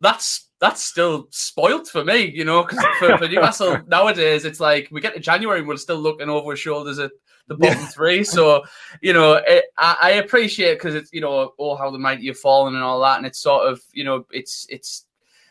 that's 0.00 0.48
that's 0.58 0.82
still 0.82 1.28
spoilt 1.30 1.86
for 1.88 2.02
me, 2.02 2.30
you 2.30 2.44
know, 2.44 2.62
because 2.62 2.82
for, 2.98 3.18
for 3.18 3.28
Newcastle 3.28 3.78
nowadays, 3.88 4.46
it's 4.46 4.60
like 4.60 4.88
we 4.90 5.02
get 5.02 5.12
to 5.14 5.20
January 5.20 5.58
and 5.58 5.68
we're 5.68 5.76
still 5.76 5.98
looking 5.98 6.30
over 6.30 6.50
our 6.52 6.56
shoulders 6.56 6.98
at 6.98 7.10
the 7.46 7.56
bottom 7.56 7.84
three. 7.88 8.24
So, 8.24 8.64
you 9.02 9.12
know, 9.12 9.34
it, 9.46 9.66
I, 9.76 9.96
I 10.00 10.10
appreciate 10.12 10.74
because 10.76 10.94
it's 10.94 11.12
you 11.12 11.20
know, 11.20 11.52
oh 11.58 11.76
how 11.76 11.90
the 11.90 11.98
mighty 11.98 12.26
have 12.28 12.38
fallen 12.38 12.74
and 12.74 12.82
all 12.82 13.00
that, 13.02 13.18
and 13.18 13.26
it's 13.26 13.38
sort 13.40 13.66
of 13.68 13.82
you 13.92 14.04
know, 14.04 14.24
it's 14.30 14.66
it's. 14.70 15.05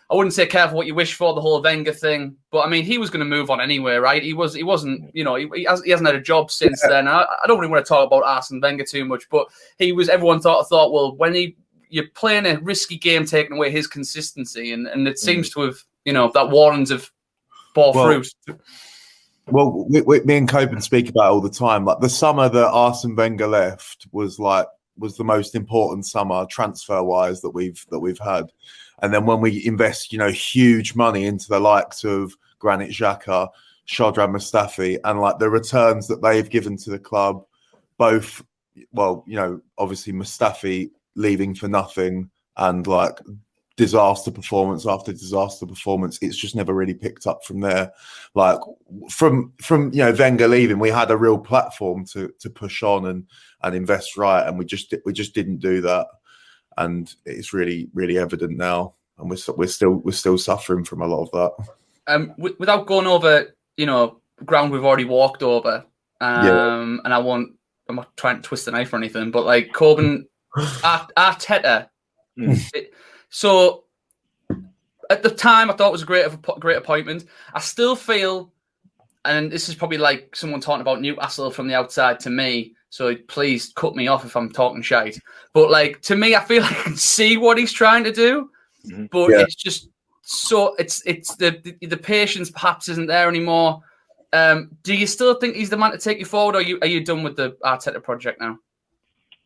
I 0.10 0.16
wouldn't 0.16 0.34
say 0.34 0.46
careful 0.46 0.78
what 0.78 0.86
you 0.86 0.94
wish 0.94 1.16
for 1.16 1.34
the 1.34 1.42
whole 1.42 1.62
Wenger 1.62 1.92
thing, 1.92 2.36
but 2.52 2.62
I 2.62 2.70
mean 2.70 2.84
he 2.84 2.98
was 2.98 3.10
going 3.10 3.22
to 3.22 3.26
move 3.26 3.50
on 3.50 3.60
anyway, 3.60 3.96
right? 3.96 4.22
He 4.22 4.34
was 4.34 4.54
he 4.54 4.64
wasn't 4.64 5.10
you 5.14 5.24
know 5.24 5.36
he, 5.36 5.50
he, 5.54 5.64
has, 5.64 5.84
he 5.84 5.90
hasn't 5.90 6.08
had 6.08 6.16
a 6.16 6.22
job 6.22 6.52
since 6.52 6.82
then. 6.82 7.08
I, 7.08 7.24
I 7.24 7.48
don't 7.48 7.60
really 7.60 7.72
want 7.72 7.84
to 7.84 7.90
talk 7.90 8.06
about 8.06 8.24
Arsene 8.24 8.62
Wenger 8.62 8.86
too 8.86 9.06
much, 9.06 9.24
but 9.30 9.48
he 9.80 9.92
was 9.92 10.10
everyone 10.10 10.42
thought 10.42 10.68
thought 10.70 10.94
well 10.94 11.16
when 11.16 11.34
he 11.34 11.58
you're 11.90 12.08
playing 12.10 12.46
a 12.46 12.60
risky 12.60 12.98
game, 12.98 13.26
taking 13.26 13.56
away 13.56 13.72
his 13.72 13.88
consistency, 13.88 14.72
and 14.72 14.88
and 14.88 15.08
it 15.08 15.16
mm. 15.16 15.20
seems 15.20 15.50
to 15.52 15.62
have 15.62 15.78
you 16.04 16.14
know 16.14 16.30
that 16.34 16.50
warnings 16.50 16.92
have 16.92 17.10
bore 17.74 17.94
Well, 17.94 18.06
fruit. 18.06 18.28
Well, 19.48 19.86
we, 19.90 20.02
we, 20.02 20.20
me 20.22 20.38
and 20.38 20.50
Koben 20.50 20.82
speak 20.82 21.10
about 21.10 21.28
it 21.28 21.34
all 21.34 21.42
the 21.42 21.50
time. 21.50 21.86
Like 21.86 22.00
the 22.00 22.10
summer 22.10 22.50
that 22.50 22.68
Arsene 22.70 23.16
Wenger 23.16 23.48
left 23.48 24.08
was 24.12 24.40
like 24.40 24.68
was 24.98 25.18
the 25.18 25.24
most 25.24 25.56
important 25.56 26.06
summer 26.06 26.46
transfer 26.50 27.04
wise 27.04 27.42
that 27.42 27.52
we've 27.52 27.86
that 27.90 28.00
we've 28.00 28.20
had. 28.20 28.52
And 29.02 29.14
then 29.14 29.26
when 29.26 29.42
we 29.42 29.66
invest, 29.66 30.12
you 30.12 30.18
know, 30.18 30.30
huge 30.30 30.96
money 30.96 31.26
into 31.26 31.48
the 31.50 31.60
likes 31.60 32.04
of 32.04 32.34
Granit 32.60 32.92
Xhaka, 32.92 33.50
Shkodran 33.88 34.32
Mustafi, 34.32 34.98
and 35.04 35.20
like 35.20 35.40
the 35.40 35.50
returns 35.50 36.08
that 36.08 36.22
they've 36.22 36.50
given 36.50 36.78
to 36.78 36.90
the 36.90 37.00
club, 37.00 37.46
both, 37.98 38.44
well, 38.92 39.24
you 39.28 39.36
know, 39.36 39.62
obviously 39.78 40.14
Mustafi 40.14 40.92
leaving 41.16 41.56
for 41.56 41.68
nothing 41.68 42.30
and 42.58 42.88
like 42.88 43.20
disaster 43.78 44.32
performance 44.32 44.88
after 44.88 45.12
disaster 45.12 45.66
performance. 45.66 46.18
It's 46.22 46.38
just 46.38 46.56
never 46.56 46.74
really 46.74 46.94
picked 46.94 47.28
up 47.28 47.44
from 47.44 47.60
there. 47.60 47.92
Like 48.34 48.60
from 49.10 49.54
from 49.62 49.92
you 49.94 50.00
know 50.00 50.16
Wenger 50.18 50.48
leaving, 50.48 50.80
we 50.80 50.90
had 50.90 51.12
a 51.12 51.18
real 51.18 51.38
platform 51.38 52.06
to 52.08 52.32
to 52.40 52.50
push 52.50 52.84
on 52.84 53.08
and 53.08 53.26
and 53.64 53.76
invest 53.76 54.18
right, 54.18 54.48
and 54.48 54.58
we 54.58 54.66
just 54.66 54.94
we 55.06 55.14
just 55.14 55.34
didn't 55.36 55.58
do 55.58 55.82
that, 55.82 56.08
and 56.78 57.14
it's 57.26 57.54
really 57.54 57.90
really 57.94 58.18
evident 58.18 58.58
now, 58.58 58.94
and 59.18 59.30
we're 59.30 59.38
we're 59.58 59.68
still 59.68 59.96
we're 59.96 60.12
still 60.12 60.38
suffering 60.38 60.84
from 60.84 61.02
a 61.02 61.08
lot 61.08 61.24
of 61.24 61.32
that. 61.32 61.68
um, 62.08 62.28
w- 62.38 62.56
without 62.60 62.86
going 62.88 63.08
over, 63.08 63.56
you 63.78 63.86
know, 63.86 64.22
ground 64.46 64.72
we've 64.72 64.86
already 64.86 65.06
walked 65.06 65.42
over, 65.44 65.84
um, 66.22 66.46
Yeah. 66.46 66.82
and 67.04 67.14
I 67.14 67.18
won't, 67.18 67.54
I'm 67.90 67.96
not 67.96 68.16
trying 68.16 68.38
to 68.38 68.42
twist 68.42 68.66
the 68.66 68.72
knife 68.72 68.94
or 68.94 68.98
anything, 68.98 69.32
but 69.32 69.44
like 69.46 69.72
Koben, 69.74 70.26
Ar- 70.84 71.08
Arteta, 71.18 71.88
it- 72.38 72.94
so 73.36 73.84
at 75.10 75.22
the 75.22 75.30
time 75.30 75.70
I 75.70 75.74
thought 75.74 75.90
it 75.90 75.92
was 75.92 76.04
a 76.04 76.06
great, 76.06 76.26
a 76.26 76.38
great 76.58 76.78
appointment. 76.78 77.26
I 77.54 77.60
still 77.60 77.94
feel, 77.94 78.54
and 79.26 79.52
this 79.52 79.68
is 79.68 79.76
probably 79.76 79.98
like 79.98 80.34
someone 80.34 80.62
talking 80.62 80.80
about 80.80 81.02
Newcastle 81.02 81.52
from 81.52 81.68
the 81.68 81.74
outside 81.74 82.18
to 82.22 82.30
me. 82.30 82.76
So 82.92 83.14
please 83.28 83.74
cut 83.76 83.94
me 83.94 84.08
off 84.08 84.24
if 84.24 84.38
I'm 84.38 84.54
talking 84.54 84.82
shite. 84.82 85.20
But 85.52 85.70
like 85.70 86.02
to 86.04 86.16
me, 86.16 86.34
I 86.34 86.46
feel 86.46 86.62
like 86.62 86.80
I 86.80 86.84
can 86.84 86.96
see 86.96 87.36
what 87.36 87.58
he's 87.58 87.74
trying 87.74 88.06
to 88.06 88.14
do, 88.14 88.50
but 89.12 89.32
Yeah. 89.32 89.42
it's 89.42 89.56
just 89.56 89.90
so 90.22 90.74
it's 90.76 91.06
it's 91.06 91.36
the, 91.36 91.60
the 91.82 91.88
the 91.88 91.98
patience 91.98 92.50
perhaps 92.50 92.88
isn't 92.88 93.08
there 93.08 93.28
anymore. 93.28 93.82
Um, 94.32 94.70
do 94.84 94.96
you 94.96 95.08
still 95.08 95.34
think 95.34 95.58
he's 95.58 95.70
the 95.70 95.76
man 95.76 95.92
to 95.92 95.98
take 95.98 96.20
you 96.20 96.26
forward, 96.26 96.56
or 96.56 96.60
are 96.60 96.62
you 96.62 96.80
are 96.82 96.88
you 96.88 97.04
done 97.04 97.22
with 97.22 97.36
the 97.36 97.58
Arteta 97.66 98.02
project 98.02 98.40
now? 98.40 98.60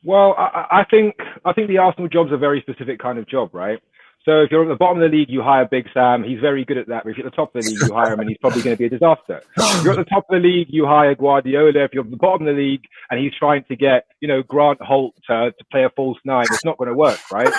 Well, 0.03 0.33
I, 0.37 0.81
I 0.81 0.85
think 0.89 1.15
I 1.45 1.53
think 1.53 1.67
the 1.67 1.77
Arsenal 1.77 2.07
job's 2.07 2.31
a 2.31 2.37
very 2.37 2.61
specific 2.61 2.99
kind 2.99 3.19
of 3.19 3.27
job, 3.27 3.53
right? 3.53 3.79
So 4.25 4.41
if 4.41 4.51
you're 4.51 4.63
at 4.63 4.67
the 4.67 4.75
bottom 4.75 5.01
of 5.01 5.09
the 5.09 5.17
league, 5.17 5.29
you 5.29 5.41
hire 5.41 5.65
Big 5.69 5.85
Sam. 5.93 6.23
He's 6.23 6.39
very 6.39 6.65
good 6.65 6.77
at 6.77 6.87
that. 6.87 7.03
But 7.03 7.11
if 7.11 7.17
you're 7.17 7.25
at 7.25 7.31
the 7.31 7.35
top 7.35 7.55
of 7.55 7.63
the 7.63 7.69
league, 7.69 7.81
you 7.81 7.93
hire 7.95 8.13
him, 8.13 8.19
and 8.19 8.29
he's 8.29 8.37
probably 8.37 8.61
going 8.61 8.75
to 8.75 8.77
be 8.77 8.85
a 8.85 8.89
disaster. 8.89 9.41
If 9.57 9.83
you're 9.83 9.93
at 9.93 9.97
the 9.97 10.03
top 10.03 10.25
of 10.29 10.41
the 10.41 10.45
league, 10.45 10.67
you 10.69 10.85
hire 10.85 11.15
Guardiola. 11.15 11.85
If 11.85 11.93
you're 11.93 12.03
at 12.03 12.11
the 12.11 12.17
bottom 12.17 12.45
of 12.45 12.55
the 12.55 12.61
league 12.61 12.83
and 13.09 13.19
he's 13.19 13.31
trying 13.39 13.63
to 13.69 13.75
get, 13.77 14.07
you 14.19 14.27
know, 14.27 14.43
Grant 14.43 14.81
Holt 14.81 15.15
to, 15.27 15.51
to 15.57 15.65
play 15.71 15.85
a 15.85 15.89
false 15.89 16.17
nine, 16.25 16.45
it's 16.51 16.65
not 16.65 16.77
going 16.77 16.89
to 16.89 16.95
work, 16.95 17.19
right? 17.31 17.51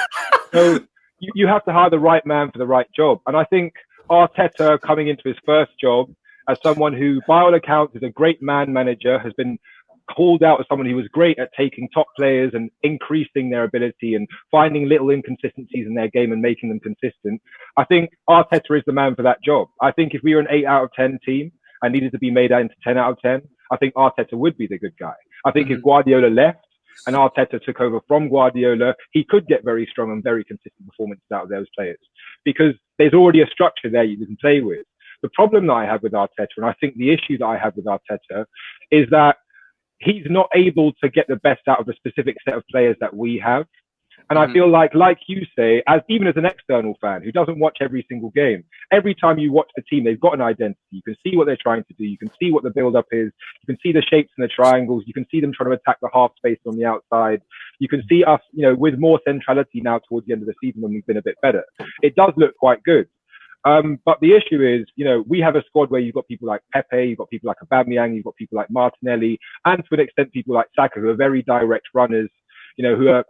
So 0.52 0.80
you, 1.18 1.32
you 1.34 1.46
have 1.46 1.64
to 1.64 1.72
hire 1.72 1.88
the 1.88 1.98
right 1.98 2.24
man 2.26 2.50
for 2.50 2.58
the 2.58 2.66
right 2.66 2.86
job. 2.94 3.20
And 3.26 3.36
I 3.36 3.44
think 3.44 3.72
Arteta 4.10 4.80
coming 4.82 5.08
into 5.08 5.22
his 5.24 5.38
first 5.46 5.72
job 5.80 6.10
as 6.48 6.58
someone 6.62 6.92
who, 6.92 7.20
by 7.26 7.40
all 7.40 7.54
accounts, 7.54 7.96
is 7.96 8.02
a 8.02 8.10
great 8.10 8.42
man 8.42 8.72
manager, 8.72 9.18
has 9.18 9.32
been 9.34 9.58
called 10.14 10.42
out 10.42 10.60
as 10.60 10.66
someone 10.68 10.88
who 10.88 10.96
was 10.96 11.08
great 11.08 11.38
at 11.38 11.50
taking 11.56 11.88
top 11.94 12.06
players 12.16 12.52
and 12.54 12.70
increasing 12.82 13.50
their 13.50 13.64
ability 13.64 14.14
and 14.14 14.26
finding 14.50 14.88
little 14.88 15.10
inconsistencies 15.10 15.86
in 15.86 15.94
their 15.94 16.08
game 16.08 16.32
and 16.32 16.42
making 16.42 16.68
them 16.68 16.80
consistent. 16.80 17.40
I 17.76 17.84
think 17.84 18.10
Arteta 18.28 18.78
is 18.78 18.84
the 18.86 18.92
man 18.92 19.14
for 19.14 19.22
that 19.22 19.42
job. 19.44 19.68
I 19.80 19.92
think 19.92 20.14
if 20.14 20.22
we 20.22 20.34
were 20.34 20.40
an 20.40 20.48
eight 20.50 20.66
out 20.66 20.84
of 20.84 20.90
10 20.94 21.18
team 21.24 21.52
and 21.82 21.92
needed 21.92 22.12
to 22.12 22.18
be 22.18 22.30
made 22.30 22.50
into 22.50 22.74
10 22.84 22.98
out 22.98 23.12
of 23.12 23.20
10, 23.20 23.42
I 23.70 23.76
think 23.76 23.94
Arteta 23.94 24.34
would 24.34 24.56
be 24.58 24.66
the 24.66 24.78
good 24.78 24.96
guy. 24.98 25.14
I 25.44 25.52
think 25.52 25.66
mm-hmm. 25.66 25.76
if 25.76 25.82
Guardiola 25.82 26.28
left 26.28 26.66
and 27.06 27.16
Arteta 27.16 27.62
took 27.62 27.80
over 27.80 28.00
from 28.06 28.28
Guardiola, 28.28 28.94
he 29.12 29.24
could 29.24 29.46
get 29.46 29.64
very 29.64 29.86
strong 29.90 30.10
and 30.10 30.22
very 30.22 30.44
consistent 30.44 30.86
performances 30.86 31.26
out 31.32 31.44
of 31.44 31.48
those 31.48 31.66
players 31.76 31.98
because 32.44 32.74
there's 32.98 33.14
already 33.14 33.42
a 33.42 33.46
structure 33.46 33.88
there 33.90 34.04
you 34.04 34.24
can 34.24 34.36
play 34.40 34.60
with. 34.60 34.84
The 35.22 35.30
problem 35.34 35.66
that 35.66 35.74
I 35.74 35.84
have 35.84 36.02
with 36.02 36.12
Arteta, 36.12 36.48
and 36.56 36.66
I 36.66 36.74
think 36.80 36.96
the 36.96 37.10
issue 37.10 37.38
that 37.38 37.46
I 37.46 37.58
have 37.58 37.76
with 37.76 37.84
Arteta, 37.84 38.46
is 38.90 39.08
that 39.10 39.36
he's 40.00 40.26
not 40.28 40.48
able 40.54 40.92
to 41.02 41.08
get 41.08 41.26
the 41.28 41.36
best 41.36 41.62
out 41.68 41.80
of 41.80 41.88
a 41.88 41.94
specific 41.94 42.36
set 42.44 42.56
of 42.56 42.64
players 42.70 42.96
that 43.00 43.14
we 43.14 43.40
have. 43.44 43.66
And 44.28 44.38
mm-hmm. 44.38 44.50
I 44.50 44.54
feel 44.54 44.70
like, 44.70 44.94
like 44.94 45.18
you 45.26 45.44
say, 45.56 45.82
as 45.88 46.00
even 46.08 46.26
as 46.26 46.36
an 46.36 46.44
external 46.44 46.94
fan 47.00 47.22
who 47.22 47.32
doesn't 47.32 47.58
watch 47.58 47.78
every 47.80 48.06
single 48.08 48.30
game, 48.30 48.64
every 48.92 49.14
time 49.14 49.38
you 49.38 49.50
watch 49.52 49.70
the 49.74 49.82
team, 49.82 50.04
they've 50.04 50.20
got 50.20 50.34
an 50.34 50.40
identity. 50.40 50.78
You 50.90 51.02
can 51.02 51.16
see 51.24 51.36
what 51.36 51.46
they're 51.46 51.58
trying 51.60 51.84
to 51.84 51.94
do. 51.94 52.04
You 52.04 52.18
can 52.18 52.30
see 52.40 52.52
what 52.52 52.62
the 52.62 52.70
build 52.70 52.96
up 52.96 53.06
is. 53.10 53.32
You 53.62 53.74
can 53.74 53.78
see 53.82 53.92
the 53.92 54.02
shapes 54.02 54.30
and 54.36 54.44
the 54.44 54.48
triangles. 54.48 55.04
You 55.06 55.14
can 55.14 55.26
see 55.30 55.40
them 55.40 55.52
trying 55.52 55.70
to 55.70 55.76
attack 55.76 55.98
the 56.00 56.10
half 56.12 56.32
space 56.36 56.58
on 56.66 56.76
the 56.76 56.84
outside. 56.84 57.42
You 57.78 57.88
can 57.88 58.02
see 58.08 58.22
us, 58.24 58.40
you 58.52 58.62
know, 58.62 58.74
with 58.74 58.98
more 58.98 59.20
centrality 59.26 59.80
now 59.80 60.00
towards 60.08 60.26
the 60.26 60.32
end 60.32 60.42
of 60.42 60.48
the 60.48 60.54
season 60.62 60.82
when 60.82 60.92
we've 60.92 61.06
been 61.06 61.16
a 61.16 61.22
bit 61.22 61.36
better. 61.42 61.64
It 62.02 62.14
does 62.14 62.32
look 62.36 62.56
quite 62.56 62.82
good. 62.84 63.08
Um, 63.64 63.98
but 64.04 64.18
the 64.20 64.32
issue 64.32 64.62
is, 64.62 64.86
you 64.96 65.04
know, 65.04 65.24
we 65.28 65.40
have 65.40 65.56
a 65.56 65.62
squad 65.66 65.90
where 65.90 66.00
you've 66.00 66.14
got 66.14 66.26
people 66.28 66.48
like 66.48 66.62
Pepe, 66.72 67.08
you've 67.08 67.18
got 67.18 67.30
people 67.30 67.48
like 67.48 67.58
Aubameyang, 67.64 68.14
you've 68.14 68.24
got 68.24 68.36
people 68.36 68.56
like 68.56 68.70
Martinelli, 68.70 69.38
and 69.64 69.82
to 69.84 69.94
an 69.94 70.00
extent 70.00 70.32
people 70.32 70.54
like 70.54 70.66
Saka, 70.74 71.00
who 71.00 71.08
are 71.08 71.14
very 71.14 71.42
direct 71.42 71.88
runners, 71.94 72.30
you 72.76 72.84
know, 72.84 72.96
who 72.96 73.08
are 73.08 73.24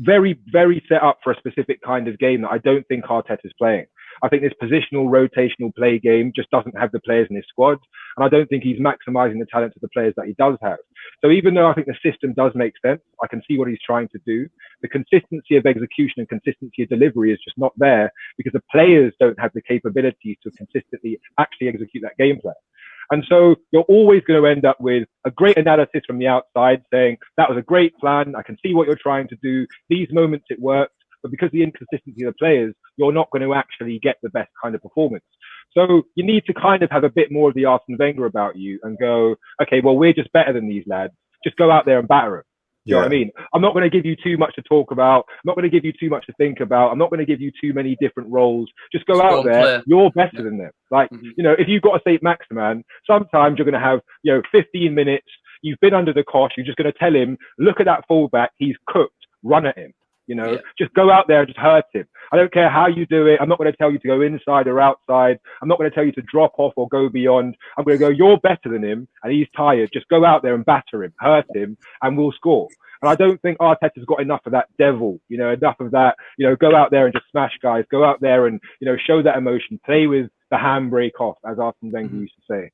very, 0.00 0.38
very 0.50 0.82
set 0.88 1.02
up 1.02 1.18
for 1.22 1.32
a 1.32 1.36
specific 1.36 1.80
kind 1.82 2.08
of 2.08 2.18
game 2.18 2.42
that 2.42 2.50
I 2.50 2.58
don't 2.58 2.86
think 2.88 3.04
Arteta 3.04 3.44
is 3.44 3.52
playing. 3.58 3.86
I 4.22 4.28
think 4.28 4.42
this 4.42 4.52
positional, 4.62 5.06
rotational 5.06 5.74
play 5.74 5.98
game 5.98 6.32
just 6.34 6.50
doesn't 6.50 6.78
have 6.78 6.92
the 6.92 7.00
players 7.00 7.26
in 7.30 7.36
his 7.36 7.44
squad. 7.48 7.78
And 8.16 8.24
I 8.24 8.28
don't 8.28 8.46
think 8.48 8.62
he's 8.62 8.78
maximizing 8.78 9.38
the 9.38 9.46
talents 9.50 9.76
of 9.76 9.82
the 9.82 9.88
players 9.88 10.14
that 10.16 10.26
he 10.26 10.34
does 10.38 10.56
have. 10.62 10.78
So 11.22 11.30
even 11.30 11.54
though 11.54 11.68
I 11.68 11.74
think 11.74 11.86
the 11.86 12.10
system 12.10 12.34
does 12.34 12.52
make 12.54 12.74
sense, 12.84 13.00
I 13.22 13.26
can 13.26 13.42
see 13.48 13.58
what 13.58 13.68
he's 13.68 13.78
trying 13.84 14.08
to 14.08 14.20
do. 14.26 14.48
The 14.82 14.88
consistency 14.88 15.56
of 15.56 15.66
execution 15.66 16.18
and 16.18 16.28
consistency 16.28 16.82
of 16.82 16.88
delivery 16.88 17.32
is 17.32 17.38
just 17.44 17.58
not 17.58 17.72
there 17.76 18.10
because 18.36 18.52
the 18.52 18.62
players 18.70 19.12
don't 19.20 19.38
have 19.40 19.52
the 19.54 19.62
capabilities 19.62 20.36
to 20.42 20.50
consistently 20.52 21.18
actually 21.38 21.68
execute 21.68 22.02
that 22.02 22.16
game 22.18 22.40
plan. 22.40 22.54
And 23.10 23.24
so 23.28 23.56
you're 23.70 23.82
always 23.82 24.22
going 24.26 24.42
to 24.42 24.48
end 24.48 24.64
up 24.64 24.80
with 24.80 25.06
a 25.26 25.30
great 25.30 25.58
analysis 25.58 26.02
from 26.06 26.18
the 26.18 26.26
outside 26.26 26.82
saying, 26.92 27.18
that 27.36 27.48
was 27.48 27.58
a 27.58 27.62
great 27.62 27.96
plan. 27.98 28.34
I 28.36 28.42
can 28.42 28.56
see 28.64 28.74
what 28.74 28.86
you're 28.86 28.96
trying 28.96 29.28
to 29.28 29.36
do. 29.42 29.66
These 29.88 30.08
moments 30.10 30.46
it 30.48 30.60
worked. 30.60 30.93
But 31.24 31.30
because 31.30 31.46
of 31.46 31.52
the 31.52 31.62
inconsistency 31.62 32.22
of 32.24 32.34
the 32.34 32.38
players, 32.38 32.74
you're 32.98 33.10
not 33.10 33.30
going 33.30 33.42
to 33.42 33.54
actually 33.54 33.98
get 33.98 34.16
the 34.22 34.28
best 34.28 34.50
kind 34.62 34.74
of 34.74 34.82
performance. 34.82 35.24
So 35.72 36.02
you 36.16 36.24
need 36.24 36.44
to 36.44 36.52
kind 36.52 36.82
of 36.82 36.90
have 36.90 37.02
a 37.02 37.08
bit 37.08 37.32
more 37.32 37.48
of 37.48 37.54
the 37.54 37.64
Arsene 37.64 37.96
Wenger 37.98 38.26
about 38.26 38.56
you 38.56 38.78
and 38.82 38.98
go, 38.98 39.34
okay, 39.62 39.80
well, 39.82 39.96
we're 39.96 40.12
just 40.12 40.30
better 40.32 40.52
than 40.52 40.68
these 40.68 40.84
lads. 40.86 41.14
Just 41.42 41.56
go 41.56 41.70
out 41.70 41.86
there 41.86 41.98
and 41.98 42.06
batter 42.06 42.36
them. 42.36 42.42
You 42.84 42.96
yeah. 42.96 43.00
know 43.00 43.06
what 43.06 43.14
I 43.14 43.16
mean? 43.16 43.30
I'm 43.54 43.62
not 43.62 43.72
going 43.72 43.90
to 43.90 43.96
give 43.96 44.04
you 44.04 44.14
too 44.22 44.36
much 44.36 44.54
to 44.56 44.62
talk 44.62 44.90
about. 44.90 45.24
I'm 45.30 45.46
not 45.46 45.56
going 45.56 45.68
to 45.68 45.70
give 45.70 45.86
you 45.86 45.94
too 45.98 46.10
much 46.10 46.26
to 46.26 46.34
think 46.34 46.60
about. 46.60 46.90
I'm 46.90 46.98
not 46.98 47.08
going 47.08 47.20
to 47.20 47.26
give 47.26 47.40
you 47.40 47.50
too 47.58 47.72
many 47.72 47.96
different 47.98 48.30
roles. 48.30 48.70
Just 48.92 49.06
go 49.06 49.22
out 49.22 49.44
there. 49.44 49.62
Player. 49.62 49.82
You're 49.86 50.10
better 50.10 50.30
yeah. 50.34 50.42
than 50.42 50.58
them. 50.58 50.70
Like, 50.90 51.08
mm-hmm. 51.08 51.30
you 51.38 51.42
know, 51.42 51.54
if 51.58 51.66
you've 51.66 51.82
got 51.82 51.96
a 51.96 52.00
St. 52.06 52.22
Maximin, 52.22 52.84
sometimes 53.06 53.56
you're 53.56 53.64
going 53.64 53.80
to 53.80 53.80
have, 53.80 54.00
you 54.22 54.34
know, 54.34 54.42
15 54.52 54.94
minutes. 54.94 55.26
You've 55.62 55.80
been 55.80 55.94
under 55.94 56.12
the 56.12 56.24
cosh. 56.24 56.52
You're 56.58 56.66
just 56.66 56.76
going 56.76 56.92
to 56.92 56.98
tell 56.98 57.14
him, 57.14 57.38
look 57.58 57.80
at 57.80 57.86
that 57.86 58.04
fullback. 58.06 58.50
He's 58.58 58.76
cooked. 58.86 59.14
Run 59.42 59.64
at 59.64 59.78
him. 59.78 59.94
You 60.26 60.34
know, 60.34 60.52
yeah. 60.52 60.58
just 60.78 60.94
go 60.94 61.10
out 61.10 61.26
there 61.28 61.40
and 61.40 61.48
just 61.48 61.58
hurt 61.58 61.84
him. 61.92 62.06
I 62.32 62.36
don't 62.36 62.52
care 62.52 62.70
how 62.70 62.86
you 62.86 63.06
do 63.06 63.26
it. 63.26 63.38
I'm 63.40 63.48
not 63.48 63.58
going 63.58 63.70
to 63.70 63.76
tell 63.76 63.92
you 63.92 63.98
to 63.98 64.08
go 64.08 64.22
inside 64.22 64.66
or 64.66 64.80
outside. 64.80 65.38
I'm 65.60 65.68
not 65.68 65.78
going 65.78 65.90
to 65.90 65.94
tell 65.94 66.04
you 66.04 66.12
to 66.12 66.22
drop 66.22 66.52
off 66.58 66.72
or 66.76 66.88
go 66.88 67.08
beyond. 67.08 67.56
I'm 67.76 67.84
going 67.84 67.98
to 67.98 68.04
go, 68.04 68.08
you're 68.08 68.38
better 68.38 68.70
than 68.70 68.82
him 68.82 69.06
and 69.22 69.32
he's 69.32 69.48
tired. 69.56 69.90
Just 69.92 70.08
go 70.08 70.24
out 70.24 70.42
there 70.42 70.54
and 70.54 70.64
batter 70.64 71.04
him, 71.04 71.12
hurt 71.18 71.46
him, 71.54 71.76
and 72.02 72.16
we'll 72.16 72.32
score. 72.32 72.68
And 73.02 73.10
I 73.10 73.16
don't 73.16 73.40
think 73.42 73.58
Arteta's 73.58 74.06
got 74.06 74.22
enough 74.22 74.40
of 74.46 74.52
that 74.52 74.68
devil, 74.78 75.20
you 75.28 75.36
know, 75.36 75.52
enough 75.52 75.78
of 75.78 75.90
that, 75.90 76.16
you 76.38 76.48
know, 76.48 76.56
go 76.56 76.74
out 76.74 76.90
there 76.90 77.04
and 77.04 77.14
just 77.14 77.30
smash 77.30 77.52
guys, 77.62 77.84
go 77.90 78.02
out 78.02 78.20
there 78.22 78.46
and, 78.46 78.60
you 78.80 78.86
know, 78.86 78.96
show 78.96 79.22
that 79.22 79.36
emotion, 79.36 79.78
play 79.84 80.06
with 80.06 80.30
the 80.50 80.56
handbrake 80.56 81.20
off, 81.20 81.36
as 81.46 81.58
Arsene 81.58 81.92
Wenger 81.92 82.08
mm-hmm. 82.08 82.20
used 82.22 82.34
to 82.36 82.42
say. 82.50 82.70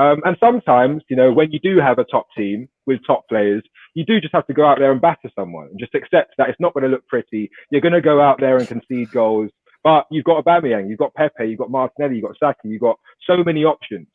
Um, 0.00 0.22
and 0.24 0.34
sometimes, 0.40 1.02
you 1.10 1.16
know, 1.16 1.30
when 1.30 1.52
you 1.52 1.60
do 1.60 1.78
have 1.78 1.98
a 1.98 2.04
top 2.04 2.26
team 2.34 2.70
with 2.86 3.00
top 3.06 3.28
players, 3.28 3.62
you 3.92 4.02
do 4.02 4.18
just 4.18 4.34
have 4.34 4.46
to 4.46 4.54
go 4.54 4.64
out 4.64 4.78
there 4.78 4.92
and 4.92 5.00
batter 5.00 5.30
someone 5.36 5.66
and 5.66 5.78
just 5.78 5.94
accept 5.94 6.32
that 6.38 6.48
it's 6.48 6.58
not 6.58 6.72
going 6.72 6.84
to 6.84 6.88
look 6.88 7.06
pretty. 7.06 7.50
You're 7.70 7.82
going 7.82 7.92
to 7.92 8.00
go 8.00 8.18
out 8.18 8.40
there 8.40 8.56
and 8.56 8.66
concede 8.66 9.10
goals, 9.10 9.50
but 9.84 10.06
you've 10.10 10.24
got 10.24 10.42
Aubameyang, 10.42 10.88
you've 10.88 10.98
got 10.98 11.12
Pepe, 11.12 11.46
you've 11.46 11.58
got 11.58 11.70
Martinelli, 11.70 12.14
you've 12.14 12.24
got 12.24 12.38
Saka, 12.38 12.60
you've 12.64 12.80
got 12.80 12.98
so 13.26 13.44
many 13.44 13.64
options. 13.64 14.06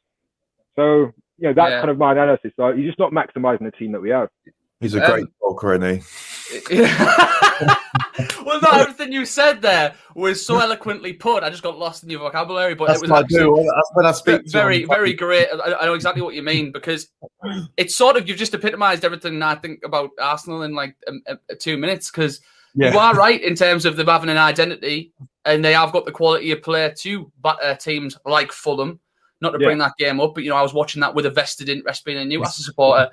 So, 0.75 1.11
you 1.37 1.49
know, 1.49 1.53
that's 1.55 1.69
yeah. 1.69 1.79
kind 1.81 1.91
of 1.91 1.99
my 1.99 2.13
analysis. 2.13 2.51
So 2.55 2.69
you're 2.69 2.87
just 2.87 2.97
not 2.97 3.11
maximizing 3.11 3.65
the 3.65 3.71
team 3.77 3.91
that 3.91 4.01
we 4.01 4.09
have. 4.09 4.29
He's 4.85 4.93
a 4.93 4.99
great 4.99 5.23
um, 5.23 5.31
talker, 5.41 5.73
isn't 5.73 6.03
he? 6.69 6.79
well, 8.45 8.61
not 8.61 8.73
everything 8.81 9.11
you 9.11 9.25
said 9.25 9.59
there 9.59 9.95
was 10.13 10.45
so 10.45 10.59
eloquently 10.59 11.11
put. 11.11 11.41
I 11.41 11.49
just 11.49 11.63
got 11.63 11.79
lost 11.79 12.03
in 12.03 12.09
your 12.11 12.19
vocabulary, 12.19 12.75
but 12.75 12.85
That's 12.85 12.99
it 12.99 13.01
was 13.01 13.09
what 13.09 13.25
I 13.25 13.27
do. 13.27 13.55
That's 13.55 13.91
when 13.95 14.05
I 14.05 14.11
speak. 14.11 14.41
Very, 14.51 14.85
very 14.85 15.13
great. 15.13 15.47
I, 15.51 15.87
know 15.87 15.95
exactly 15.95 16.21
what 16.21 16.35
you 16.35 16.43
mean 16.43 16.71
because 16.71 17.07
it's 17.77 17.95
sort 17.95 18.15
of 18.15 18.29
you've 18.29 18.37
just 18.37 18.53
epitomised 18.53 19.03
everything 19.03 19.41
I 19.41 19.55
think 19.55 19.79
about 19.83 20.11
Arsenal 20.21 20.61
in 20.61 20.75
like 20.75 20.95
um, 21.07 21.23
uh, 21.27 21.35
two 21.59 21.77
minutes. 21.77 22.11
Because 22.11 22.41
yeah. 22.75 22.93
you 22.93 22.99
are 22.99 23.15
right 23.15 23.41
in 23.41 23.55
terms 23.55 23.85
of 23.85 23.95
them 23.95 24.05
having 24.05 24.29
an 24.29 24.37
identity, 24.37 25.13
and 25.45 25.65
they 25.65 25.73
have 25.73 25.91
got 25.91 26.05
the 26.05 26.11
quality 26.11 26.51
of 26.51 26.61
player 26.61 26.93
to 26.99 27.31
batter 27.41 27.73
teams 27.73 28.15
like 28.23 28.51
Fulham. 28.51 28.99
Not 29.41 29.49
to 29.49 29.57
yeah. 29.59 29.65
bring 29.65 29.79
that 29.79 29.97
game 29.97 30.21
up, 30.21 30.35
but 30.35 30.43
you 30.43 30.51
know 30.51 30.57
I 30.57 30.61
was 30.61 30.75
watching 30.75 31.01
that 31.01 31.15
with 31.15 31.25
a 31.25 31.31
vested 31.31 31.69
interest 31.69 32.05
being 32.05 32.19
a 32.19 32.25
Newcastle 32.25 32.63
supporter 32.63 33.09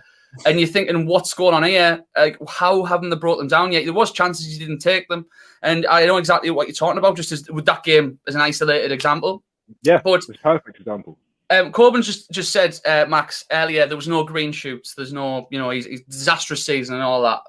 and 0.46 0.58
you're 0.58 0.68
thinking, 0.68 1.06
what's 1.06 1.34
going 1.34 1.54
on 1.54 1.64
here? 1.64 2.04
Like, 2.16 2.38
how 2.48 2.84
haven't 2.84 3.10
they 3.10 3.16
brought 3.16 3.36
them 3.36 3.48
down 3.48 3.72
yet? 3.72 3.84
There 3.84 3.92
was 3.92 4.12
chances 4.12 4.52
you 4.52 4.58
didn't 4.58 4.80
take 4.80 5.08
them, 5.08 5.26
and 5.62 5.86
I 5.86 6.06
know 6.06 6.16
exactly 6.16 6.50
what 6.50 6.66
you're 6.66 6.74
talking 6.74 6.98
about. 6.98 7.16
Just 7.16 7.32
as 7.32 7.50
with 7.50 7.66
that 7.66 7.84
game 7.84 8.18
as 8.26 8.34
an 8.34 8.40
isolated 8.40 8.92
example. 8.92 9.42
Yeah, 9.82 10.00
but 10.02 10.14
it's 10.14 10.30
perfect 10.42 10.78
example. 10.78 11.18
Um, 11.50 11.70
Koben 11.70 12.02
just 12.02 12.30
just 12.30 12.52
said, 12.52 12.78
uh, 12.86 13.04
Max 13.08 13.44
earlier, 13.52 13.86
there 13.86 13.96
was 13.96 14.08
no 14.08 14.24
green 14.24 14.52
shoots. 14.52 14.94
There's 14.94 15.12
no, 15.12 15.48
you 15.50 15.58
know, 15.58 15.70
he's, 15.70 15.84
he's 15.84 16.02
disastrous 16.02 16.64
season 16.64 16.94
and 16.94 17.04
all 17.04 17.22
that. 17.22 17.40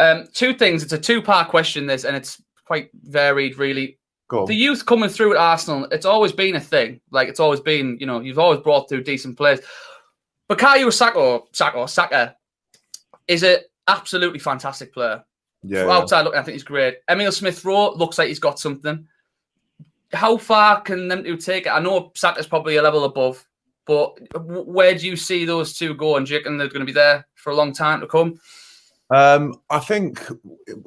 Um, 0.00 0.26
two 0.32 0.54
things. 0.54 0.82
It's 0.82 0.92
a 0.92 0.98
two 0.98 1.20
part 1.20 1.48
question. 1.48 1.86
This 1.86 2.04
and 2.04 2.16
it's 2.16 2.42
quite 2.66 2.90
varied, 2.94 3.58
really. 3.58 3.98
The 4.46 4.54
youth 4.54 4.86
coming 4.86 5.10
through 5.10 5.34
at 5.34 5.38
Arsenal, 5.38 5.84
it's 5.92 6.06
always 6.06 6.32
been 6.32 6.56
a 6.56 6.60
thing. 6.60 7.00
Like 7.10 7.28
it's 7.28 7.40
always 7.40 7.60
been, 7.60 7.98
you 8.00 8.06
know, 8.06 8.20
you've 8.20 8.38
always 8.38 8.60
brought 8.60 8.88
through 8.88 9.04
decent 9.04 9.36
players. 9.36 9.60
Bukayo 10.48 10.92
Saka, 10.92 11.40
Saka, 11.52 11.88
Saka 11.88 12.36
is 13.26 13.42
an 13.42 13.58
absolutely 13.88 14.38
fantastic 14.38 14.92
player. 14.92 15.24
Yeah. 15.62 15.88
outside 15.88 16.22
looking, 16.22 16.38
I 16.38 16.42
think 16.42 16.54
he's 16.54 16.62
great. 16.62 16.98
Emil 17.08 17.32
Smith 17.32 17.64
Rowe 17.64 17.94
looks 17.94 18.18
like 18.18 18.28
he's 18.28 18.38
got 18.38 18.58
something. 18.58 19.06
How 20.12 20.36
far 20.36 20.82
can 20.82 21.08
them 21.08 21.24
two 21.24 21.36
take 21.36 21.66
it? 21.66 21.70
I 21.70 21.80
know 21.80 22.12
Saka's 22.14 22.46
probably 22.46 22.76
a 22.76 22.82
level 22.82 23.04
above, 23.04 23.46
but 23.86 24.18
where 24.44 24.94
do 24.94 25.06
you 25.06 25.16
see 25.16 25.44
those 25.44 25.76
two 25.76 25.94
going? 25.94 26.24
Do 26.24 26.32
you 26.32 26.38
reckon 26.38 26.58
they're 26.58 26.68
going 26.68 26.80
to 26.80 26.86
be 26.86 26.92
there 26.92 27.26
for 27.34 27.50
a 27.50 27.56
long 27.56 27.72
time 27.72 28.00
to 28.00 28.06
come? 28.06 28.38
Um, 29.10 29.54
I 29.70 29.80
think 29.80 30.22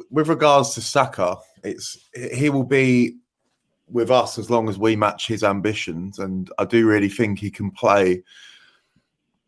with 0.10 0.28
regards 0.28 0.74
to 0.76 0.82
Saka, 0.82 1.38
it's 1.63 1.98
he 2.13 2.50
will 2.50 2.63
be 2.63 3.17
with 3.89 4.12
us 4.12 4.38
as 4.38 4.50
long 4.50 4.70
as 4.70 4.78
we 4.78 4.96
match 4.96 5.28
his 5.28 5.43
ambitions, 5.43 6.20
and 6.20 6.50
I 6.58 6.65
do 6.65 6.88
really 6.88 7.10
think 7.10 7.39
he 7.39 7.52
can 7.52 7.72
play 7.72 8.24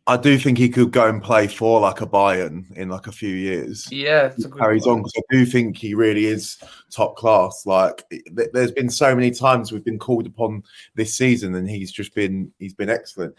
I 0.08 0.18
do 0.18 0.40
think 0.40 0.58
he 0.58 0.70
could 0.70 0.92
go 0.92 1.08
and 1.08 1.22
play 1.22 1.48
for 1.48 1.80
like 1.80 2.02
a 2.02 2.08
Bayern 2.08 2.72
in 2.76 2.90
like 2.90 3.08
a 3.08 3.12
few 3.12 3.30
years. 3.30 3.88
Yeah, 3.92 4.34
carries 4.58 4.88
on 4.88 5.00
because 5.00 5.14
I 5.18 5.22
do 5.30 5.46
think 5.46 5.78
he 5.78 5.94
really 5.94 6.26
is 6.26 6.58
top 6.90 7.16
class. 7.16 7.64
Like, 7.66 8.04
th- 8.10 8.50
there's 8.52 8.72
been 8.72 8.90
so 8.90 9.16
many 9.16 9.30
times 9.30 9.72
we've 9.72 9.86
been 9.86 10.00
called 10.00 10.26
upon 10.26 10.64
this 10.96 11.14
season, 11.16 11.54
and 11.56 11.70
he's 11.70 11.92
just 11.92 12.16
been 12.16 12.52
he's 12.58 12.74
been 12.74 12.90
excellent. 12.90 13.36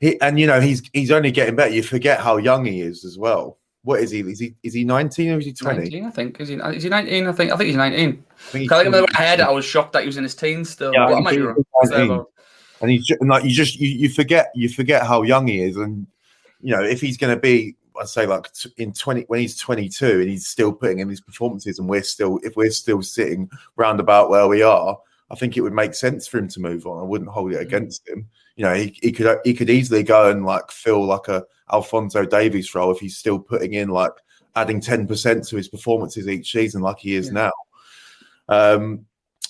He 0.00 0.20
and 0.20 0.40
you 0.40 0.46
know 0.46 0.60
he's 0.60 0.82
he's 0.92 1.10
only 1.10 1.30
getting 1.30 1.54
better. 1.54 1.74
You 1.74 1.82
forget 1.82 2.20
how 2.20 2.38
young 2.38 2.64
he 2.64 2.80
is 2.80 3.04
as 3.04 3.18
well. 3.18 3.58
What 3.82 4.00
is 4.00 4.10
he? 4.10 4.20
Is 4.20 4.40
he 4.40 4.54
is 4.62 4.74
he 4.74 4.84
19 4.84 5.32
or 5.32 5.38
is 5.38 5.44
he 5.44 5.52
20? 5.52 5.78
19, 5.78 6.04
I 6.06 6.10
think. 6.10 6.40
Is 6.40 6.48
he 6.48 6.54
is 6.54 6.82
he 6.82 6.88
19? 6.88 7.26
I 7.26 7.32
think 7.32 7.52
I 7.52 7.56
think 7.56 7.66
he's 7.68 7.76
19. 7.76 8.24
I 8.28 8.50
think, 8.50 8.72
I 8.72 8.82
think 8.82 8.94
when 8.94 9.06
I 9.14 9.22
heard 9.22 9.40
it, 9.40 9.46
I 9.46 9.50
was 9.50 9.64
shocked 9.64 9.92
that 9.92 10.00
he 10.00 10.06
was 10.06 10.16
in 10.16 10.24
his 10.24 10.34
teens 10.34 10.70
still. 10.70 10.92
Yeah, 10.92 11.06
I 11.06 11.20
might 11.20 11.36
be 11.36 11.46
and 12.80 12.90
he's 12.90 13.06
just, 13.06 13.22
like 13.22 13.44
you 13.44 13.50
just 13.50 13.76
you, 13.76 13.88
you 13.88 14.08
forget 14.08 14.50
you 14.54 14.68
forget 14.68 15.06
how 15.06 15.22
young 15.22 15.46
he 15.46 15.62
is, 15.62 15.76
and 15.76 16.06
you 16.60 16.74
know 16.74 16.82
if 16.82 17.00
he's 17.00 17.16
going 17.16 17.34
to 17.34 17.40
be 17.40 17.76
I'd 18.00 18.08
say 18.08 18.26
like 18.26 18.48
in 18.76 18.92
20 18.92 19.22
when 19.28 19.40
he's 19.40 19.58
22 19.58 20.20
and 20.20 20.28
he's 20.28 20.46
still 20.46 20.72
putting 20.72 20.98
in 20.98 21.08
these 21.08 21.20
performances 21.20 21.78
and 21.78 21.88
we're 21.88 22.02
still 22.02 22.38
if 22.42 22.56
we're 22.56 22.70
still 22.70 23.02
sitting 23.02 23.50
round 23.76 24.00
about 24.00 24.28
where 24.28 24.46
we 24.48 24.62
are 24.62 24.98
I 25.30 25.34
think 25.34 25.56
it 25.56 25.62
would 25.62 25.72
make 25.72 25.94
sense 25.94 26.26
for 26.26 26.38
him 26.38 26.48
to 26.48 26.60
move 26.60 26.86
on 26.86 26.98
I 26.98 27.04
wouldn't 27.04 27.30
hold 27.30 27.52
it 27.52 27.58
mm. 27.58 27.62
against 27.62 28.06
him 28.06 28.28
you 28.56 28.64
know 28.64 28.74
he, 28.74 28.94
he 29.00 29.12
could 29.12 29.38
he 29.44 29.54
could 29.54 29.70
easily 29.70 30.02
go 30.02 30.30
and 30.30 30.44
like 30.44 30.70
fill 30.70 31.06
like 31.06 31.28
a 31.28 31.44
Alphonso 31.72 32.24
Davies 32.24 32.74
role 32.74 32.90
if 32.90 33.00
he's 33.00 33.16
still 33.16 33.38
putting 33.38 33.74
in 33.74 33.88
like 33.88 34.12
adding 34.54 34.80
10% 34.80 35.48
to 35.48 35.56
his 35.56 35.68
performances 35.68 36.28
each 36.28 36.50
season 36.50 36.80
like 36.80 36.98
he 36.98 37.14
is 37.14 37.30
now. 37.30 37.52
Um, 38.48 39.04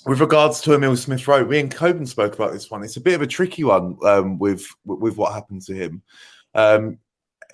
with 0.07 0.21
regards 0.21 0.61
to 0.62 0.75
Emil 0.75 0.97
Smith 0.97 1.27
Rowe, 1.27 1.45
me 1.45 1.59
and 1.59 1.75
Koben 1.75 2.07
spoke 2.07 2.35
about 2.35 2.53
this 2.53 2.71
one. 2.71 2.83
It's 2.83 2.97
a 2.97 3.01
bit 3.01 3.14
of 3.14 3.23
a 3.23 3.27
tricky 3.27 3.64
one 3.64 3.99
um, 4.05 4.38
with 4.38 4.66
with 4.85 5.16
what 5.16 5.35
happened 5.35 5.62
to 5.62 5.75
him. 5.75 6.03
Um, 6.55 6.99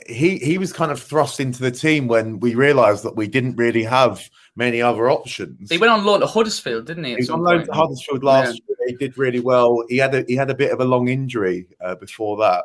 he 0.07 0.39
he 0.39 0.59
was 0.59 0.73
kind 0.73 0.93
of 0.93 1.01
thrust 1.01 1.41
into 1.41 1.63
the 1.63 1.71
team 1.71 2.09
when 2.09 2.41
we 2.41 2.55
realised 2.55 3.05
that 3.05 3.17
we 3.17 3.27
didn't 3.27 3.57
really 3.57 3.85
have 3.85 4.29
many 4.55 4.83
other 4.83 5.11
options. 5.11 5.71
He 5.71 5.79
went 5.79 5.93
on 5.93 6.05
loan 6.05 6.21
to 6.21 6.27
Huddersfield, 6.27 6.87
didn't 6.87 7.05
he? 7.05 7.11
He 7.11 7.17
was 7.17 7.31
on 7.31 7.43
loan 7.43 7.65
to 7.65 7.73
Huddersfield 7.73 8.23
last 8.23 8.49
yeah. 8.49 8.61
year. 8.69 8.89
He 8.89 8.95
did 8.95 9.17
really 9.17 9.41
well. 9.41 9.83
He 9.89 9.97
had 9.97 10.15
a 10.15 10.25
he 10.29 10.35
had 10.35 10.51
a 10.51 10.55
bit 10.55 10.73
of 10.73 10.81
a 10.81 10.85
long 10.85 11.09
injury 11.09 11.69
uh, 11.81 11.95
before 11.95 12.37
that, 12.39 12.65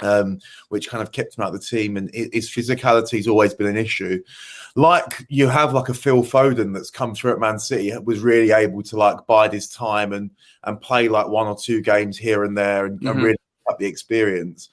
um, 0.00 0.40
which 0.68 0.88
kind 0.88 1.02
of 1.02 1.12
kept 1.12 1.36
him 1.36 1.44
out 1.44 1.54
of 1.54 1.60
the 1.60 1.66
team. 1.66 1.96
And 1.96 2.10
his 2.12 2.50
physicality 2.50 3.18
has 3.18 3.28
always 3.28 3.54
been 3.54 3.68
an 3.68 3.76
issue. 3.76 4.22
Like 4.76 5.24
you 5.28 5.48
have 5.48 5.72
like 5.72 5.88
a 5.88 5.94
Phil 5.94 6.22
Foden 6.22 6.72
that's 6.74 6.90
come 6.90 7.14
through 7.14 7.32
at 7.32 7.40
Man 7.40 7.58
City, 7.58 7.92
was 8.04 8.20
really 8.20 8.52
able 8.52 8.82
to 8.84 8.96
like 8.96 9.26
bide 9.26 9.52
his 9.52 9.68
time 9.68 10.12
and 10.12 10.30
and 10.64 10.80
play 10.80 11.08
like 11.08 11.28
one 11.28 11.46
or 11.46 11.56
two 11.56 11.80
games 11.80 12.18
here 12.18 12.44
and 12.44 12.56
there 12.56 12.86
and, 12.86 12.98
mm-hmm. 12.98 13.08
and 13.08 13.22
really 13.22 13.36
up 13.68 13.78
the 13.78 13.86
experience 13.86 14.68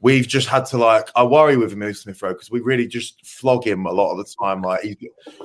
we've 0.00 0.28
just 0.28 0.48
had 0.48 0.64
to 0.64 0.78
like 0.78 1.08
I 1.16 1.24
worry 1.24 1.56
with 1.56 1.72
Emil 1.72 1.92
Smith 1.92 2.22
Rowe 2.22 2.32
because 2.32 2.50
we 2.50 2.60
really 2.60 2.86
just 2.86 3.24
flog 3.26 3.66
him 3.66 3.86
a 3.86 3.92
lot 3.92 4.12
of 4.12 4.18
the 4.18 4.34
time. 4.40 4.62
Like 4.62 4.82
he's 4.82 4.96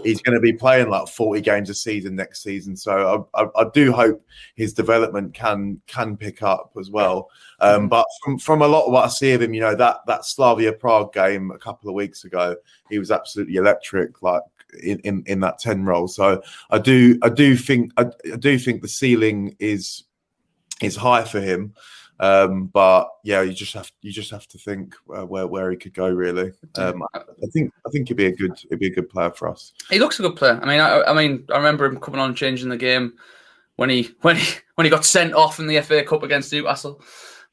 he's 0.03 0.21
going 0.21 0.35
to 0.35 0.41
be 0.41 0.53
playing 0.53 0.89
like 0.89 1.07
forty 1.07 1.41
games 1.41 1.69
a 1.69 1.73
season 1.73 2.15
next 2.15 2.43
season, 2.43 2.75
so 2.75 3.27
I, 3.35 3.43
I, 3.43 3.47
I 3.55 3.65
do 3.73 3.91
hope 3.91 4.23
his 4.55 4.73
development 4.73 5.33
can 5.33 5.81
can 5.87 6.17
pick 6.17 6.43
up 6.43 6.71
as 6.79 6.89
well. 6.89 7.29
Um, 7.59 7.89
but 7.89 8.05
from 8.23 8.37
from 8.37 8.61
a 8.61 8.67
lot 8.67 8.85
of 8.85 8.93
what 8.93 9.05
I 9.05 9.09
see 9.09 9.33
of 9.33 9.41
him, 9.41 9.53
you 9.53 9.61
know 9.61 9.75
that 9.75 9.97
that 10.07 10.25
Slavia 10.25 10.73
Prague 10.73 11.13
game 11.13 11.51
a 11.51 11.57
couple 11.57 11.89
of 11.89 11.95
weeks 11.95 12.23
ago, 12.23 12.55
he 12.89 12.99
was 12.99 13.11
absolutely 13.11 13.55
electric. 13.55 14.21
Like. 14.21 14.41
In, 14.81 14.97
in, 15.01 15.23
in 15.27 15.39
that 15.41 15.59
10 15.59 15.85
role 15.85 16.07
so 16.07 16.41
i 16.71 16.79
do 16.79 17.19
i 17.21 17.29
do 17.29 17.55
think 17.55 17.91
I, 17.95 18.05
I 18.33 18.37
do 18.37 18.57
think 18.57 18.81
the 18.81 18.87
ceiling 18.87 19.55
is 19.59 20.05
is 20.81 20.95
high 20.95 21.25
for 21.25 21.39
him 21.39 21.75
um, 22.19 22.67
but 22.67 23.09
yeah, 23.23 23.41
you 23.41 23.53
just 23.53 23.73
have 23.73 23.91
you 24.01 24.11
just 24.11 24.31
have 24.31 24.47
to 24.47 24.57
think 24.57 24.95
uh, 25.15 25.25
where 25.25 25.47
where 25.47 25.71
he 25.71 25.77
could 25.77 25.93
go. 25.93 26.09
Really, 26.09 26.51
um, 26.75 27.03
I 27.13 27.47
think 27.51 27.73
I 27.85 27.89
think 27.89 28.07
he'd 28.07 28.17
be 28.17 28.27
a 28.27 28.35
good 28.35 28.57
he'd 28.69 28.79
be 28.79 28.87
a 28.87 28.93
good 28.93 29.09
player 29.09 29.31
for 29.31 29.49
us. 29.49 29.73
He 29.89 29.99
looks 29.99 30.19
a 30.19 30.23
good 30.23 30.35
player. 30.35 30.59
I 30.61 30.65
mean, 30.65 30.79
I, 30.79 31.01
I 31.03 31.13
mean, 31.13 31.45
I 31.51 31.57
remember 31.57 31.85
him 31.85 31.99
coming 31.99 32.19
on 32.19 32.29
and 32.29 32.37
changing 32.37 32.69
the 32.69 32.77
game 32.77 33.13
when 33.75 33.89
he 33.89 34.11
when 34.21 34.37
he 34.37 34.57
when 34.75 34.85
he 34.85 34.91
got 34.91 35.05
sent 35.05 35.33
off 35.33 35.59
in 35.59 35.67
the 35.67 35.81
FA 35.81 36.03
Cup 36.03 36.23
against 36.23 36.51
Newcastle. 36.51 37.01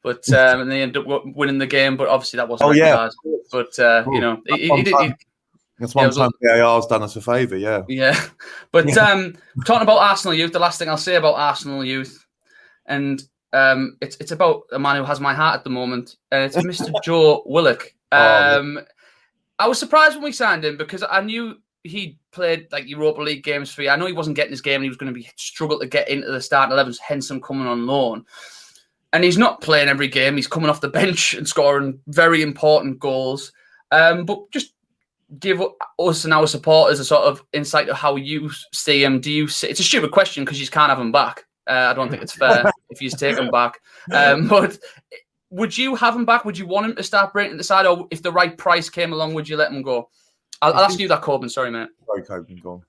But 0.02 0.28
um, 0.32 0.60
and 0.60 0.70
they 0.70 0.82
ended 0.82 1.06
up 1.08 1.22
winning 1.26 1.58
the 1.58 1.66
game. 1.66 1.96
But 1.96 2.08
obviously 2.08 2.38
that 2.38 2.48
wasn't. 2.48 2.70
Oh 2.70 2.72
yeah. 2.72 3.08
But 3.50 3.78
uh, 3.78 4.04
you 4.12 4.20
know, 4.20 4.40
he, 4.46 4.68
he, 4.68 4.82
he, 4.82 5.14
that's 5.80 5.94
one 5.94 6.10
yeah, 6.10 6.10
time 6.10 6.30
VAR's 6.42 6.86
done 6.86 7.02
us 7.02 7.16
a 7.16 7.22
favour, 7.22 7.56
yeah. 7.56 7.82
Yeah. 7.88 8.20
But 8.72 8.88
yeah. 8.88 9.10
um 9.10 9.34
talking 9.64 9.82
about 9.82 9.98
Arsenal 9.98 10.34
youth, 10.34 10.52
the 10.52 10.58
last 10.58 10.78
thing 10.78 10.88
I'll 10.88 10.98
say 10.98 11.16
about 11.16 11.34
Arsenal 11.34 11.84
youth, 11.84 12.24
and 12.86 13.20
um, 13.52 13.96
it's 14.00 14.16
it's 14.16 14.30
about 14.30 14.62
a 14.72 14.78
man 14.78 14.96
who 14.96 15.04
has 15.04 15.20
my 15.20 15.34
heart 15.34 15.56
at 15.56 15.64
the 15.64 15.70
moment, 15.70 16.16
and 16.30 16.44
it's 16.44 16.56
Mr. 16.56 16.92
Joe 17.04 17.42
Willock. 17.46 17.92
Oh, 18.12 18.58
um, 18.58 18.78
oh, 18.78 18.84
I 19.58 19.68
was 19.68 19.78
surprised 19.78 20.14
when 20.14 20.24
we 20.24 20.32
signed 20.32 20.64
him 20.64 20.76
because 20.76 21.04
I 21.08 21.20
knew 21.20 21.56
he 21.82 22.18
played 22.32 22.68
like 22.70 22.88
Europa 22.88 23.22
League 23.22 23.42
games 23.42 23.72
for 23.72 23.82
you. 23.82 23.90
I 23.90 23.96
know 23.96 24.06
he 24.06 24.12
wasn't 24.12 24.36
getting 24.36 24.52
his 24.52 24.60
game, 24.60 24.76
and 24.76 24.84
he 24.84 24.88
was 24.88 24.96
going 24.96 25.12
to 25.12 25.18
be 25.18 25.28
struggle 25.36 25.78
to 25.80 25.86
get 25.86 26.08
into 26.08 26.30
the 26.30 26.40
starting 26.40 26.76
11s. 26.76 26.98
Hence, 26.98 27.30
him 27.30 27.40
coming 27.40 27.66
on 27.66 27.86
loan. 27.86 28.24
And 29.12 29.24
he's 29.24 29.38
not 29.38 29.60
playing 29.60 29.88
every 29.88 30.06
game. 30.06 30.36
He's 30.36 30.46
coming 30.46 30.70
off 30.70 30.80
the 30.80 30.88
bench 31.00 31.34
and 31.34 31.48
scoring 31.48 31.98
very 32.06 32.42
important 32.42 33.00
goals. 33.00 33.52
Um, 33.90 34.24
but 34.24 34.50
just 34.52 34.72
give 35.38 35.60
us 35.98 36.24
and 36.24 36.34
our 36.34 36.46
supporters 36.46 37.00
a 37.00 37.04
sort 37.04 37.24
of 37.24 37.42
insight 37.52 37.88
of 37.88 37.96
how 37.96 38.14
you 38.14 38.50
see 38.72 39.02
him. 39.02 39.20
Do 39.20 39.32
you 39.32 39.48
see? 39.48 39.68
It's 39.68 39.80
a 39.80 39.84
stupid 39.84 40.12
question 40.12 40.44
because 40.44 40.60
you 40.60 40.68
can't 40.68 40.90
have 40.90 41.00
him 41.00 41.10
back. 41.10 41.44
Uh, 41.66 41.88
I 41.90 41.94
don't 41.94 42.08
think 42.08 42.22
it's 42.22 42.32
fair 42.32 42.70
if 42.90 43.00
you 43.00 43.10
take 43.10 43.38
him 43.38 43.50
back. 43.50 43.80
Um, 44.12 44.48
but 44.48 44.78
would 45.50 45.76
you 45.76 45.94
have 45.96 46.14
him 46.14 46.24
back? 46.24 46.44
Would 46.44 46.58
you 46.58 46.66
want 46.66 46.86
him 46.86 46.96
to 46.96 47.02
start 47.02 47.32
breaking 47.32 47.56
the 47.56 47.64
side, 47.64 47.86
or 47.86 48.06
if 48.10 48.22
the 48.22 48.32
right 48.32 48.56
price 48.56 48.88
came 48.88 49.12
along, 49.12 49.34
would 49.34 49.48
you 49.48 49.56
let 49.56 49.72
him 49.72 49.82
go? 49.82 50.08
I'll, 50.62 50.74
I'll 50.74 50.84
ask 50.84 50.98
you 50.98 51.08
that, 51.08 51.22
Koben. 51.22 51.50
Sorry, 51.50 51.70
mate. 51.70 51.88
Sorry, 52.06 52.22
Koben. 52.22 52.62
Go 52.62 52.82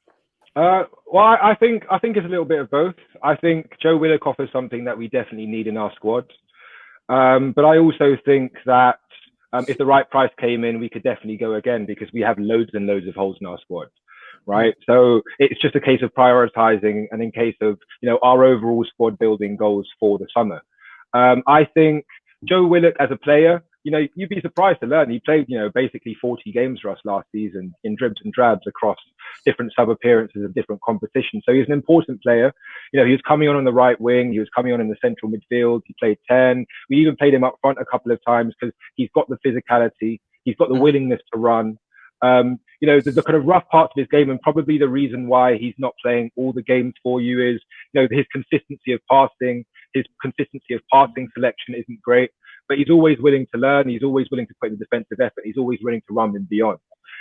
uh, 0.56 0.84
well, 1.08 1.24
I, 1.24 1.52
I, 1.52 1.56
think 1.56 1.84
I 1.90 1.98
think 1.98 2.18
it's 2.18 2.26
a 2.26 2.30
little 2.30 2.46
bit 2.46 2.60
of 2.60 2.70
both. 2.70 2.96
I 3.24 3.36
think 3.36 3.72
Joe 3.82 3.96
Willock 3.96 4.28
offers 4.28 4.50
something 4.52 4.84
that 4.84 4.98
we 4.98 5.08
definitely 5.08 5.46
need 5.46 5.68
in 5.68 5.78
our 5.78 5.94
squad, 5.96 6.26
um, 7.08 7.54
but 7.56 7.64
I 7.64 7.78
also 7.78 8.18
think 8.26 8.52
that 8.66 9.00
um, 9.54 9.64
if 9.70 9.78
the 9.78 9.86
right 9.86 10.10
price 10.10 10.32
came 10.40 10.66
in, 10.66 10.80
we 10.80 10.90
could 10.90 11.04
definitely 11.04 11.38
go 11.38 11.54
again 11.54 11.86
because 11.86 12.10
we 12.14 12.20
have 12.22 12.38
loads 12.38 12.72
and 12.74 12.86
loads 12.86 13.08
of 13.08 13.16
holes 13.16 13.38
in 13.40 13.48
our 13.48 13.60
squad 13.62 13.88
right? 14.46 14.74
So 14.86 15.22
it's 15.40 15.62
just 15.62 15.76
a 15.76 15.80
case 15.80 16.02
of 16.02 16.14
prioritizing 16.14 17.08
and 17.12 17.22
in 17.22 17.32
case 17.32 17.56
of, 17.62 17.80
you 18.02 18.10
know, 18.10 18.20
our 18.22 18.44
overall 18.44 18.86
squad 18.86 19.18
building 19.20 19.56
goals 19.56 19.88
for 20.00 20.18
the 20.18 20.28
summer. 20.36 20.62
Um, 21.14 21.44
I 21.48 21.66
think 21.66 22.06
Joe 22.48 22.66
Willock 22.66 22.96
as 23.00 23.10
a 23.12 23.18
player, 23.18 23.64
you 23.84 23.92
know, 23.92 24.06
you'd 24.16 24.30
be 24.30 24.42
surprised 24.42 24.80
to 24.82 24.88
learn 24.88 25.10
he 25.10 25.20
played, 25.20 25.46
you 25.48 25.58
know, 25.58 25.70
basically 25.74 26.16
40 26.22 26.52
games 26.52 26.80
for 26.82 26.92
us 26.92 27.00
last 27.04 27.28
season 27.32 27.74
in 27.84 27.96
dribs 27.96 28.22
and 28.24 28.32
drabs 28.32 28.68
across 28.68 28.98
different 29.46 29.74
sub 29.76 29.90
appearances 29.90 30.44
of 30.44 30.54
different 30.54 30.82
competitions. 30.82 31.44
So 31.46 31.54
he's 31.54 31.66
an 31.68 31.74
important 31.74 32.22
player. 32.22 32.54
You 32.94 33.00
know, 33.00 33.06
he 33.06 33.12
was 33.12 33.22
coming 33.28 33.50
on 33.50 33.56
on 33.56 33.64
the 33.64 33.74
right 33.74 34.00
wing. 34.00 34.32
He 34.32 34.40
was 34.40 34.50
coming 34.56 34.74
on 34.74 34.82
in 34.82 34.90
the 34.90 34.98
central 35.02 35.32
midfield. 35.32 35.82
He 35.86 35.96
played 36.00 36.18
10. 36.30 36.66
We 36.90 36.98
even 36.98 37.16
played 37.16 37.34
him 37.34 37.44
up 37.44 37.56
front 37.62 37.80
a 37.80 37.86
couple 37.86 38.12
of 38.12 38.20
times 38.26 38.54
because 38.60 38.74
he's 38.96 39.10
got 39.16 39.28
the 39.30 39.38
physicality. 39.46 40.20
He's 40.44 40.56
got 40.56 40.70
the 40.70 40.76
mm. 40.76 40.82
willingness 40.82 41.22
to 41.34 41.40
run. 41.40 41.78
Um, 42.22 42.60
you 42.82 42.88
know, 42.88 43.00
the, 43.00 43.12
the, 43.12 43.22
kind 43.22 43.38
of 43.38 43.46
rough 43.46 43.64
parts 43.70 43.94
of 43.96 44.00
his 44.02 44.08
game, 44.08 44.30
and 44.30 44.42
probably 44.42 44.78
the 44.78 44.90
reason 44.90 45.28
why 45.28 45.56
he's 45.56 45.76
not 45.78 45.94
playing 46.04 46.32
all 46.36 46.52
the 46.52 46.64
games 46.64 46.94
for 47.04 47.22
you 47.22 47.40
is, 47.40 47.62
you 47.94 48.02
know, 48.02 48.08
his 48.10 48.26
consistency 48.32 48.92
of 48.92 49.00
passing, 49.10 49.64
his 49.94 50.04
consistency 50.22 50.74
of 50.74 50.82
passing 50.92 51.30
selection 51.36 51.76
isn't 51.76 52.02
great, 52.02 52.32
but 52.68 52.80
he's 52.80 52.90
always 52.90 53.20
willing 53.20 53.46
to 53.54 53.60
learn. 53.60 53.88
He's 53.88 54.04
always 54.04 54.28
willing 54.32 54.48
to 54.48 54.54
put 54.60 54.72
in 54.72 54.80
the 54.80 54.86
defensive 54.86 55.20
effort. 55.20 55.44
He's 55.46 55.58
always 55.58 55.80
willing 55.84 56.02
to 56.08 56.14
run 56.14 56.36
and 56.36 56.50
beyond. 56.50 56.80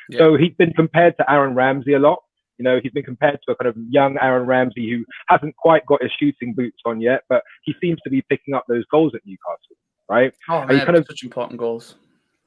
Yeah. 0.09 0.19
So 0.19 0.37
he's 0.37 0.55
been 0.59 0.73
compared 0.73 1.17
to 1.19 1.31
Aaron 1.31 1.55
Ramsey 1.55 1.93
a 1.93 1.99
lot. 1.99 2.21
You 2.59 2.65
know, 2.65 2.81
he's 2.83 2.93
been 2.93 3.05
compared 3.05 3.39
to 3.47 3.53
a 3.53 3.57
kind 3.57 3.69
of 3.69 3.77
young 3.89 4.17
Aaron 4.21 4.47
Ramsey 4.47 4.91
who 4.91 5.05
hasn't 5.29 5.57
quite 5.57 5.85
got 5.87 6.03
his 6.03 6.13
shooting 6.19 6.55
boots 6.55 6.79
on 6.87 7.01
yet, 7.01 7.23
but 7.29 7.43
he 7.65 7.75
seems 7.83 7.99
to 8.05 8.11
be 8.11 8.23
picking 8.29 8.55
up 8.55 8.65
those 8.69 8.85
goals 8.91 9.15
at 9.15 9.23
Newcastle, 9.25 9.77
right? 10.09 10.33
Oh, 10.49 10.67
man, 10.67 10.85
kind 10.85 10.97
of 10.97 11.07
such 11.07 11.23
important 11.23 11.59
goals. 11.59 11.97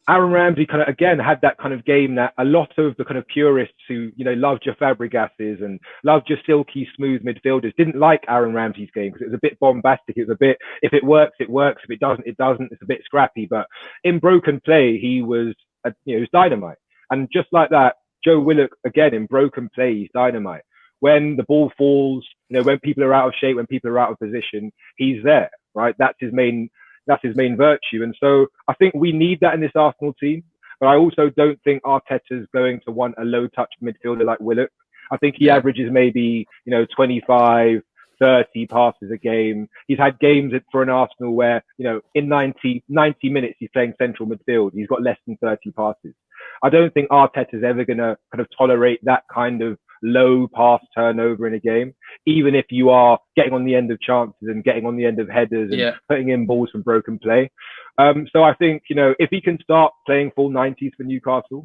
Aaron 0.09 0.31
Ramsey 0.31 0.65
kind 0.65 0.81
of 0.81 0.89
again 0.89 1.17
had 1.17 1.39
that 1.41 1.57
kind 1.57 1.73
of 1.73 1.85
game 1.85 2.15
that 2.15 2.33
a 2.37 2.43
lot 2.43 2.71
of 2.77 2.95
the 2.97 3.05
kind 3.05 3.17
of 3.17 3.25
purists 3.27 3.77
who 3.87 4.11
you 4.15 4.25
know 4.25 4.33
loved 4.33 4.65
your 4.65 4.75
Fabregases 4.75 5.63
and 5.63 5.79
loved 6.03 6.29
your 6.29 6.39
silky 6.45 6.87
smooth 6.95 7.23
midfielders 7.23 7.75
didn't 7.77 7.97
like 7.97 8.23
Aaron 8.27 8.53
Ramsey's 8.53 8.89
game 8.93 9.11
because 9.13 9.21
it 9.21 9.31
was 9.31 9.35
a 9.35 9.41
bit 9.41 9.59
bombastic. 9.59 10.17
It 10.17 10.27
was 10.27 10.35
a 10.35 10.39
bit 10.39 10.57
if 10.81 10.93
it 10.93 11.03
works, 11.05 11.37
it 11.39 11.49
works. 11.49 11.83
If 11.85 11.91
it 11.91 11.99
doesn't, 12.01 12.27
it 12.27 12.37
doesn't. 12.37 12.71
It's 12.71 12.81
a 12.81 12.87
bit 12.87 13.01
scrappy. 13.05 13.47
But 13.49 13.67
in 14.03 14.19
broken 14.19 14.59
play, 14.65 14.97
he 14.97 15.21
was 15.21 15.55
a, 15.85 15.93
you 16.03 16.15
know 16.15 16.17
he 16.17 16.21
was 16.21 16.29
dynamite. 16.33 16.77
And 17.09 17.29
just 17.31 17.47
like 17.53 17.69
that, 17.69 17.95
Joe 18.25 18.39
Willock 18.41 18.71
again 18.85 19.13
in 19.13 19.25
broken 19.25 19.69
play, 19.73 19.95
he's 19.95 20.09
dynamite. 20.13 20.63
When 20.99 21.37
the 21.37 21.43
ball 21.43 21.71
falls, 21.77 22.25
you 22.49 22.57
know 22.57 22.63
when 22.63 22.79
people 22.79 23.03
are 23.05 23.13
out 23.13 23.29
of 23.29 23.35
shape, 23.39 23.55
when 23.55 23.67
people 23.67 23.89
are 23.89 23.99
out 23.99 24.11
of 24.11 24.19
position, 24.19 24.71
he's 24.97 25.23
there. 25.23 25.49
Right, 25.73 25.95
that's 25.97 26.17
his 26.19 26.33
main 26.33 26.69
that's 27.07 27.23
his 27.23 27.35
main 27.35 27.57
virtue. 27.57 28.03
And 28.03 28.15
so 28.19 28.47
I 28.67 28.73
think 28.73 28.93
we 28.95 29.11
need 29.11 29.39
that 29.41 29.53
in 29.53 29.61
this 29.61 29.71
Arsenal 29.75 30.13
team. 30.13 30.43
But 30.79 30.87
I 30.87 30.97
also 30.97 31.29
don't 31.29 31.61
think 31.63 31.83
Arteta's 31.83 32.47
going 32.53 32.81
to 32.85 32.91
want 32.91 33.15
a 33.17 33.23
low 33.23 33.47
touch 33.47 33.73
midfielder 33.81 34.25
like 34.25 34.39
Willock. 34.39 34.69
I 35.11 35.17
think 35.17 35.35
he 35.37 35.49
averages 35.49 35.91
maybe, 35.91 36.47
you 36.65 36.71
know, 36.71 36.85
25, 36.95 37.81
30 38.19 38.67
passes 38.67 39.11
a 39.11 39.17
game. 39.17 39.69
He's 39.87 39.97
had 39.97 40.19
games 40.19 40.53
for 40.71 40.81
an 40.81 40.89
Arsenal 40.89 41.33
where, 41.33 41.63
you 41.77 41.85
know, 41.85 42.01
in 42.15 42.27
90, 42.27 42.83
90 42.89 43.29
minutes, 43.29 43.55
he's 43.59 43.69
playing 43.73 43.93
central 43.97 44.27
midfield. 44.27 44.71
He's 44.73 44.87
got 44.87 45.01
less 45.01 45.17
than 45.27 45.37
30 45.37 45.71
passes. 45.71 46.13
I 46.61 46.69
don't 46.69 46.93
think 46.93 47.09
Arteta's 47.09 47.63
ever 47.63 47.85
going 47.85 47.97
to 47.97 48.17
kind 48.31 48.41
of 48.41 48.47
tolerate 48.57 48.99
that 49.03 49.23
kind 49.33 49.61
of 49.61 49.77
low 50.03 50.47
pass 50.53 50.81
turnover 50.95 51.47
in 51.47 51.53
a 51.53 51.59
game, 51.59 51.93
even 52.25 52.53
if 52.53 52.65
you 52.69 52.89
are 52.89 53.17
getting 53.35 53.53
on 53.53 53.65
the 53.65 53.73
end 53.73 53.91
of 53.91 53.99
chances 54.01 54.35
and 54.41 54.63
getting 54.63 54.85
on 54.85 54.97
the 54.97 55.05
end 55.05 55.19
of 55.19 55.29
headers 55.29 55.71
and 55.71 55.79
yeah. 55.79 55.95
putting 56.09 56.29
in 56.29 56.45
balls 56.45 56.69
from 56.69 56.81
broken 56.81 57.17
play. 57.17 57.49
Um, 57.97 58.27
so 58.31 58.43
I 58.43 58.53
think, 58.55 58.83
you 58.89 58.95
know, 58.95 59.15
if 59.19 59.29
he 59.29 59.41
can 59.41 59.57
start 59.61 59.93
playing 60.05 60.31
full 60.35 60.49
90s 60.49 60.91
for 60.97 61.03
Newcastle, 61.03 61.63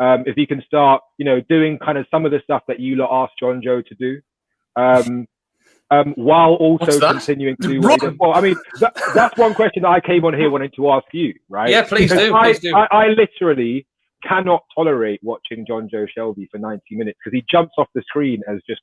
um, 0.00 0.24
if 0.26 0.34
he 0.36 0.46
can 0.46 0.62
start, 0.66 1.02
you 1.18 1.24
know, 1.24 1.40
doing 1.48 1.78
kind 1.78 1.98
of 1.98 2.06
some 2.10 2.24
of 2.24 2.32
the 2.32 2.40
stuff 2.42 2.62
that 2.68 2.80
you 2.80 2.96
lot 2.96 3.24
asked 3.24 3.34
Jonjo 3.42 3.84
to 3.84 3.94
do, 3.94 4.20
um, 4.76 5.26
um, 5.90 6.12
while 6.16 6.54
also 6.54 6.98
continuing 6.98 7.56
to. 7.62 7.78
Well, 8.18 8.32
I 8.32 8.40
mean, 8.40 8.56
that, 8.80 8.94
that's 9.14 9.38
one 9.38 9.54
question 9.54 9.82
that 9.84 9.88
I 9.88 10.00
came 10.00 10.24
on 10.24 10.34
here 10.34 10.50
wanting 10.50 10.72
to 10.76 10.90
ask 10.90 11.06
you, 11.12 11.34
right? 11.48 11.70
Yeah, 11.70 11.84
please 11.84 12.10
do. 12.10 12.34
I, 12.34 12.52
please 12.52 12.60
do. 12.60 12.74
I, 12.74 12.86
I 12.90 13.08
literally 13.08 13.86
cannot 14.26 14.62
tolerate 14.74 15.20
watching 15.22 15.66
Jonjo 15.66 16.06
Shelvey 16.16 16.48
for 16.50 16.58
90 16.58 16.82
minutes 16.92 17.18
because 17.22 17.36
he 17.36 17.44
jumps 17.50 17.74
off 17.78 17.88
the 17.94 18.02
screen 18.02 18.42
as 18.48 18.58
just 18.68 18.80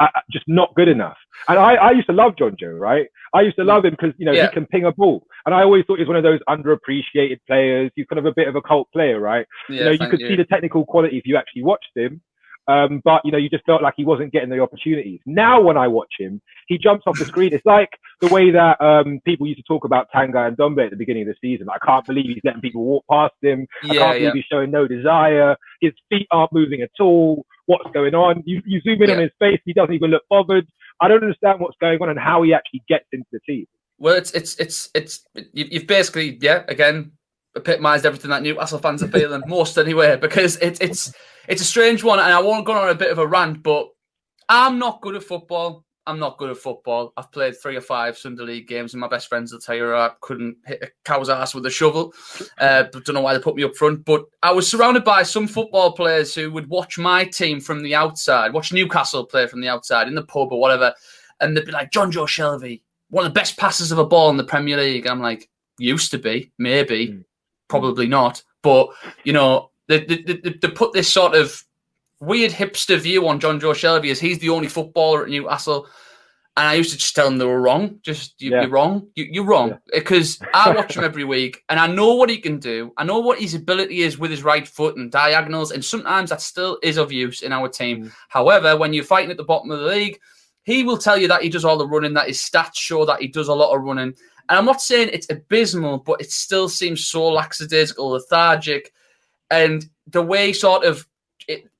uh, 0.00 0.08
just 0.32 0.44
not 0.48 0.74
good 0.74 0.88
enough. 0.88 1.16
And 1.48 1.58
I, 1.58 1.74
I 1.74 1.90
used 1.90 2.06
to 2.06 2.14
love 2.14 2.36
John 2.38 2.56
Joe, 2.58 2.68
right? 2.68 3.06
I 3.34 3.42
used 3.42 3.56
to 3.56 3.64
love 3.64 3.84
him 3.84 3.90
because 3.92 4.12
you 4.16 4.26
know 4.26 4.32
Yeah. 4.32 4.48
he 4.48 4.54
can 4.54 4.66
ping 4.66 4.84
a 4.84 4.92
ball, 4.92 5.26
and 5.46 5.54
I 5.54 5.62
always 5.62 5.84
thought 5.86 5.98
he 5.98 6.02
was 6.04 6.08
one 6.08 6.16
of 6.16 6.22
those 6.22 6.40
underappreciated 6.48 7.38
players. 7.46 7.90
He's 7.94 8.06
kind 8.06 8.18
of 8.18 8.26
a 8.26 8.32
bit 8.34 8.48
of 8.48 8.56
a 8.56 8.62
cult 8.62 8.90
player, 8.92 9.20
right? 9.20 9.46
Yeah, 9.68 9.76
you 9.76 9.84
know, 9.84 9.90
you 9.90 10.10
could 10.10 10.20
you. 10.20 10.28
see 10.28 10.36
the 10.36 10.44
technical 10.44 10.84
quality 10.86 11.18
if 11.18 11.26
you 11.26 11.36
actually 11.36 11.64
watched 11.64 11.90
him. 11.94 12.22
Um, 12.66 13.00
but 13.04 13.22
you 13.24 13.32
know, 13.32 13.38
you 13.38 13.48
just 13.50 13.64
felt 13.66 13.82
like 13.82 13.94
he 13.96 14.04
wasn't 14.04 14.32
getting 14.32 14.48
the 14.50 14.60
opportunities. 14.60 15.20
Now, 15.26 15.60
when 15.60 15.76
I 15.76 15.88
watch 15.88 16.14
him, 16.18 16.40
he 16.66 16.78
jumps 16.78 17.04
off 17.06 17.18
the 17.18 17.24
screen. 17.26 17.52
It's 17.52 17.66
like 17.66 17.90
the 18.20 18.28
way 18.28 18.50
that 18.50 18.80
um, 18.80 19.20
people 19.24 19.46
used 19.46 19.58
to 19.58 19.64
talk 19.66 19.84
about 19.84 20.08
Tanguy 20.14 20.56
Ndombele 20.56 20.86
at 20.86 20.90
the 20.90 20.96
beginning 20.96 21.28
of 21.28 21.28
the 21.28 21.34
season. 21.40 21.68
I 21.68 21.78
can't 21.84 22.06
believe 22.06 22.26
he's 22.26 22.40
letting 22.44 22.62
people 22.62 22.84
walk 22.84 23.04
past 23.10 23.34
him. 23.42 23.66
I 23.90 23.94
Yeah, 23.94 24.00
can't 24.00 24.12
believe 24.18 24.22
yeah. 24.22 24.32
he's 24.34 24.44
showing 24.50 24.70
no 24.70 24.88
desire. 24.88 25.56
His 25.80 25.92
feet 26.08 26.26
aren't 26.30 26.52
moving 26.52 26.80
at 26.82 26.90
all. 27.00 27.44
What's 27.66 27.90
going 27.92 28.14
on? 28.14 28.42
You, 28.46 28.62
you 28.66 28.80
zoom 28.80 29.02
in 29.02 29.10
on 29.10 29.18
his 29.18 29.32
face. 29.38 29.60
He 29.64 29.72
doesn't 29.72 29.94
even 29.94 30.10
look 30.10 30.22
bothered. 30.30 30.66
I 31.00 31.08
don't 31.08 31.22
understand 31.22 31.60
what's 31.60 31.76
going 31.80 32.00
on 32.02 32.08
and 32.10 32.18
how 32.18 32.42
he 32.42 32.54
actually 32.54 32.82
gets 32.88 33.06
into 33.12 33.26
the 33.32 33.40
team. 33.40 33.66
Well, 33.98 34.14
it's 34.16 34.32
it's 34.32 34.56
it's 34.58 34.90
it's 34.94 35.24
you, 35.34 35.66
you've 35.70 35.86
basically 35.86 36.38
yeah 36.40 36.64
again 36.68 37.12
epitomised 37.56 38.06
everything 38.06 38.30
that 38.30 38.42
Newcastle 38.42 38.78
fans 38.78 39.02
are 39.02 39.08
feeling 39.08 39.42
most 39.48 39.78
anyway 39.78 40.16
because 40.16 40.56
it's 40.56 40.80
it's 40.80 41.12
it's 41.48 41.62
a 41.62 41.64
strange 41.64 42.02
one 42.02 42.18
and 42.18 42.32
I 42.32 42.40
won't 42.40 42.66
go 42.66 42.72
on 42.72 42.88
a 42.88 42.94
bit 42.94 43.10
of 43.10 43.18
a 43.18 43.26
rant, 43.26 43.62
but 43.62 43.88
I'm 44.48 44.78
not 44.78 45.00
good 45.00 45.16
at 45.16 45.22
football. 45.22 45.84
I'm 46.06 46.18
not 46.18 46.36
good 46.36 46.50
at 46.50 46.58
football. 46.58 47.14
I've 47.16 47.32
played 47.32 47.54
three 47.56 47.76
or 47.76 47.80
five 47.80 48.18
Sunday 48.18 48.42
League 48.42 48.68
games, 48.68 48.92
and 48.92 49.00
my 49.00 49.08
best 49.08 49.28
friends 49.28 49.52
will 49.52 49.60
tell 49.60 49.74
you 49.74 49.94
I 49.94 50.10
couldn't 50.20 50.56
hit 50.66 50.82
a 50.82 50.88
cow's 51.04 51.30
ass 51.30 51.54
with 51.54 51.64
a 51.64 51.70
shovel. 51.70 52.12
Uh, 52.58 52.84
but 52.92 53.04
don't 53.04 53.14
know 53.14 53.22
why 53.22 53.32
they 53.32 53.42
put 53.42 53.56
me 53.56 53.64
up 53.64 53.74
front. 53.74 54.04
But 54.04 54.24
I 54.42 54.52
was 54.52 54.70
surrounded 54.70 55.02
by 55.02 55.22
some 55.22 55.46
football 55.46 55.92
players 55.92 56.34
who 56.34 56.52
would 56.52 56.68
watch 56.68 56.98
my 56.98 57.24
team 57.24 57.58
from 57.58 57.82
the 57.82 57.94
outside, 57.94 58.52
watch 58.52 58.72
Newcastle 58.72 59.24
play 59.24 59.46
from 59.46 59.62
the 59.62 59.68
outside 59.68 60.06
in 60.06 60.14
the 60.14 60.24
pub 60.24 60.52
or 60.52 60.60
whatever, 60.60 60.92
and 61.40 61.56
they'd 61.56 61.64
be 61.64 61.72
like, 61.72 61.90
Jonjo 61.90 62.26
Shelvey, 62.26 62.82
one 63.08 63.24
of 63.24 63.32
the 63.32 63.40
best 63.40 63.56
passers 63.56 63.90
of 63.90 63.98
a 63.98 64.04
ball 64.04 64.28
in 64.28 64.36
the 64.36 64.44
Premier 64.44 64.76
League. 64.76 65.06
I'm 65.06 65.20
like, 65.20 65.48
used 65.78 66.10
to 66.10 66.18
be, 66.18 66.52
maybe, 66.58 67.24
probably 67.80 68.06
not. 68.06 68.42
But, 68.62 68.88
you 69.24 69.32
know, 69.32 69.70
they, 69.88 70.04
they, 70.04 70.16
they, 70.22 70.50
they 70.60 70.68
put 70.68 70.92
this 70.92 71.12
sort 71.12 71.34
of 71.34 71.62
weird 72.20 72.52
hipster 72.52 72.98
view 72.98 73.26
on 73.28 73.40
Jonjo 73.40 73.74
Shelvey 73.74 74.10
as 74.10 74.20
he's 74.20 74.38
the 74.38 74.50
only 74.50 74.68
footballer 74.68 75.24
at 75.24 75.28
Newcastle. 75.30 75.86
And 76.56 76.68
I 76.68 76.74
used 76.74 76.92
to 76.92 76.96
just 76.96 77.16
tell 77.16 77.24
them 77.24 77.38
they 77.38 77.44
were 77.44 77.60
wrong. 77.60 77.98
Just 78.02 78.40
you, 78.40 78.52
Yeah. 78.52 78.62
you're 78.62 78.70
wrong. 78.70 79.08
You, 79.16 79.26
you're 79.28 79.44
wrong 79.44 79.78
because 79.92 80.38
I 80.54 80.70
watch 80.76 80.96
him 80.96 81.02
every 81.02 81.24
week 81.24 81.62
and 81.68 81.80
I 81.80 81.88
know 81.88 82.14
what 82.14 82.30
he 82.30 82.38
can 82.38 82.60
do. 82.60 82.92
I 82.96 83.02
know 83.02 83.18
what 83.18 83.40
his 83.40 83.54
ability 83.54 84.02
is 84.02 84.18
with 84.18 84.30
his 84.30 84.44
right 84.44 84.66
foot 84.66 84.96
and 84.96 85.10
diagonals, 85.10 85.72
and 85.72 85.84
sometimes 85.84 86.30
that 86.30 86.40
still 86.40 86.78
is 86.80 86.96
of 86.96 87.10
use 87.10 87.42
in 87.42 87.52
our 87.52 87.68
team. 87.68 88.04
Mm. 88.04 88.12
However, 88.28 88.76
when 88.76 88.92
you're 88.92 89.02
fighting 89.02 89.32
at 89.32 89.36
the 89.36 89.42
bottom 89.42 89.72
of 89.72 89.80
the 89.80 89.86
league, 89.86 90.20
he 90.62 90.84
will 90.84 90.96
tell 90.96 91.18
you 91.18 91.26
that 91.28 91.42
he 91.42 91.48
does 91.48 91.64
all 91.64 91.76
the 91.76 91.88
running. 91.88 92.14
That 92.14 92.28
his 92.28 92.38
stats 92.38 92.76
show 92.76 93.04
that 93.04 93.20
he 93.20 93.26
does 93.26 93.48
a 93.48 93.52
lot 93.54 93.74
of 93.74 93.82
running. 93.82 94.14
And 94.48 94.58
I'm 94.58 94.64
not 94.64 94.82
saying 94.82 95.10
it's 95.12 95.30
abysmal, 95.30 95.98
but 95.98 96.20
it 96.20 96.30
still 96.30 96.68
seems 96.68 97.06
so 97.06 97.28
lackadaisical, 97.28 98.08
lethargic, 98.08 98.92
and 99.50 99.88
the 100.06 100.22
way 100.22 100.52
sort 100.52 100.84
of 100.84 101.06
it, 101.48 101.70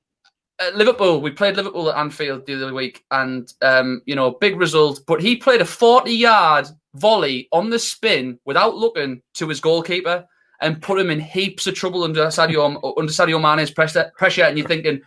Liverpool, 0.73 1.21
we 1.21 1.31
played 1.31 1.57
Liverpool 1.57 1.89
at 1.89 1.97
Anfield 1.97 2.45
the 2.45 2.55
other 2.55 2.73
week, 2.73 3.03
and 3.11 3.51
um, 3.61 4.01
you 4.05 4.15
know, 4.15 4.31
big 4.31 4.57
result. 4.57 5.01
But 5.05 5.21
he 5.21 5.35
played 5.35 5.61
a 5.61 5.65
forty-yard 5.65 6.67
volley 6.95 7.47
on 7.51 7.69
the 7.69 7.79
spin 7.79 8.39
without 8.45 8.75
looking 8.75 9.21
to 9.33 9.49
his 9.49 9.59
goalkeeper 9.59 10.25
and 10.61 10.81
put 10.81 10.99
him 10.99 11.09
in 11.09 11.19
heaps 11.19 11.67
of 11.67 11.75
trouble 11.75 12.03
under 12.03 12.27
Sadio 12.27 12.95
under 12.97 13.11
Sadio 13.11 13.39
Mane's. 13.39 13.71
Pressure, 13.71 14.43
and 14.43 14.57
you're 14.57 14.67
thinking, 14.67 15.01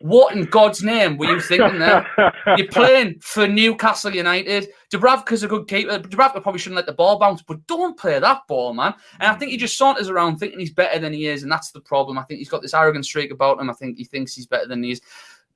what 0.00 0.34
in 0.34 0.44
God's 0.44 0.82
name 0.82 1.16
were 1.16 1.26
you 1.26 1.40
thinking 1.40 1.80
there? 1.80 2.06
You're 2.56 2.68
playing 2.68 3.18
for 3.20 3.48
Newcastle 3.48 4.14
United. 4.14 4.68
Dubravka's 4.92 5.42
a 5.42 5.48
good 5.48 5.66
keeper. 5.66 5.98
Dubravka 5.98 6.40
probably 6.40 6.60
shouldn't 6.60 6.76
let 6.76 6.86
the 6.86 6.92
ball 6.92 7.18
bounce, 7.18 7.42
but 7.42 7.66
don't 7.66 7.98
play 7.98 8.18
that 8.18 8.42
ball, 8.46 8.74
man. 8.74 8.94
And 9.18 9.30
I 9.30 9.34
think 9.34 9.50
he 9.50 9.56
just 9.56 9.76
saunters 9.76 10.08
around 10.08 10.38
thinking 10.38 10.60
he's 10.60 10.72
better 10.72 11.00
than 11.00 11.12
he 11.12 11.26
is, 11.26 11.42
and 11.42 11.50
that's 11.50 11.72
the 11.72 11.80
problem. 11.80 12.16
I 12.16 12.22
think 12.22 12.38
he's 12.38 12.48
got 12.48 12.62
this 12.62 12.74
arrogant 12.74 13.06
streak 13.06 13.32
about 13.32 13.60
him. 13.60 13.70
I 13.70 13.74
think 13.74 13.98
he 13.98 14.04
thinks 14.04 14.34
he's 14.34 14.46
better 14.46 14.68
than 14.68 14.82
he 14.84 14.92
is. 14.92 15.00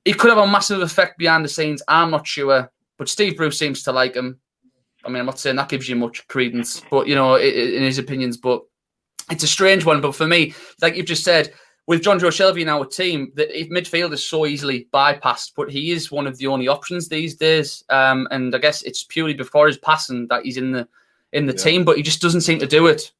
He 0.03 0.13
could 0.13 0.29
have 0.29 0.37
a 0.39 0.47
massive 0.47 0.81
effect 0.81 1.17
behind 1.17 1.45
the 1.45 1.49
scenes. 1.49 1.81
I'm 1.87 2.11
not 2.11 2.27
sure, 2.27 2.69
but 2.97 3.07
Steve 3.07 3.37
Bruce 3.37 3.57
seems 3.57 3.83
to 3.83 3.93
like 3.93 4.15
him. 4.15 4.39
I 5.05 5.09
mean, 5.09 5.19
I'm 5.19 5.25
not 5.25 5.39
saying 5.39 5.55
that 5.55 5.69
gives 5.69 5.87
you 5.87 5.95
much 5.95 6.27
credence, 6.27 6.81
but 6.91 7.07
you 7.07 7.15
know, 7.15 7.35
in 7.35 7.83
his 7.83 7.97
opinions, 7.97 8.35
but 8.35 8.61
it's 9.31 9.43
a 9.43 9.47
strange 9.47 9.85
one. 9.85 10.01
But 10.01 10.15
for 10.15 10.27
me, 10.27 10.53
like 10.81 10.95
you've 10.95 11.05
just 11.05 11.23
said, 11.23 11.53
with 11.85 12.01
Jonjo 12.01 12.29
Shelvey 12.29 12.61
in 12.61 12.69
our 12.69 12.85
team, 12.85 13.31
that 13.35 13.57
if 13.57 13.69
midfield 13.69 14.13
is 14.13 14.23
so 14.23 14.45
easily 14.45 14.87
bypassed, 14.93 15.51
but 15.55 15.69
he 15.69 15.91
is 15.91 16.11
one 16.11 16.27
of 16.27 16.37
the 16.37 16.47
only 16.47 16.67
options 16.67 17.09
these 17.09 17.35
days. 17.35 17.83
Um, 17.89 18.27
and 18.31 18.55
I 18.55 18.57
guess 18.57 18.83
it's 18.83 19.03
purely 19.03 19.33
before 19.33 19.67
his 19.67 19.77
passing 19.77 20.27
that 20.27 20.43
he's 20.43 20.57
in 20.57 20.71
the 20.71 20.87
in 21.33 21.45
the 21.47 21.53
team, 21.53 21.83
but 21.83 21.97
he 21.97 22.03
just 22.03 22.21
doesn't 22.21 22.41
seem 22.41 22.59
to 22.59 22.67
do 22.67 22.87
it 22.87 23.11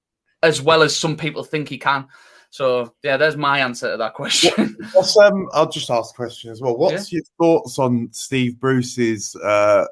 as 0.44 0.62
well 0.62 0.84
as 0.84 0.96
some 0.96 1.18
people 1.18 1.44
think 1.44 1.68
he 1.68 1.78
can. 1.78 2.06
So 2.52 2.94
yeah, 3.02 3.18
there's 3.18 3.36
my 3.36 3.60
answer 3.60 3.92
to 3.92 3.98
that 3.98 4.14
question. 4.14 4.78
Um, 5.24 5.48
I'll 5.54 5.70
just 5.70 5.90
ask 5.90 6.14
a 6.14 6.16
question 6.16 6.52
as 6.52 6.62
well. 6.62 6.78
What's 6.78 7.12
your 7.12 7.24
thoughts 7.40 7.80
on 7.80 8.10
Steve 8.12 8.60
Bruce's 8.60 9.36
uh, 9.38 9.86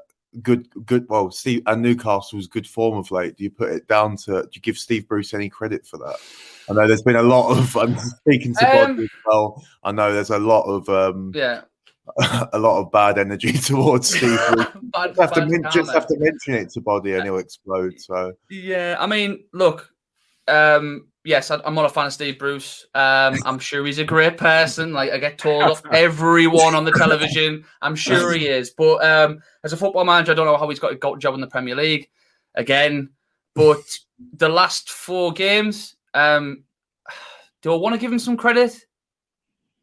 good, 0.44 0.68
good? 0.86 1.08
Well, 1.10 1.32
Steve 1.32 1.64
and 1.66 1.82
Newcastle's 1.82 2.48
good 2.48 2.68
form 2.68 2.98
of 2.98 3.10
late. 3.10 3.36
Do 3.36 3.44
you 3.44 3.50
put 3.50 3.72
it 3.72 3.88
down 3.88 4.16
to? 4.18 4.44
Do 4.44 4.50
you 4.54 4.62
give 4.62 4.78
Steve 4.78 5.08
Bruce 5.08 5.34
any 5.34 5.50
credit 5.50 5.88
for 5.88 5.98
that? 5.98 6.18
I 6.70 6.74
know 6.74 6.88
there's 6.88 7.02
been 7.02 7.16
a 7.16 7.24
lot 7.24 7.58
of. 7.58 7.76
I'm 7.76 7.98
speaking 7.98 8.54
to 8.56 8.82
Um, 8.84 9.00
as 9.00 9.10
well. 9.26 9.64
I 9.84 9.92
know 9.92 10.14
there's 10.14 10.30
a 10.30 10.40
lot 10.40 10.64
of 10.64 10.88
um, 10.90 11.32
yeah, 11.36 11.62
a 12.54 12.60
lot 12.60 12.80
of 12.82 12.92
bad 12.92 13.18
energy 13.18 13.54
towards 13.58 14.10
Steve. 14.16 14.40
Bruce. 14.54 14.68
Bad- 14.94 15.16
just, 15.16 15.20
have 15.20 15.34
to 15.34 15.46
men- 15.46 15.64
just 15.72 15.92
have 15.92 16.08
to 16.08 16.18
mention 16.20 16.54
it 16.56 16.70
to 16.72 16.82
Body 16.82 17.14
and 17.14 17.24
he'll 17.24 17.38
explode. 17.38 18.00
So 18.00 18.34
Yeah, 18.50 18.96
I 19.00 19.08
mean, 19.08 19.44
look, 19.54 19.90
um, 20.48 21.08
yes, 21.24 21.52
I, 21.52 21.60
I'm 21.66 21.74
not 21.76 21.86
a 21.86 21.90
fan 21.90 22.08
of 22.08 22.14
Steve 22.14 22.38
Bruce. 22.40 22.86
Um, 22.94 23.38
I'm 23.46 23.60
sure 23.60 23.86
he's 23.86 24.00
a 24.00 24.04
great 24.04 24.38
person. 24.38 24.94
Like 24.94 25.12
I 25.12 25.18
get 25.18 25.38
told 25.38 25.64
off 25.64 25.82
everyone 25.92 26.76
on 26.76 26.86
the 26.86 26.92
television. 26.92 27.64
I'm 27.82 27.96
sure 27.96 28.34
he 28.34 28.48
is. 28.48 28.72
But 28.72 29.04
um, 29.06 29.40
as 29.64 29.74
a 29.74 29.78
football 29.78 30.06
manager, 30.06 30.32
I 30.32 30.36
don't 30.36 30.46
know 30.46 30.58
how 30.58 30.70
he's 30.70 30.80
got 30.80 30.94
a 30.94 31.18
job 31.18 31.34
in 31.36 31.42
the 31.42 31.48
Premier 31.48 31.76
League 31.76 32.10
again. 32.56 33.10
But 33.56 33.82
the 34.38 34.48
last 34.50 34.90
four 34.92 35.32
games, 35.34 35.96
um, 36.14 36.64
do 37.62 37.74
I 37.74 37.78
want 37.78 37.94
to 37.96 38.02
give 38.02 38.12
him 38.12 38.20
some 38.20 38.38
credit? 38.38 38.76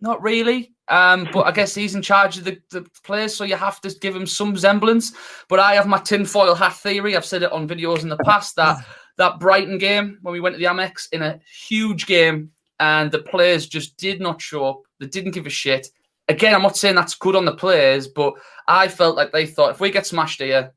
Not 0.00 0.22
really. 0.22 0.74
Um, 0.88 1.28
but 1.32 1.46
I 1.46 1.52
guess 1.52 1.74
he's 1.74 1.94
in 1.94 2.02
charge 2.02 2.38
of 2.38 2.44
the, 2.44 2.58
the 2.70 2.86
players, 3.04 3.34
so 3.34 3.44
you 3.44 3.56
have 3.56 3.80
to 3.82 3.94
give 4.00 4.16
him 4.16 4.26
some 4.26 4.56
semblance. 4.56 5.12
But 5.48 5.60
I 5.60 5.74
have 5.74 5.86
my 5.86 5.98
tinfoil 5.98 6.54
hat 6.54 6.74
theory. 6.74 7.16
I've 7.16 7.26
said 7.26 7.42
it 7.42 7.52
on 7.52 7.68
videos 7.68 8.02
in 8.02 8.08
the 8.08 8.16
past 8.18 8.56
that 8.56 8.84
that 9.18 9.40
Brighton 9.40 9.78
game 9.78 10.18
when 10.22 10.32
we 10.32 10.40
went 10.40 10.54
to 10.54 10.58
the 10.58 10.66
Amex 10.66 11.08
in 11.12 11.22
a 11.22 11.40
huge 11.68 12.06
game 12.06 12.52
and 12.80 13.10
the 13.10 13.18
players 13.18 13.66
just 13.66 13.96
did 13.96 14.20
not 14.20 14.40
show 14.40 14.64
up. 14.64 14.82
They 15.00 15.06
didn't 15.06 15.32
give 15.32 15.46
a 15.46 15.50
shit. 15.50 15.88
Again, 16.28 16.54
I'm 16.54 16.62
not 16.62 16.76
saying 16.76 16.94
that's 16.94 17.16
good 17.16 17.34
on 17.34 17.44
the 17.44 17.56
players, 17.56 18.06
but 18.06 18.34
I 18.68 18.88
felt 18.88 19.16
like 19.16 19.32
they 19.32 19.46
thought 19.46 19.72
if 19.72 19.80
we 19.80 19.90
get 19.90 20.06
smashed 20.06 20.40
here, 20.40 20.72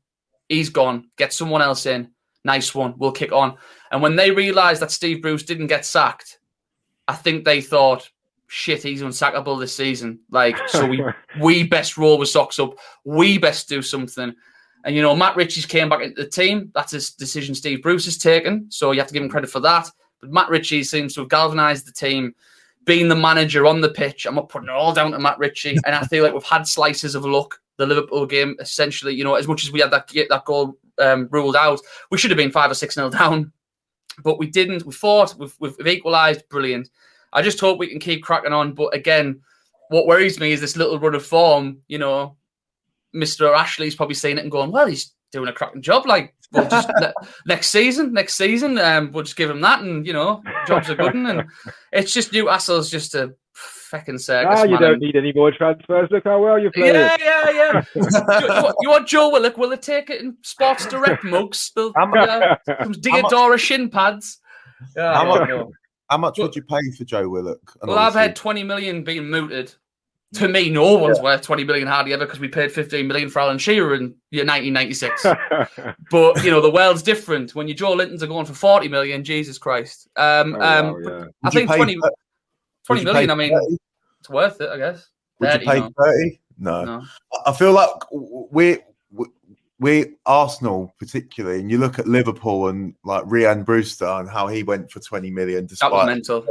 he's 0.48 0.70
gone. 0.70 1.10
Get 1.16 1.32
someone 1.32 1.62
else 1.62 1.86
in. 1.86 2.10
Nice 2.44 2.74
one. 2.74 2.94
We'll 2.96 3.12
kick 3.12 3.32
on. 3.32 3.56
And 3.90 4.02
when 4.02 4.16
they 4.16 4.30
realised 4.30 4.82
that 4.82 4.90
Steve 4.90 5.22
Bruce 5.22 5.42
didn't 5.42 5.68
get 5.68 5.86
sacked, 5.86 6.38
I 7.06 7.14
think 7.14 7.44
they 7.44 7.60
thought, 7.60 8.10
shit, 8.48 8.82
he's 8.82 9.02
unsackable 9.02 9.58
this 9.58 9.74
season. 9.74 10.20
Like, 10.30 10.56
so 10.68 10.86
we 10.86 11.02
we 11.40 11.62
best 11.64 11.96
roll 11.96 12.18
with 12.18 12.28
socks 12.28 12.58
up. 12.58 12.74
We 13.04 13.38
best 13.38 13.68
do 13.68 13.82
something. 13.82 14.34
And 14.84 14.96
you 14.96 15.02
know, 15.02 15.14
Matt 15.14 15.36
Ritchie's 15.36 15.66
came 15.66 15.88
back 15.88 16.02
into 16.02 16.22
the 16.22 16.28
team. 16.28 16.72
That's 16.74 16.92
a 16.92 17.16
decision 17.16 17.54
Steve 17.54 17.82
Bruce 17.82 18.04
has 18.06 18.18
taken. 18.18 18.66
So 18.70 18.92
you 18.92 18.98
have 18.98 19.08
to 19.08 19.14
give 19.14 19.22
him 19.22 19.28
credit 19.28 19.50
for 19.50 19.60
that. 19.60 19.88
But 20.20 20.32
Matt 20.32 20.48
Ritchie 20.48 20.84
seems 20.84 21.14
to 21.14 21.20
have 21.20 21.30
galvanised 21.30 21.86
the 21.86 21.92
team, 21.92 22.34
being 22.84 23.08
the 23.08 23.16
manager 23.16 23.66
on 23.66 23.80
the 23.80 23.90
pitch. 23.90 24.26
I'm 24.26 24.34
not 24.34 24.48
putting 24.48 24.68
it 24.68 24.74
all 24.74 24.92
down 24.92 25.12
to 25.12 25.18
Matt 25.18 25.38
Ritchie. 25.38 25.78
And 25.86 25.94
I 25.94 26.02
feel 26.04 26.24
like 26.24 26.32
we've 26.32 26.42
had 26.42 26.66
slices 26.66 27.14
of 27.14 27.24
luck. 27.24 27.58
The 27.78 27.86
Liverpool 27.86 28.26
game, 28.26 28.54
essentially, 28.60 29.14
you 29.14 29.24
know, 29.24 29.34
as 29.34 29.48
much 29.48 29.64
as 29.64 29.72
we 29.72 29.80
had 29.80 29.90
that 29.92 30.08
that 30.28 30.44
goal 30.44 30.76
um, 30.98 31.28
ruled 31.30 31.56
out, 31.56 31.80
we 32.10 32.18
should 32.18 32.30
have 32.30 32.38
been 32.38 32.50
five 32.50 32.70
or 32.70 32.74
six 32.74 32.96
nil 32.96 33.10
down 33.10 33.52
but 34.22 34.38
we 34.38 34.46
didn't. 34.46 34.84
We 34.84 34.92
fought. 34.92 35.34
We've, 35.38 35.54
we've, 35.58 35.76
we've 35.78 35.86
equalised. 35.86 36.48
Brilliant. 36.48 36.88
I 37.32 37.42
just 37.42 37.60
hope 37.60 37.78
we 37.78 37.88
can 37.88 37.98
keep 37.98 38.22
cracking 38.22 38.52
on. 38.52 38.74
But 38.74 38.94
again, 38.94 39.40
what 39.88 40.06
worries 40.06 40.38
me 40.38 40.52
is 40.52 40.60
this 40.60 40.76
little 40.76 40.98
run 40.98 41.14
of 41.14 41.24
form. 41.24 41.78
You 41.88 41.98
know, 41.98 42.36
Mister 43.12 43.52
Ashley's 43.52 43.94
probably 43.94 44.14
seeing 44.14 44.38
it 44.38 44.42
and 44.42 44.50
going, 44.50 44.70
"Well, 44.70 44.86
he's 44.86 45.12
doing 45.30 45.48
a 45.48 45.52
cracking 45.52 45.82
job. 45.82 46.06
Like, 46.06 46.34
we'll 46.52 46.68
just 46.68 46.90
ne- 47.00 47.12
next 47.46 47.68
season, 47.68 48.12
next 48.12 48.34
season, 48.34 48.78
um, 48.78 49.12
we'll 49.12 49.24
just 49.24 49.36
give 49.36 49.50
him 49.50 49.62
that, 49.62 49.80
and 49.80 50.06
you 50.06 50.12
know, 50.12 50.42
jobs 50.66 50.90
are 50.90 50.96
good." 50.96 51.14
And 51.14 51.44
it's 51.92 52.12
just 52.12 52.32
Newcastle's 52.32 52.90
just 52.90 53.14
a 53.14 53.34
fucking 53.92 54.18
circus. 54.18 54.58
Ah, 54.60 54.64
you 54.64 54.72
man. 54.72 54.80
don't 54.82 54.98
need 55.00 55.14
any 55.14 55.32
more 55.32 55.52
transfers. 55.52 56.08
Look 56.10 56.24
how 56.24 56.42
well 56.42 56.58
you're 56.58 56.72
playing. 56.72 56.94
Yeah, 56.94 57.16
yeah, 57.20 57.50
yeah. 57.50 57.82
you, 57.94 58.02
you 58.02 58.62
want- 58.62 58.76
you 58.80 58.90
want 58.90 59.06
Joe 59.06 59.30
Willock? 59.30 59.56
Will 59.58 59.70
it 59.72 59.82
take 59.82 60.10
it 60.10 60.20
in 60.20 60.36
Sports 60.42 60.86
Direct 60.86 61.22
mugs? 61.22 61.70
They'll, 61.76 61.92
How 61.94 62.06
mu- 62.06 62.16
yeah, 62.16 62.56
some 62.66 62.76
how 62.78 62.86
mu- 62.88 62.94
Diadora 62.94 63.58
shin 63.58 63.88
pads. 63.90 64.38
Yeah, 64.96 65.14
how, 65.14 65.22
yeah, 65.46 65.54
much. 65.56 65.66
How 66.10 66.18
much 66.18 66.38
would 66.38 66.56
you 66.56 66.62
pay 66.62 66.80
for 66.98 67.04
Joe 67.04 67.28
Willock? 67.28 67.60
And 67.80 67.88
Well, 67.88 67.98
I've 67.98 68.14
had 68.14 68.34
20 68.34 68.64
million 68.64 69.04
being 69.04 69.28
mooted. 69.30 69.72
To 70.36 70.48
me, 70.48 70.70
no 70.70 70.94
one's 70.96 71.20
worth 71.20 71.42
20 71.42 71.64
million 71.64 71.86
hardly 71.86 72.14
ever 72.14 72.24
because 72.24 72.40
we 72.40 72.48
paid 72.48 72.72
15 72.72 73.06
million 73.06 73.28
for 73.28 73.40
Alan 73.40 73.58
Shearer 73.58 73.94
in 73.94 74.14
yeah, 74.30 74.44
1996. 74.44 75.26
but, 76.10 76.42
you 76.42 76.50
know, 76.50 76.62
the 76.62 76.70
world's 76.70 77.02
different. 77.02 77.54
When 77.54 77.68
your 77.68 77.76
Joelintons 77.76 78.22
are 78.22 78.26
going 78.26 78.46
for 78.46 78.54
40 78.54 78.88
million, 78.88 79.24
Jesus 79.24 79.58
Christ. 79.58 80.08
Um, 80.16 80.56
Oh, 80.58 80.62
um, 80.62 80.86
wow, 80.86 80.98
yeah. 81.06 81.24
I 81.44 81.50
think 81.50 81.68
pay 81.70 81.76
20, 81.76 81.94
thir- 81.96 82.10
20 82.86 83.00
would 83.04 83.08
you 83.08 83.12
million, 83.12 83.30
I 83.30 83.34
mean, 83.34 83.52
30? 83.58 83.78
it's 84.20 84.30
worth 84.30 84.60
it, 84.60 84.68
I 84.70 84.76
guess. 84.76 85.08
Would 85.38 85.50
30, 85.50 85.64
you 85.64 85.70
pay 85.70 85.80
no. 85.80 85.90
thirty? 85.98 86.40
No. 86.58 86.84
No. 86.84 87.02
I- 87.46 87.52
feel 87.52 87.72
like 87.72 87.90
we 88.12 88.78
we 89.78 90.14
Arsenal 90.26 90.94
particularly, 90.98 91.60
and 91.60 91.70
you 91.70 91.78
look 91.78 91.98
at 91.98 92.06
Liverpool 92.06 92.68
and 92.68 92.94
like 93.04 93.24
Rian 93.24 93.64
Brewster 93.64 94.06
and 94.06 94.28
how 94.30 94.46
he 94.46 94.62
went 94.62 94.90
for 94.90 95.00
twenty 95.00 95.30
million 95.30 95.66
despite 95.66 96.06
mental. 96.06 96.46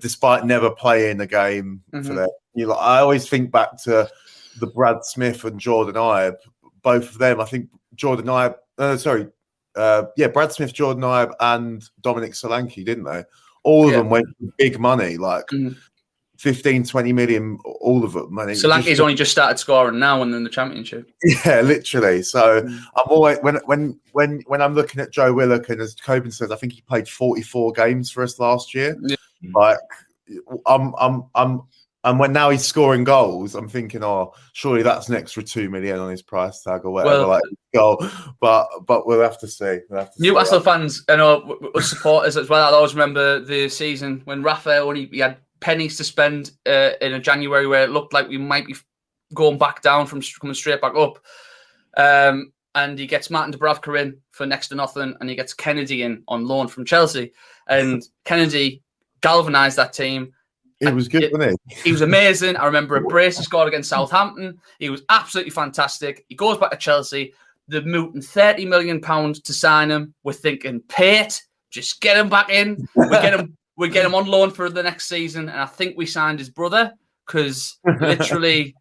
despite 0.00 0.46
never 0.46 0.70
playing 0.70 1.20
a 1.20 1.26
game 1.26 1.82
for 1.90 1.98
Mhm. 1.98 2.14
them. 2.16 2.28
You 2.54 2.66
like, 2.68 2.78
I 2.78 3.00
always 3.00 3.28
think 3.28 3.50
back 3.50 3.76
to 3.82 4.08
the 4.60 4.66
Brad 4.68 5.04
Smith 5.04 5.44
and 5.44 5.58
Jordan 5.60 5.96
Ibe, 5.96 6.36
both 6.82 7.10
of 7.10 7.18
them. 7.18 7.40
I 7.40 7.44
think 7.44 7.68
Jordan 7.96 8.26
Ibe, 8.26 8.54
uh, 8.78 8.96
sorry, 8.96 9.26
uh, 9.76 10.04
yeah, 10.16 10.28
Brad 10.28 10.52
Smith, 10.52 10.72
Jordan 10.72 11.02
Ibe, 11.02 11.32
and 11.40 11.84
Dominic 12.00 12.32
Solanke, 12.32 12.84
didn't 12.84 13.04
they? 13.04 13.24
All 13.64 13.86
of 13.86 13.90
Yeah. 13.92 13.98
them 13.98 14.10
went 14.10 14.26
big 14.58 14.78
money, 14.78 15.16
like 15.16 15.46
Mhm. 15.48 15.76
15, 16.38 16.84
20 16.84 17.12
million, 17.12 17.58
all 17.80 18.04
of 18.04 18.12
them. 18.12 18.36
And 18.38 18.50
it 18.50 18.58
Solanke's 18.58 18.86
just- 18.86 19.00
only 19.00 19.14
just 19.14 19.32
started 19.32 19.58
scoring 19.58 19.98
now 19.98 20.20
and 20.22 20.32
then 20.34 20.44
the 20.44 20.50
championship. 20.50 21.08
yeah, 21.46 21.60
literally. 21.62 22.22
So 22.22 22.60
Mm. 22.62 22.78
I'm 22.96 23.08
always 23.08 23.38
when 23.40 23.56
when 23.66 23.98
when 24.12 24.42
when 24.46 24.60
I'm 24.60 24.74
looking 24.74 25.00
at 25.00 25.10
Joe 25.12 25.32
Willock 25.32 25.68
and 25.70 25.80
as 25.80 25.94
Koben 25.96 26.32
says, 26.32 26.50
I 26.50 26.56
think 26.56 26.72
he 26.74 26.82
played 26.82 27.08
44 27.08 27.72
games 27.72 28.10
for 28.10 28.22
us 28.22 28.38
last 28.38 28.74
year. 28.74 28.96
Like 29.54 29.78
I'm 30.66 30.92
I'm 30.98 31.24
I'm 31.34 31.62
and 32.04 32.18
when 32.18 32.32
now 32.32 32.50
he's 32.50 32.64
scoring 32.64 33.02
goals, 33.02 33.54
I'm 33.54 33.68
thinking, 33.68 34.04
oh, 34.04 34.34
surely 34.52 34.82
that's 34.82 35.08
an 35.08 35.14
extra 35.16 35.42
two 35.42 35.70
million 35.70 35.98
on 35.98 36.10
his 36.10 36.22
price 36.22 36.62
tag 36.62 36.84
or 36.84 36.90
whatever. 36.90 37.20
Well- 37.20 37.28
like 37.28 37.42
goal, 37.74 38.06
but 38.40 38.68
but 38.86 39.06
we'll 39.06 39.22
have 39.22 39.38
to 39.40 39.48
see. 39.48 39.80
We'll 39.88 40.00
have 40.00 40.12
to 40.12 40.18
see. 40.20 40.28
Newcastle 40.28 40.60
fans, 40.60 41.02
I 41.08 41.16
know, 41.16 41.40
w- 41.40 41.60
w- 41.60 41.72
us 41.74 41.90
supporters 41.90 42.36
as 42.36 42.48
well. 42.48 42.72
I 42.72 42.76
always 42.76 42.94
remember 42.94 43.40
the 43.40 43.68
season 43.68 44.22
when 44.26 44.42
Rafael 44.42 44.86
only 44.88 45.06
he 45.06 45.18
had 45.18 45.38
pennies 45.60 45.96
to 45.96 46.04
spend 46.04 46.52
uh, 46.66 46.90
in 47.00 47.14
a 47.14 47.20
January 47.20 47.66
where 47.66 47.84
it 47.84 47.90
looked 47.90 48.12
like 48.12 48.28
we 48.28 48.38
might 48.38 48.66
be 48.66 48.76
going 49.32 49.58
back 49.58 49.82
down 49.82 50.06
from 50.06 50.20
coming 50.40 50.54
straight 50.54 50.80
back 50.80 50.94
up. 50.94 51.18
Um, 51.96 52.52
and 52.74 52.98
he 52.98 53.06
gets 53.06 53.30
Martin 53.30 53.54
Dubravka 53.54 54.00
in 54.00 54.18
for 54.32 54.46
next 54.46 54.68
to 54.68 54.74
nothing, 54.74 55.14
and 55.20 55.30
he 55.30 55.36
gets 55.36 55.54
Kenedy 55.54 56.00
in 56.00 56.22
on 56.28 56.46
loan 56.46 56.68
from 56.68 56.84
Chelsea. 56.84 57.32
And 57.68 58.02
Kenedy 58.24 58.82
galvanised 59.20 59.76
that 59.78 59.92
team. 59.92 60.32
It 60.80 60.94
was 60.94 61.08
good, 61.08 61.30
wasn't 61.32 61.58
he? 61.68 61.76
He 61.76 61.92
was 61.92 62.00
amazing. 62.00 62.56
I 62.56 62.66
remember 62.66 62.96
a 62.96 63.00
brace 63.08 63.38
he 63.38 63.44
scored 63.44 63.68
against 63.68 63.90
Southampton. 63.90 64.60
He 64.78 64.90
was 64.90 65.02
absolutely 65.08 65.50
fantastic. 65.50 66.24
He 66.28 66.34
goes 66.34 66.58
back 66.58 66.70
to 66.70 66.76
Chelsea. 66.76 67.32
They're 67.68 67.82
mooting 67.82 68.22
thirty 68.22 68.66
million 68.66 69.00
pounds 69.00 69.40
to 69.42 69.52
sign 69.52 69.90
him. 69.90 70.14
We're 70.22 70.32
thinking, 70.34 70.82
it, 70.98 71.40
just 71.70 72.00
get 72.00 72.16
him 72.16 72.28
back 72.28 72.50
in. 72.50 72.86
We 72.94 73.08
get 73.10 73.38
him. 73.38 73.56
We 73.76 73.88
get 73.88 74.06
him 74.06 74.14
on 74.14 74.26
loan 74.26 74.52
for 74.52 74.70
the 74.70 74.84
next 74.84 75.08
season, 75.08 75.48
and 75.48 75.60
I 75.60 75.66
think 75.66 75.96
we 75.96 76.06
signed 76.06 76.38
his 76.38 76.48
brother 76.48 76.92
because 77.26 77.76
literally 78.00 78.76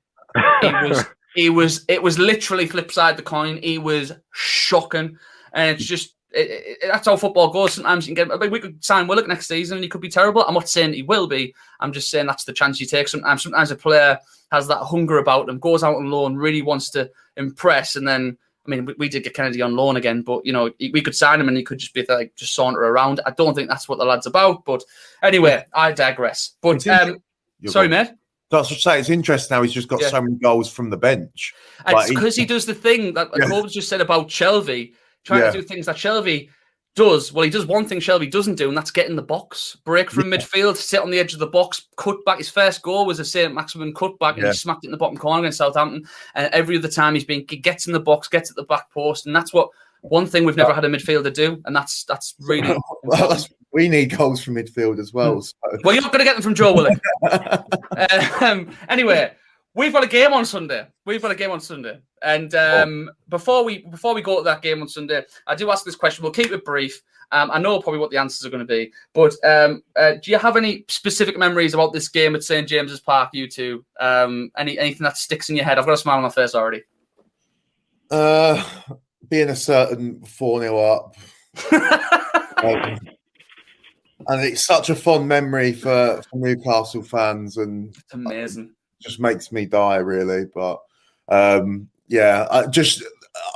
he 0.62 0.68
was 0.68 1.06
he 1.34 1.50
was 1.50 1.86
it 1.88 2.04
was 2.04 2.20
literally 2.20 2.68
flip 2.68 2.92
side 2.92 3.18
the 3.18 3.24
coin. 3.24 3.60
He 3.62 3.80
was 3.80 4.12
shocking, 4.34 5.18
and 5.52 5.76
it's 5.76 5.84
just 5.84 6.14
it, 6.34 6.78
it, 6.82 6.88
that's 6.92 7.06
how 7.08 7.16
football 7.16 7.52
goes. 7.52 7.74
Sometimes 7.74 8.08
you 8.08 8.16
can 8.16 8.28
get. 8.28 8.34
I 8.34 8.38
mean, 8.40 8.52
we 8.52 8.60
could 8.60 8.84
sign 8.84 9.08
Willock 9.08 9.28
next 9.28 9.48
season, 9.48 9.78
and 9.78 9.84
he 9.84 9.90
could 9.90 10.02
be 10.02 10.10
terrible. 10.10 10.44
I'm 10.44 10.54
not 10.54 10.70
saying 10.70 10.94
he 10.94 11.04
will 11.04 11.28
be. 11.28 11.54
I'm 11.80 11.94
just 11.94 12.10
saying 12.10 12.28
that's 12.28 12.44
the 12.44 12.54
chance 12.54 12.80
you 12.80 12.86
take. 12.88 13.08
Sometimes, 13.08 13.44
sometimes 13.44 13.72
a 13.72 13.76
player 13.76 14.18
has 14.52 14.68
that 14.68 14.84
hunger 14.84 15.20
about 15.20 15.46
them, 15.46 15.60
goes 15.60 15.84
out 15.84 15.96
on 15.96 16.10
loan, 16.10 16.36
really 16.36 16.62
wants 16.62 16.90
to 16.92 17.10
impress, 17.38 17.96
and 17.96 18.08
then. 18.08 18.38
I 18.66 18.70
mean, 18.70 18.86
we, 18.86 18.96
we 18.98 19.10
did 19.10 19.26
get 19.26 19.36
Kenedy 19.36 19.62
on 19.62 19.76
loan 19.76 19.98
again, 19.98 20.22
but 20.22 20.46
you 20.46 20.54
know, 20.54 20.72
he- 20.80 20.90
we 20.92 21.02
could 21.02 21.18
sign 21.18 21.42
him 21.42 21.50
and 21.50 21.58
he 21.58 21.64
could 21.64 21.80
just 21.80 21.94
be 21.94 22.06
like 22.08 22.34
just 22.38 22.56
saunter 22.56 22.80
around. 22.80 23.20
I 23.26 23.32
don't 23.32 23.54
think 23.54 23.68
that's 23.68 23.90
what 23.90 24.00
the 24.00 24.06
lad's 24.06 24.26
about. 24.26 24.64
But 24.64 24.82
anyway, 25.22 25.66
I 25.74 25.92
digress. 25.92 26.52
But 26.62 26.88
um, 26.88 27.22
sorry, 27.66 27.90
right. 27.90 28.08
mate. 28.08 28.12
That's 28.52 28.70
what 28.70 28.78
I 28.78 28.80
say. 28.80 29.00
It's 29.02 29.10
interesting 29.10 29.54
how 29.54 29.64
he's 29.64 29.74
just 29.74 29.90
got 29.90 30.00
Yeah. 30.00 30.12
so 30.12 30.22
many 30.22 30.36
goals 30.36 30.72
from 30.72 30.90
the 30.90 30.96
bench. 30.96 31.54
Like, 31.86 32.04
it's 32.04 32.10
because 32.16 32.38
he 32.38 32.46
does 32.46 32.66
the 32.66 32.74
thing 32.74 33.14
that 33.16 33.32
Yeah. 33.36 33.48
Koben 33.48 33.70
just 33.70 33.90
said 33.90 34.00
about 34.00 34.30
Shelvey, 34.30 34.94
trying 35.24 35.42
Yeah. 35.42 35.52
to 35.52 35.62
do 35.62 35.64
things 35.64 35.86
that 35.88 35.96
Shelvey 35.96 36.50
does. 36.96 37.34
Well, 37.34 37.44
he 37.44 37.50
does 37.50 37.66
one 37.66 37.88
thing 37.88 38.00
Shelvey 38.00 38.30
doesn't 38.30 38.56
do, 38.56 38.68
and 38.68 38.78
that's 38.78 38.92
get 38.92 39.10
in 39.10 39.16
the 39.16 39.22
box, 39.24 39.78
break 39.84 40.12
from 40.12 40.26
midfield, 40.26 40.76
sit 40.76 41.02
on 41.02 41.10
the 41.10 41.18
edge 41.20 41.34
of 41.34 41.40
the 41.40 41.48
box, 41.48 41.88
cut 41.98 42.24
back. 42.26 42.38
His 42.38 42.50
first 42.52 42.82
goal 42.84 43.06
was 43.06 43.20
a 43.20 43.26
St. 43.26 43.54
Maximin 43.54 43.94
cut 43.96 44.18
back, 44.20 44.38
and 44.38 44.46
he 44.46 44.54
smacked 44.54 44.84
it 44.84 44.88
in 44.88 44.92
the 44.92 44.98
bottom 44.98 45.18
corner 45.18 45.40
against 45.42 45.58
Southampton. 45.58 46.06
And 46.36 46.54
every 46.54 46.78
other 46.78 46.88
time 46.88 47.16
he's 47.16 47.26
been 47.26 47.46
he 47.50 47.58
gets 47.58 47.88
in 47.88 47.94
the 47.94 48.00
box, 48.00 48.28
gets 48.28 48.50
at 48.52 48.56
the 48.56 48.64
back 48.64 48.92
post, 48.92 49.26
and 49.26 49.36
that's 49.36 49.52
what 49.54 49.70
one 50.02 50.28
thing 50.28 50.44
we've 50.46 50.58
never 50.58 50.74
had 50.74 50.86
a 50.86 50.90
midfielder 50.90 51.34
do, 51.34 51.62
and 51.66 51.76
that's 51.76 52.04
that's 52.04 52.36
really. 52.40 52.78
Well, 53.04 53.20
that's- 53.30 53.52
we 53.72 53.90
need 53.90 54.16
goals 54.16 54.44
from 54.44 54.54
midfield 54.54 55.00
as 55.00 55.14
well. 55.14 55.42
So. 55.42 55.56
Well, 55.84 55.96
you're 55.96 56.04
not 56.04 56.12
going 56.12 56.20
to 56.20 56.26
get 56.26 56.36
them 56.36 56.44
from 56.44 56.54
Joe 56.54 56.74
Willock. 56.76 57.00
um, 58.42 58.70
anyway, 58.88 59.34
we've 59.74 59.94
got 59.94 60.04
a 60.04 60.08
game 60.08 60.34
on 60.34 60.46
Sunday. 60.46 60.88
We've 61.06 61.22
got 61.22 61.32
a 61.32 61.36
game 61.36 61.52
on 61.52 61.62
Sunday, 61.62 62.00
and 62.22 62.54
um, 62.56 63.12
before 63.30 63.64
we 63.64 63.80
before 63.80 64.14
we 64.14 64.22
go 64.22 64.38
to 64.38 64.44
that 64.44 64.62
game 64.62 64.82
on 64.82 64.88
Sunday, 64.88 65.24
I 65.48 65.56
do 65.56 65.72
ask 65.72 65.86
this 65.86 65.96
question. 65.96 66.24
We'll 66.24 66.32
keep 66.32 66.52
it 66.52 66.66
brief. 66.66 67.02
Um, 67.32 67.50
I 67.52 67.60
know 67.60 67.82
probably 67.82 68.00
what 68.00 68.12
the 68.12 68.18
answers 68.18 68.46
are 68.46 68.52
going 68.52 68.66
to 68.66 68.66
be, 68.66 68.92
but 69.14 69.34
um, 69.44 69.82
uh, 69.96 70.14
do 70.22 70.30
you 70.30 70.38
have 70.38 70.56
any 70.56 70.86
specific 70.88 71.38
memories 71.38 71.74
about 71.74 71.92
this 71.92 72.08
game 72.08 72.36
at 72.36 72.44
St 72.44 72.68
James's 72.68 73.00
Park? 73.00 73.30
You 73.34 73.48
two, 73.48 73.84
um, 74.00 74.52
any 74.58 74.78
anything 74.78 75.04
that 75.04 75.18
sticks 75.18 75.50
in 75.50 75.56
your 75.56 75.66
head? 75.66 75.80
I've 75.80 75.86
got 75.86 75.94
a 75.94 75.98
smile 75.98 76.18
on 76.18 76.24
my 76.24 76.30
face 76.30 76.54
already. 76.54 76.84
Uh, 78.12 78.64
being 79.30 79.50
a 79.50 79.56
certain 79.56 80.24
4 80.24 80.62
0 80.62 80.80
up. 80.80 81.16
Um, 82.64 82.98
and 84.28 84.42
it's 84.42 84.66
such 84.66 84.90
a 84.90 84.96
fond 84.96 85.28
memory 85.28 85.74
for, 85.74 86.22
for 86.30 86.38
Newcastle 86.38 87.04
fans 87.04 87.58
and 87.58 87.94
It's 87.94 88.14
amazing. 88.14 88.72
Just 89.04 89.20
makes 89.20 89.52
me 89.52 89.66
die, 89.66 89.98
really. 89.98 90.46
But 90.54 90.80
um, 91.30 91.90
yeah, 92.08 92.48
I 92.50 92.68
just. 92.68 93.04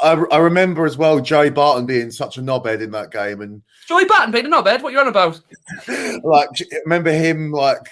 I, 0.01 0.13
I 0.31 0.37
remember 0.37 0.85
as 0.85 0.97
well 0.97 1.19
Joey 1.19 1.51
Barton 1.51 1.85
being 1.85 2.09
such 2.09 2.37
a 2.37 2.41
knobhead 2.41 2.81
in 2.81 2.91
that 2.91 3.11
game, 3.11 3.41
and 3.41 3.61
Joey 3.87 4.05
Barton, 4.05 4.31
being 4.31 4.45
a 4.45 4.49
Knobhead, 4.49 4.81
what 4.81 4.91
you 4.91 4.99
on 4.99 5.07
about? 5.07 5.39
like 6.23 6.49
remember 6.83 7.11
him 7.11 7.51
like 7.51 7.87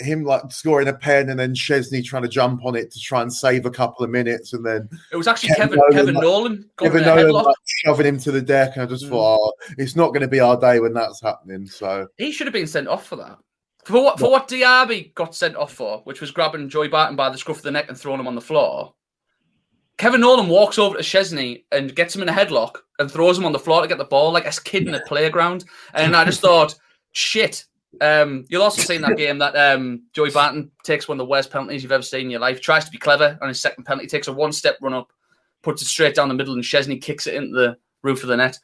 him 0.00 0.24
like 0.24 0.50
scoring 0.50 0.88
a 0.88 0.94
pen 0.94 1.28
and 1.28 1.38
then 1.38 1.54
Szczesny 1.54 2.02
trying 2.02 2.22
to 2.22 2.28
jump 2.28 2.64
on 2.64 2.74
it 2.74 2.90
to 2.90 2.98
try 2.98 3.20
and 3.22 3.32
save 3.32 3.66
a 3.66 3.70
couple 3.70 4.04
of 4.04 4.10
minutes, 4.10 4.54
and 4.54 4.64
then 4.64 4.88
It 5.12 5.16
was 5.16 5.28
actually 5.28 5.54
Kevin 5.54 5.78
Nolan, 5.78 5.92
Kevin 5.92 6.14
like- 6.14 6.22
Nolan 6.24 6.70
Kevin 6.78 7.02
Nolan 7.02 7.30
like, 7.32 7.56
shoving 7.66 8.06
him 8.06 8.18
to 8.20 8.32
the 8.32 8.40
deck, 8.40 8.72
and 8.74 8.82
I 8.82 8.86
just 8.86 9.06
thought, 9.06 9.38
oh, 9.40 9.52
it's 9.78 9.96
not 9.96 10.08
going 10.08 10.22
to 10.22 10.28
be 10.28 10.40
our 10.40 10.58
day 10.58 10.80
when 10.80 10.94
that's 10.94 11.20
happening. 11.20 11.66
So 11.66 12.08
He 12.16 12.32
should 12.32 12.46
have 12.46 12.54
been 12.54 12.66
sent 12.66 12.88
off 12.88 13.06
for 13.06 13.16
that. 13.16 13.38
For 13.90 14.02
what 14.02 14.18
for 14.18 14.30
what 14.30 14.48
Diaby 14.48 15.14
got 15.14 15.34
sent 15.34 15.56
off 15.56 15.72
for, 15.74 16.00
which 16.04 16.20
was 16.20 16.30
grabbing 16.30 16.68
Joey 16.68 16.88
Barton 16.88 17.16
by 17.16 17.28
the 17.28 17.38
scruff 17.38 17.58
of 17.58 17.62
the 17.64 17.70
neck 17.70 17.86
and 17.88 17.98
throwing 17.98 18.20
him 18.20 18.28
on 18.28 18.34
the 18.34 18.40
floor. 18.40 18.94
Kevin 19.98 20.20
Nolan 20.20 20.48
walks 20.48 20.78
over 20.78 20.96
to 20.96 21.02
Szczesny 21.02 21.64
and 21.72 21.94
gets 21.94 22.16
him 22.16 22.22
in 22.22 22.28
a 22.28 22.32
headlock 22.32 22.76
and 22.98 23.10
throws 23.10 23.36
him 23.36 23.44
on 23.44 23.52
the 23.52 23.58
floor 23.58 23.82
to 23.82 23.88
get 23.88 23.98
the 23.98 24.04
ball 24.04 24.32
like 24.32 24.46
a 24.46 24.62
kid 24.62 24.88
in 24.88 24.94
a 24.94 25.00
playground. 25.00 25.64
And 25.92 26.16
I 26.16 26.24
just 26.24 26.40
thought, 26.40 26.74
shit. 27.12 27.66
Um, 28.00 28.46
you'll 28.48 28.62
also 28.62 28.80
see 28.80 28.94
in 28.94 29.02
that 29.02 29.18
game 29.18 29.36
that 29.38 29.54
um, 29.56 30.04
Joey 30.14 30.30
Barton 30.30 30.70
takes 30.84 31.06
one 31.06 31.16
of 31.16 31.26
the 31.26 31.30
worst 31.30 31.50
penalties 31.50 31.82
you've 31.82 31.92
ever 31.92 32.02
seen 32.02 32.22
in 32.22 32.30
your 32.30 32.40
life. 32.40 32.62
Tries 32.62 32.86
to 32.86 32.90
be 32.90 32.96
clever 32.96 33.36
on 33.42 33.48
his 33.48 33.60
second 33.60 33.84
penalty, 33.84 34.06
takes 34.06 34.28
a 34.28 34.32
one-step 34.32 34.78
run 34.80 34.94
up, 34.94 35.12
puts 35.62 35.82
it 35.82 35.86
straight 35.86 36.14
down 36.14 36.28
the 36.28 36.34
middle, 36.34 36.54
and 36.54 36.62
Szczesny 36.62 37.02
kicks 37.02 37.26
it 37.26 37.34
into 37.34 37.52
the 37.54 37.76
roof 38.02 38.22
of 38.22 38.30
the 38.30 38.36
net. 38.38 38.58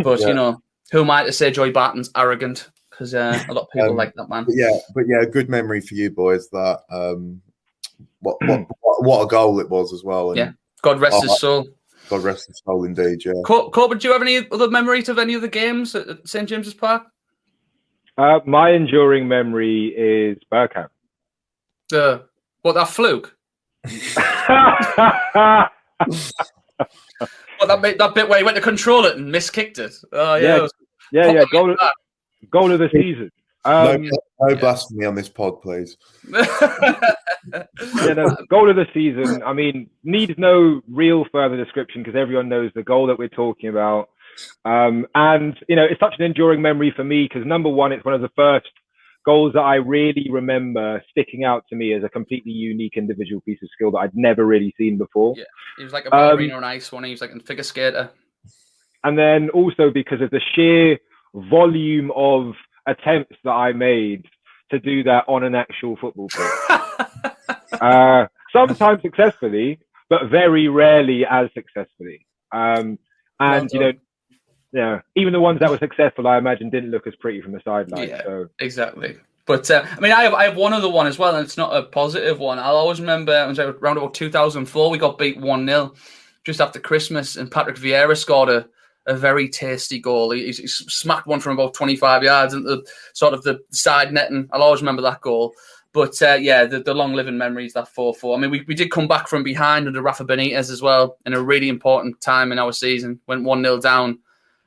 But 0.00 0.20
Yeah. 0.20 0.26
you 0.26 0.34
know, 0.34 0.62
who 0.90 1.00
am 1.00 1.10
I 1.10 1.24
to 1.24 1.32
say 1.32 1.50
Joey 1.50 1.70
Barton's 1.70 2.10
arrogant? 2.14 2.68
Because 2.94 3.14
uh, 3.14 3.42
a 3.48 3.52
lot 3.52 3.62
of 3.62 3.68
people 3.72 3.90
Um, 3.90 3.96
like 3.96 4.14
that 4.14 4.28
man. 4.28 4.44
But 4.44 4.54
yeah, 4.54 4.70
but 4.94 5.04
yeah, 5.08 5.24
good 5.24 5.48
memory 5.48 5.80
for 5.80 5.94
you 5.94 6.10
boys. 6.10 6.48
That 6.50 6.80
um, 6.90 7.42
what 8.20 8.36
what 8.46 8.60
what, 8.80 9.02
what 9.04 9.22
a 9.22 9.26
goal 9.26 9.58
it 9.58 9.68
was 9.68 9.92
as 9.92 10.04
well. 10.04 10.30
And, 10.30 10.38
Yeah. 10.38 10.52
God 10.82 11.00
rest 11.00 11.22
his 11.22 11.32
Oh, 11.32 11.36
soul. 11.36 11.66
God 12.08 12.22
rest 12.22 12.46
his 12.46 12.60
soul, 12.64 12.84
indeed. 12.84 13.24
Yeah. 13.24 13.32
Cor- 13.44 13.70
Koben, 13.70 13.98
do 13.98 14.06
you 14.06 14.12
have 14.12 14.22
any 14.22 14.46
other 14.50 14.68
memories 14.68 15.08
of 15.08 15.18
any 15.18 15.34
of 15.34 15.40
the 15.42 15.48
games 15.48 15.94
at 15.94 16.06
at 16.08 16.28
St 16.28 16.48
James's 16.48 16.74
Park? 16.74 17.02
Uh, 18.16 18.38
my 18.46 18.70
enduring 18.70 19.26
memory 19.26 19.88
is 19.96 20.38
Bergkamp. 20.52 20.88
The 21.88 22.24
what 22.62 22.74
that 22.74 22.88
fluke? 22.88 23.36
What 27.58 27.68
that 27.68 27.82
bit, 27.82 27.98
that 27.98 28.14
bit 28.14 28.28
where 28.28 28.38
he 28.38 28.44
went 28.44 28.56
to 28.56 28.62
control 28.62 29.04
it 29.06 29.16
and 29.16 29.32
miskicked 29.32 29.78
it? 29.78 29.94
Oh 30.12 30.34
yeah, 30.34 30.66
Yeah, 31.12 31.26
yeah, 31.26 31.32
yeah. 31.32 31.44
Goal, 31.52 31.74
goal 32.50 32.72
of 32.72 32.78
the 32.78 32.88
season. 32.92 33.30
Um, 33.64 34.02
no, 34.02 34.18
no 34.40 34.56
blasphemy 34.56 35.06
on 35.06 35.14
this 35.14 35.28
pod, 35.28 35.62
please. 35.62 35.96
yeah, 36.32 36.52
no, 38.14 38.36
goal 38.50 38.68
of 38.68 38.76
the 38.76 38.86
season. 38.92 39.42
I 39.42 39.54
mean, 39.54 39.88
needs 40.02 40.34
no 40.36 40.82
real 40.88 41.24
further 41.32 41.56
description 41.56 42.02
because 42.02 42.18
everyone 42.18 42.48
knows 42.48 42.70
the 42.74 42.82
goal 42.82 43.06
that 43.06 43.18
we're 43.18 43.28
talking 43.28 43.70
about. 43.70 44.10
Um, 44.64 45.06
and 45.14 45.56
you 45.68 45.76
know, 45.76 45.84
it's 45.84 46.00
such 46.00 46.14
an 46.18 46.24
enduring 46.24 46.60
memory 46.60 46.92
for 46.94 47.04
me 47.04 47.24
because 47.24 47.46
number 47.46 47.70
one, 47.70 47.92
it's 47.92 48.04
one 48.04 48.14
of 48.14 48.20
the 48.20 48.30
first 48.36 48.68
goals 49.24 49.54
that 49.54 49.60
I 49.60 49.76
really 49.76 50.28
remember 50.30 51.02
sticking 51.10 51.44
out 51.44 51.64
to 51.70 51.76
me 51.76 51.94
as 51.94 52.04
a 52.04 52.10
completely 52.10 52.52
unique 52.52 52.98
individual 52.98 53.40
piece 53.40 53.62
of 53.62 53.70
skill 53.72 53.90
that 53.92 53.98
I'd 53.98 54.14
never 54.14 54.44
really 54.44 54.74
seen 54.76 54.98
before. 54.98 55.34
Yeah, 55.38 55.44
he 55.78 55.84
was 55.84 55.94
like 55.94 56.04
a 56.04 56.10
ballerina 56.10 56.54
on 56.54 56.64
ice 56.64 56.92
one. 56.92 57.04
He 57.04 57.12
was 57.12 57.22
like 57.22 57.30
a 57.30 57.40
figure 57.40 57.64
skater. 57.64 58.10
And 59.02 59.18
then 59.18 59.50
also 59.50 59.90
because 59.90 60.20
of 60.20 60.30
the 60.30 60.40
sheer 60.54 60.98
volume 61.34 62.10
of 62.14 62.52
attempts 62.86 63.36
that 63.44 63.50
I 63.50 63.72
made 63.72 64.26
to 64.70 64.78
do 64.78 65.02
that 65.04 65.24
on 65.28 65.44
an 65.44 65.54
actual 65.54 65.96
football 65.96 66.28
pitch. 66.28 66.80
uh, 67.80 68.26
sometimes 68.52 69.02
successfully, 69.02 69.78
but 70.08 70.28
very 70.30 70.68
rarely 70.68 71.24
as 71.26 71.48
successfully. 71.54 72.26
Um, 72.52 72.98
and 73.40 73.70
you 73.72 73.80
know, 73.80 73.92
yeah, 74.72 75.00
even 75.16 75.32
the 75.32 75.40
ones 75.40 75.60
that 75.60 75.70
were 75.70 75.78
successful, 75.78 76.26
I 76.26 76.38
imagine, 76.38 76.70
didn't 76.70 76.90
look 76.90 77.06
as 77.06 77.14
pretty 77.16 77.40
from 77.40 77.52
the 77.52 77.60
sideline. 77.64 78.08
Yeah, 78.08 78.22
so 78.22 78.48
exactly. 78.58 79.16
But 79.46 79.70
uh, 79.70 79.84
I 79.90 80.00
mean, 80.00 80.12
I 80.12 80.22
have 80.22 80.34
I 80.34 80.44
have 80.44 80.56
one 80.56 80.72
other 80.72 80.88
one 80.88 81.06
as 81.06 81.18
well, 81.18 81.36
and 81.36 81.44
it's 81.44 81.56
not 81.56 81.76
a 81.76 81.82
positive 81.82 82.38
one. 82.38 82.58
I'll 82.58 82.76
always 82.76 83.00
remember 83.00 83.32
it 83.32 83.46
was 83.46 83.58
around 83.58 83.98
about 83.98 84.14
2004. 84.14 84.90
We 84.90 84.98
got 84.98 85.18
beat 85.18 85.38
one 85.38 85.66
0 85.66 85.94
just 86.44 86.60
after 86.60 86.80
Christmas, 86.80 87.36
and 87.36 87.50
Patrick 87.50 87.76
Vieira 87.76 88.16
scored 88.16 88.48
a, 88.48 88.68
a 89.06 89.14
very 89.14 89.48
tasty 89.48 89.98
goal. 89.98 90.30
He, 90.30 90.46
he 90.46 90.52
smacked 90.52 91.26
one 91.26 91.40
from 91.40 91.52
about 91.52 91.74
25 91.74 92.22
yards 92.22 92.54
into 92.54 92.68
the 92.68 92.86
sort 93.12 93.34
of 93.34 93.42
the 93.42 93.60
side 93.70 94.12
netting. 94.12 94.48
I'll 94.52 94.62
always 94.62 94.80
remember 94.80 95.02
that 95.02 95.20
goal. 95.20 95.54
But 95.92 96.20
uh, 96.22 96.38
yeah, 96.40 96.64
the, 96.64 96.80
the 96.80 96.92
long 96.92 97.14
living 97.14 97.38
memories 97.38 97.72
that 97.74 97.88
4 97.88 98.14
4. 98.14 98.36
I 98.36 98.40
mean, 98.40 98.50
we, 98.50 98.64
we 98.66 98.74
did 98.74 98.90
come 98.90 99.06
back 99.06 99.28
from 99.28 99.44
behind 99.44 99.86
under 99.86 100.02
Rafa 100.02 100.24
Benitez 100.24 100.70
as 100.70 100.82
well 100.82 101.18
in 101.24 101.34
a 101.34 101.42
really 101.42 101.68
important 101.68 102.20
time 102.20 102.50
in 102.50 102.58
our 102.58 102.72
season. 102.72 103.20
Went 103.28 103.44
1 103.44 103.62
0 103.62 103.80
down, 103.80 104.18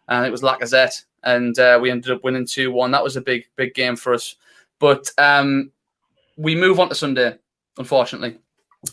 and 0.08 0.26
it 0.26 0.32
was 0.32 0.42
Lacazette, 0.42 1.04
and 1.24 1.60
uh, 1.60 1.80
we 1.82 1.92
ended 1.92 2.12
up 2.12 2.24
winning 2.24 2.48
2 2.48 2.72
1. 2.72 2.92
That 2.92 3.04
was 3.04 3.18
a 3.18 3.22
big, 3.22 3.46
big 3.58 3.74
game 3.74 3.98
for 3.98 4.14
us. 4.14 4.36
But 4.80 5.12
um, 5.18 5.72
we 6.38 6.56
move 6.56 6.80
on 6.80 6.88
to 6.90 6.96
Sunday, 6.96 7.36
unfortunately. 7.78 8.38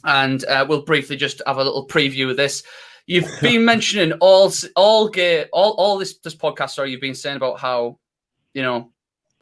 And 0.02 0.44
uh, 0.46 0.66
we'll 0.68 0.82
briefly 0.82 1.16
just 1.16 1.40
have 1.46 1.58
a 1.58 1.64
little 1.64 1.86
preview 1.86 2.30
of 2.30 2.36
this. 2.36 2.64
You've 3.06 3.30
been 3.40 3.64
mentioning 3.64 4.12
all 4.20 4.52
all 4.76 5.10
all, 5.52 5.72
all 5.72 5.98
this 5.98 6.18
this 6.18 6.34
podcast, 6.34 6.70
sorry, 6.70 6.90
you've 6.90 7.00
been 7.00 7.14
saying 7.14 7.36
about 7.36 7.58
how, 7.60 7.98
you 8.52 8.62
know, 8.62 8.90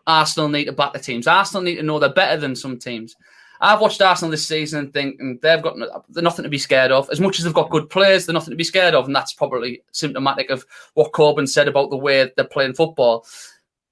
Arsenal 0.07 0.49
need 0.49 0.65
to 0.65 0.73
back 0.73 0.93
the 0.93 0.99
teams. 0.99 1.27
Arsenal 1.27 1.63
need 1.63 1.77
to 1.77 1.83
know 1.83 1.99
they're 1.99 2.13
better 2.13 2.41
than 2.41 2.57
some 2.57 2.79
teams. 2.79 3.17
I've 3.61 3.81
watched 3.81 4.03
Arsenal 4.03 4.33
this 4.33 4.47
season 4.47 4.81
and 4.81 4.93
think 4.93 5.21
and 5.21 5.41
they've 5.41 5.63
got 5.63 5.77
they're 6.09 6.23
nothing 6.23 6.43
to 6.43 6.49
be 6.49 6.59
scared 6.59 6.91
of. 6.91 7.09
As 7.11 7.21
much 7.21 7.39
as 7.39 7.45
they've 7.45 7.55
got 7.55 7.71
good 7.71 7.89
players, 7.89 8.27
they're 8.27 8.33
nothing 8.33 8.51
to 8.51 8.57
be 8.57 8.65
scared 8.65 8.95
of, 8.95 9.07
and 9.07 9.15
that's 9.15 9.35
probably 9.35 9.83
symptomatic 9.93 10.51
of 10.51 10.67
what 10.95 11.13
Koben 11.13 11.49
said 11.49 11.69
about 11.69 11.91
the 11.91 11.97
way 11.97 12.29
they're 12.35 12.45
playing 12.45 12.75
football. 12.75 13.25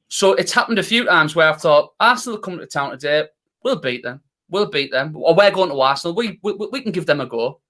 So 0.09 0.33
it's 0.33 0.53
happened 0.53 0.81
a 0.81 0.83
few 0.83 1.05
times 1.05 1.37
where 1.37 1.49
I've 1.49 1.61
thought 1.61 1.93
Arsenal 2.01 2.39
come 2.39 2.59
to 2.59 2.67
town 2.67 2.91
today, 2.91 3.27
we'll 3.63 3.77
beat 3.77 4.03
them, 4.03 4.21
we'll 4.49 4.67
beat 4.67 4.91
them, 4.91 5.15
or 5.17 5.37
we're 5.37 5.53
going 5.53 5.71
to 5.71 5.81
Arsenal, 5.81 6.17
we 6.17 6.41
we, 6.43 6.53
we 6.55 6.81
can 6.81 6.91
give 6.91 7.07
them 7.07 7.21
a 7.21 7.27
go. 7.27 7.61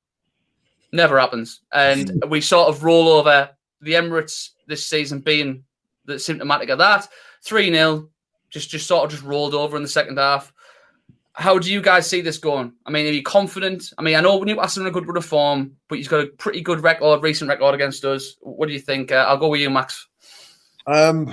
Never 0.93 1.19
happens, 1.19 1.61
and 1.73 2.25
we 2.29 2.41
sort 2.41 2.69
of 2.69 2.85
roll 2.85 3.09
over 3.09 3.51
the 3.81 3.93
Emirates 3.93 4.51
this 4.67 4.87
season 4.87 5.21
being 5.21 5.65
the 6.05 6.19
symptomatic 6.19 6.69
of 6.69 6.79
that. 6.79 7.09
Three 7.43 7.73
0 7.73 8.11
just 8.51 8.69
just 8.69 8.87
sort 8.87 9.05
of 9.05 9.11
just 9.11 9.23
rolled 9.23 9.55
over 9.55 9.77
in 9.77 9.83
the 9.83 9.89
second 9.89 10.19
half. 10.19 10.53
How 11.33 11.59
do 11.59 11.73
you 11.73 11.81
guys 11.81 12.11
see 12.11 12.21
this 12.21 12.39
going? 12.39 12.73
I 12.85 12.91
mean, 12.91 13.07
are 13.07 13.11
you 13.11 13.23
confident? 13.23 13.93
I 13.97 14.03
mean, 14.03 14.17
I 14.17 14.21
know 14.21 14.43
Newcastle 14.43 14.83
in 14.83 14.89
a 14.89 14.91
good 14.91 15.07
run 15.07 15.17
of 15.17 15.25
form, 15.25 15.77
but 15.89 15.97
he's 15.97 16.09
got 16.09 16.25
a 16.25 16.27
pretty 16.27 16.61
good 16.61 16.83
record, 16.83 17.23
recent 17.23 17.49
record 17.49 17.75
against 17.75 18.05
us. 18.05 18.37
What 18.41 18.67
do 18.67 18.73
you 18.73 18.81
think? 18.81 19.13
Uh, 19.13 19.25
I'll 19.29 19.39
go 19.39 19.49
with 19.49 19.61
you, 19.61 19.71
Max. 19.71 20.09
Um, 20.87 21.33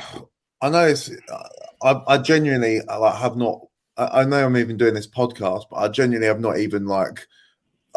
I 0.61 0.69
know 0.69 0.85
it's. 0.85 1.09
I, 1.81 2.01
I 2.07 2.17
genuinely 2.19 2.81
like 2.81 3.15
have 3.15 3.35
not. 3.35 3.61
I, 3.97 4.21
I 4.21 4.23
know 4.25 4.45
I'm 4.45 4.57
even 4.57 4.77
doing 4.77 4.93
this 4.93 5.07
podcast, 5.07 5.65
but 5.69 5.77
I 5.77 5.87
genuinely 5.89 6.27
have 6.27 6.39
not 6.39 6.59
even 6.59 6.85
like. 6.85 7.27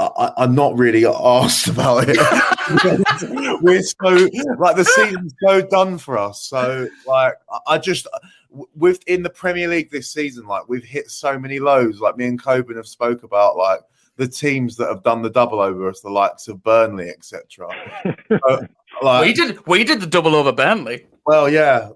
I, 0.01 0.33
I'm 0.39 0.55
not 0.55 0.77
really 0.77 1.07
asked 1.07 1.69
about 1.75 2.05
it. 2.09 2.17
We're 3.63 3.83
so 3.83 4.29
like 4.59 4.77
the 4.77 4.85
season's 4.85 5.35
so 5.47 5.61
done 5.63 5.99
for 5.99 6.19
us. 6.19 6.43
So 6.43 6.89
like 7.07 7.35
I 7.67 7.79
just 7.79 8.07
within 8.75 9.23
the 9.23 9.31
Premier 9.31 9.69
League 9.69 9.91
this 9.91 10.11
season, 10.11 10.47
like 10.47 10.69
we've 10.69 10.85
hit 10.85 11.11
so 11.11 11.39
many 11.39 11.59
lows. 11.59 12.01
Like 12.01 12.17
me 12.17 12.27
and 12.27 12.43
Koben 12.43 12.77
have 12.77 12.87
spoke 12.87 13.23
about, 13.23 13.57
like 13.57 13.81
the 14.17 14.29
teams 14.29 14.77
that 14.77 14.89
have 14.89 15.03
done 15.03 15.23
the 15.23 15.31
double 15.31 15.61
over 15.61 15.89
us, 15.89 16.01
the 16.01 16.11
likes 16.11 16.49
of 16.49 16.63
Burnley, 16.63 17.09
etc. 17.09 17.69
so, 18.29 18.67
like, 19.03 19.25
we 19.25 19.33
did 19.33 19.67
we 19.67 19.85
did 19.85 20.01
the 20.01 20.07
double 20.07 20.35
over 20.35 20.53
Burnley. 20.53 21.07
Well, 21.27 21.49
yeah. 21.49 21.91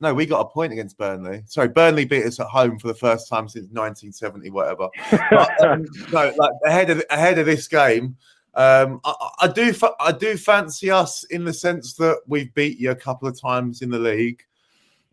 No, 0.00 0.14
we 0.14 0.26
got 0.26 0.40
a 0.40 0.48
point 0.48 0.72
against 0.72 0.96
Burnley. 0.96 1.42
Sorry, 1.46 1.68
Burnley 1.68 2.04
beat 2.04 2.24
us 2.24 2.38
at 2.38 2.46
home 2.46 2.78
for 2.78 2.86
the 2.86 2.94
first 2.94 3.28
time 3.28 3.48
since 3.48 3.68
1970, 3.72 4.50
whatever. 4.50 4.88
But, 5.30 5.64
um, 5.64 5.86
no, 6.12 6.32
like 6.36 6.52
ahead 6.64 6.90
of 6.90 7.02
ahead 7.10 7.38
of 7.38 7.46
this 7.46 7.66
game, 7.66 8.16
um, 8.54 9.00
I, 9.04 9.30
I, 9.40 9.48
do 9.48 9.74
I 10.00 10.12
do 10.12 10.36
fancy 10.36 10.90
us 10.90 11.24
in 11.24 11.44
the 11.44 11.52
sense 11.52 11.94
that 11.94 12.20
we've 12.26 12.52
beat 12.54 12.78
you 12.78 12.92
a 12.92 12.96
couple 12.96 13.28
of 13.28 13.40
times 13.40 13.82
in 13.82 13.90
the 13.90 13.98
league. 13.98 14.42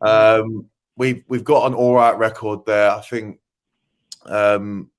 Um, 0.01 0.67
we've 0.97 1.23
we've 1.27 1.43
got 1.43 1.65
an 1.67 1.73
all 1.73 1.95
right 1.95 2.17
record 2.17 2.65
there, 2.65 2.91
I 2.91 3.01
think. 3.01 3.39
Um, 4.25 4.89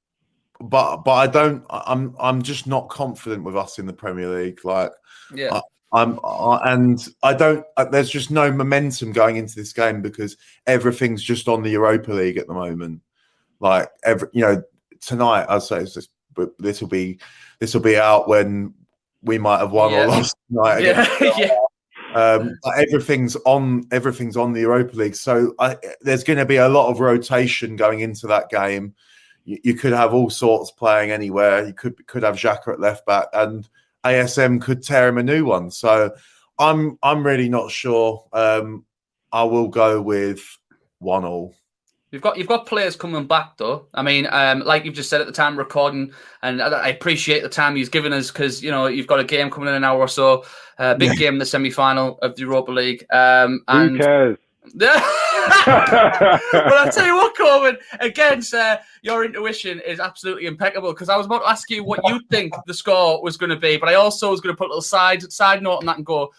but 0.60 0.98
but 0.98 1.12
I 1.12 1.26
don't. 1.26 1.64
I'm 1.70 2.14
I'm 2.18 2.42
just 2.42 2.66
not 2.66 2.88
confident 2.88 3.44
with 3.44 3.56
us 3.56 3.78
in 3.78 3.86
the 3.86 3.92
Premier 3.92 4.28
League. 4.28 4.64
Like, 4.64 4.92
yeah. 5.34 5.54
I, 5.54 5.60
am 6.02 6.18
and 6.24 7.06
I 7.22 7.34
don't. 7.34 7.64
Uh, 7.76 7.84
there's 7.84 8.10
just 8.10 8.30
no 8.30 8.50
momentum 8.50 9.12
going 9.12 9.36
into 9.36 9.54
this 9.54 9.72
game 9.72 10.02
because 10.02 10.36
everything's 10.66 11.22
just 11.22 11.48
on 11.48 11.62
the 11.62 11.70
Europa 11.70 12.12
League 12.12 12.38
at 12.38 12.46
the 12.46 12.54
moment. 12.54 13.02
Like 13.60 13.90
every, 14.04 14.28
you 14.32 14.42
know, 14.42 14.62
tonight 15.00 15.46
I'd 15.48 15.62
say 15.62 15.84
just, 15.84 16.10
this 16.58 16.80
will 16.80 16.88
be 16.88 17.18
this 17.60 17.74
will 17.74 17.80
be 17.80 17.96
out 17.96 18.28
when 18.28 18.74
we 19.22 19.38
might 19.38 19.58
have 19.58 19.72
won 19.72 19.92
yeah. 19.92 20.04
or 20.04 20.08
lost 20.08 20.36
tonight. 20.48 20.80
Yeah, 21.20 21.32
yeah. 21.38 21.56
Um, 22.14 22.58
everything's 22.78 23.36
on 23.44 23.84
everything's 23.90 24.38
on 24.38 24.52
the 24.52 24.60
Europa 24.60 24.96
League, 24.96 25.16
so 25.16 25.54
I, 25.58 25.76
there's 26.00 26.24
going 26.24 26.38
to 26.38 26.46
be 26.46 26.56
a 26.56 26.68
lot 26.68 26.90
of 26.90 27.00
rotation 27.00 27.76
going 27.76 28.00
into 28.00 28.26
that 28.28 28.48
game. 28.48 28.94
You, 29.44 29.58
you, 29.62 29.74
could 29.74 29.92
have 29.92 30.14
all 30.14 30.30
sorts 30.30 30.70
playing 30.70 31.10
anywhere. 31.10 31.66
You 31.66 31.74
could 31.74 32.06
could 32.06 32.22
have 32.22 32.36
Xhaka 32.36 32.72
at 32.72 32.80
left 32.80 33.04
back, 33.04 33.26
and 33.34 33.68
ASM 34.12 34.60
could 34.60 34.82
tear 34.82 35.08
him 35.08 35.18
a 35.18 35.22
new 35.22 35.44
one. 35.44 35.70
So 35.70 36.10
I'm 36.58 36.98
I'm 37.02 37.24
really 37.24 37.48
not 37.48 37.70
sure. 37.70 38.26
Um, 38.32 38.84
I 39.32 39.44
will 39.44 39.68
go 39.68 40.00
with 40.00 40.42
one 40.98 41.24
all. 41.24 41.54
You've 42.12 42.22
got 42.22 42.38
you've 42.38 42.46
got 42.46 42.66
players 42.66 42.96
coming 42.96 43.26
back 43.26 43.56
though. 43.58 43.88
I 43.92 44.02
mean, 44.02 44.28
um, 44.30 44.60
like 44.60 44.84
you've 44.84 44.94
just 44.94 45.10
said 45.10 45.20
at 45.20 45.26
the 45.26 45.32
time 45.32 45.58
recording, 45.58 46.12
and 46.42 46.62
I 46.62 46.88
appreciate 46.88 47.42
the 47.42 47.48
time 47.48 47.76
he's 47.76 47.88
given 47.88 48.12
us 48.12 48.30
because 48.30 48.62
you 48.62 48.70
know 48.70 48.86
you've 48.86 49.08
got 49.08 49.20
a 49.20 49.24
game 49.24 49.50
coming 49.50 49.68
in 49.68 49.74
an 49.74 49.84
hour 49.84 49.98
or 49.98 50.08
so, 50.08 50.44
a 50.78 50.82
uh, 50.82 50.94
big 50.94 51.10
yeah. 51.10 51.14
game 51.16 51.34
in 51.34 51.38
the 51.38 51.46
semi 51.46 51.70
final 51.70 52.18
of 52.22 52.36
the 52.36 52.42
Europa 52.42 52.70
League. 52.70 53.04
Um, 53.12 53.62
and 53.68 53.96
Who 53.96 53.98
cares? 53.98 54.38
but 55.66 56.72
I 56.72 56.90
tell 56.92 57.06
you 57.06 57.16
what, 57.16 57.36
Koben, 57.36 57.76
again, 58.00 58.42
sir, 58.42 58.78
your 59.02 59.24
intuition 59.24 59.80
is 59.80 60.00
absolutely 60.00 60.46
impeccable 60.46 60.92
because 60.92 61.08
I 61.08 61.16
was 61.16 61.26
about 61.26 61.40
to 61.40 61.48
ask 61.48 61.70
you 61.70 61.84
what 61.84 62.00
you 62.04 62.20
think 62.30 62.54
the 62.66 62.74
score 62.74 63.22
was 63.22 63.36
going 63.36 63.50
to 63.50 63.56
be, 63.56 63.76
but 63.76 63.88
I 63.88 63.94
also 63.94 64.30
was 64.30 64.40
going 64.40 64.54
to 64.54 64.58
put 64.58 64.66
a 64.66 64.70
little 64.70 64.82
side 64.82 65.30
side 65.32 65.62
note 65.62 65.78
on 65.78 65.86
that 65.86 65.96
and 65.96 66.06
go, 66.06 66.32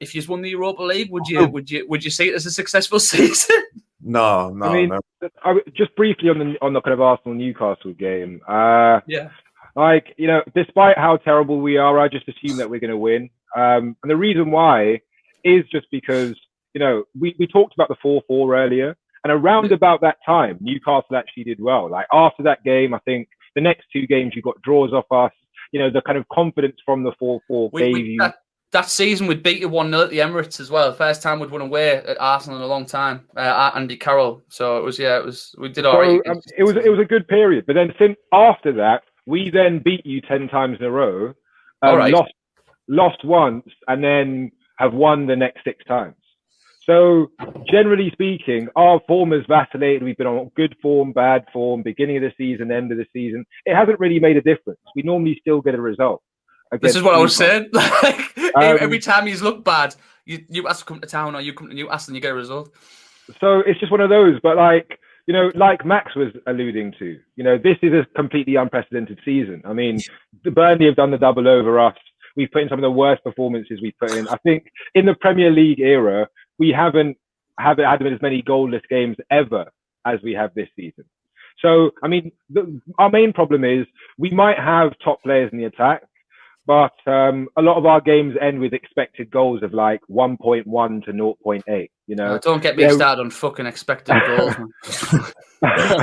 if 0.00 0.14
you 0.14 0.22
won 0.28 0.42
the 0.42 0.50
Europa 0.50 0.82
League, 0.82 1.10
would 1.10 1.26
you 1.28 1.46
would 1.46 1.70
you 1.70 1.86
would 1.88 2.04
you 2.04 2.10
see 2.10 2.28
it 2.28 2.34
as 2.34 2.46
a 2.46 2.50
successful 2.50 3.00
season? 3.12 3.62
No, 4.02 4.50
no. 4.50 4.66
I 4.66 4.72
mean, 4.74 4.88
no. 4.88 5.00
I, 5.44 5.60
just 5.74 5.94
briefly 5.94 6.28
on 6.28 6.38
the 6.38 6.56
on 6.60 6.72
the 6.72 6.80
kind 6.80 6.94
of 6.94 7.00
Arsenal 7.00 7.34
Newcastle 7.34 7.92
game. 7.92 8.40
Uh, 8.48 9.00
yeah. 9.06 9.30
Like 9.76 10.14
you 10.18 10.26
know, 10.26 10.42
despite 10.54 10.98
how 10.98 11.16
terrible 11.16 11.60
we 11.60 11.76
are, 11.76 11.98
I 11.98 12.08
just 12.08 12.28
assume 12.28 12.58
that 12.58 12.68
we're 12.68 12.80
going 12.80 12.90
to 12.90 12.96
win. 12.96 13.30
Um, 13.56 13.96
and 14.02 14.10
the 14.10 14.16
reason 14.16 14.50
why 14.50 15.00
is 15.44 15.64
just 15.70 15.86
because 15.90 16.34
you 16.74 16.80
know 16.80 17.04
we, 17.18 17.34
we 17.38 17.46
talked 17.46 17.74
about 17.74 17.88
the 17.88 17.96
four 18.02 18.22
four 18.26 18.56
earlier, 18.56 18.96
and 19.24 19.32
around 19.32 19.72
about 19.72 20.00
that 20.00 20.16
time, 20.24 20.58
Newcastle 20.60 21.16
actually 21.16 21.44
did 21.44 21.60
well. 21.60 21.88
Like 21.88 22.06
after 22.12 22.42
that 22.44 22.64
game, 22.64 22.94
I 22.94 22.98
think 23.00 23.28
the 23.54 23.60
next 23.60 23.86
two 23.92 24.06
games 24.06 24.32
you 24.34 24.42
got 24.42 24.60
draws 24.62 24.92
off 24.92 25.10
us. 25.10 25.32
You 25.72 25.80
know, 25.80 25.90
the 25.90 26.02
kind 26.02 26.18
of 26.18 26.28
confidence 26.28 26.76
from 26.84 27.02
the 27.02 27.12
four 27.18 27.40
four 27.48 27.70
gave 27.70 27.94
we, 27.94 28.02
you. 28.02 28.16
That, 28.18 28.36
that 28.72 28.88
season 28.88 29.26
we'd 29.26 29.42
beat 29.42 29.60
you 29.60 29.68
1 29.68 29.90
0 29.90 30.02
at 30.02 30.10
the 30.10 30.18
Emirates 30.18 30.58
as 30.58 30.70
well. 30.70 30.92
First 30.92 31.22
time 31.22 31.38
we'd 31.38 31.50
won 31.50 31.60
away 31.60 31.96
at 31.96 32.18
Arsenal 32.20 32.58
in 32.58 32.64
a 32.64 32.66
long 32.66 32.86
time. 32.86 33.26
Uh, 33.36 33.70
Andy 33.74 33.96
Carroll. 33.96 34.42
So 34.48 34.78
it 34.78 34.84
was 34.84 34.98
yeah, 34.98 35.18
it 35.18 35.24
was 35.24 35.54
we 35.58 35.68
did 35.68 35.86
all 35.86 36.00
right. 36.00 36.20
so, 36.24 36.32
um, 36.32 36.40
it 36.56 36.64
was 36.64 36.76
it 36.76 36.88
was 36.88 36.98
a 36.98 37.04
good 37.04 37.28
period. 37.28 37.66
But 37.66 37.74
then 37.74 37.92
since 37.98 38.16
after 38.32 38.72
that, 38.72 39.02
we 39.26 39.50
then 39.50 39.80
beat 39.84 40.04
you 40.04 40.20
ten 40.22 40.48
times 40.48 40.78
in 40.80 40.86
a 40.86 40.90
row. 40.90 41.28
Um, 41.28 41.34
all 41.82 41.96
right. 41.96 42.12
Lost 42.12 42.32
lost 42.88 43.24
once 43.24 43.66
and 43.88 44.02
then 44.02 44.50
have 44.78 44.92
won 44.92 45.26
the 45.26 45.36
next 45.36 45.64
six 45.64 45.84
times. 45.84 46.16
So 46.84 47.30
generally 47.70 48.10
speaking, 48.10 48.68
our 48.74 49.00
form 49.06 49.30
has 49.32 49.42
vacillated. 49.48 50.02
We've 50.02 50.16
been 50.16 50.26
on 50.26 50.50
good 50.56 50.74
form, 50.82 51.12
bad 51.12 51.44
form, 51.52 51.82
beginning 51.82 52.16
of 52.16 52.22
the 52.22 52.32
season, 52.36 52.72
end 52.72 52.90
of 52.90 52.98
the 52.98 53.06
season. 53.12 53.44
It 53.64 53.74
hasn't 53.74 54.00
really 54.00 54.18
made 54.18 54.36
a 54.36 54.42
difference. 54.42 54.80
We 54.96 55.02
normally 55.02 55.38
still 55.40 55.60
get 55.60 55.74
a 55.76 55.80
result. 55.80 56.22
This 56.80 56.96
is 56.96 57.02
what 57.02 57.14
I 57.14 57.18
was 57.18 57.36
saying. 57.36 57.70
Like, 57.74 58.38
Um, 58.56 58.78
every 58.80 58.98
time 58.98 59.26
he's 59.26 59.42
looked 59.42 59.64
bad, 59.64 59.94
you 60.24 60.44
Newcastle 60.48 60.84
come 60.86 61.00
to 61.00 61.06
town 61.06 61.34
or 61.34 61.40
you 61.40 61.52
come 61.52 61.68
to 61.68 61.74
Newcastle 61.74 62.10
and 62.10 62.16
you 62.16 62.20
get 62.22 62.32
a 62.32 62.34
result. 62.34 62.72
So 63.40 63.60
it's 63.60 63.78
just 63.78 63.92
one 63.92 64.00
of 64.00 64.10
those. 64.10 64.40
But 64.42 64.56
like, 64.56 64.98
you 65.26 65.32
know, 65.34 65.52
like 65.54 65.84
Max 65.86 66.14
was 66.16 66.32
alluding 66.46 66.94
to, 66.98 67.18
you 67.36 67.44
know, 67.44 67.58
this 67.58 67.76
is 67.82 67.92
a 67.92 68.06
completely 68.16 68.56
unprecedented 68.56 69.20
season. 69.24 69.62
I 69.64 69.72
mean, 69.72 70.00
the 70.44 70.50
Burnley 70.50 70.86
have 70.86 70.96
done 70.96 71.10
the 71.12 71.18
double 71.18 71.46
over 71.46 71.78
us. 71.78 71.96
We've 72.36 72.50
put 72.50 72.62
in 72.62 72.68
some 72.68 72.78
of 72.78 72.82
the 72.82 72.90
worst 72.90 73.22
performances 73.22 73.80
we've 73.82 73.98
put 73.98 74.12
in. 74.12 74.26
I 74.28 74.36
think 74.38 74.70
in 74.94 75.06
the 75.06 75.14
Premier 75.14 75.50
League 75.50 75.80
era, 75.80 76.28
we 76.62 76.70
haven't 76.70 77.16
haven't 77.58 77.84
had 77.84 78.06
as 78.06 78.22
many 78.22 78.40
goalless 78.40 78.86
games 78.88 79.16
ever 79.30 79.64
as 80.06 80.20
we 80.22 80.32
have 80.32 80.54
this 80.54 80.68
season. 80.76 81.04
So, 81.60 81.90
I 82.04 82.08
mean, 82.08 82.30
the, 82.50 82.80
our 82.98 83.10
main 83.10 83.32
problem 83.32 83.64
is 83.64 83.84
we 84.16 84.30
might 84.30 84.58
have 84.58 84.92
top 85.04 85.20
players 85.24 85.50
in 85.52 85.58
the 85.58 85.64
attack, 85.64 86.02
but 86.64 86.94
um, 87.06 87.48
a 87.56 87.62
lot 87.62 87.78
of 87.78 87.84
our 87.84 88.00
games 88.00 88.34
end 88.40 88.60
with 88.60 88.72
expected 88.72 89.28
goals 89.30 89.64
of 89.64 89.74
like 89.74 90.00
1.1 90.08 91.04
to 91.04 91.12
0.8. 91.12 91.90
You 92.06 92.16
know, 92.16 92.34
Uh, 92.34 92.38
don't 92.38 92.62
get 92.62 92.76
me 92.76 92.84
Yeah, 92.84 92.90
started 92.90 93.22
on 93.22 93.30
fucking 93.30 93.66
expected 93.66 94.16
goals. 94.28 94.54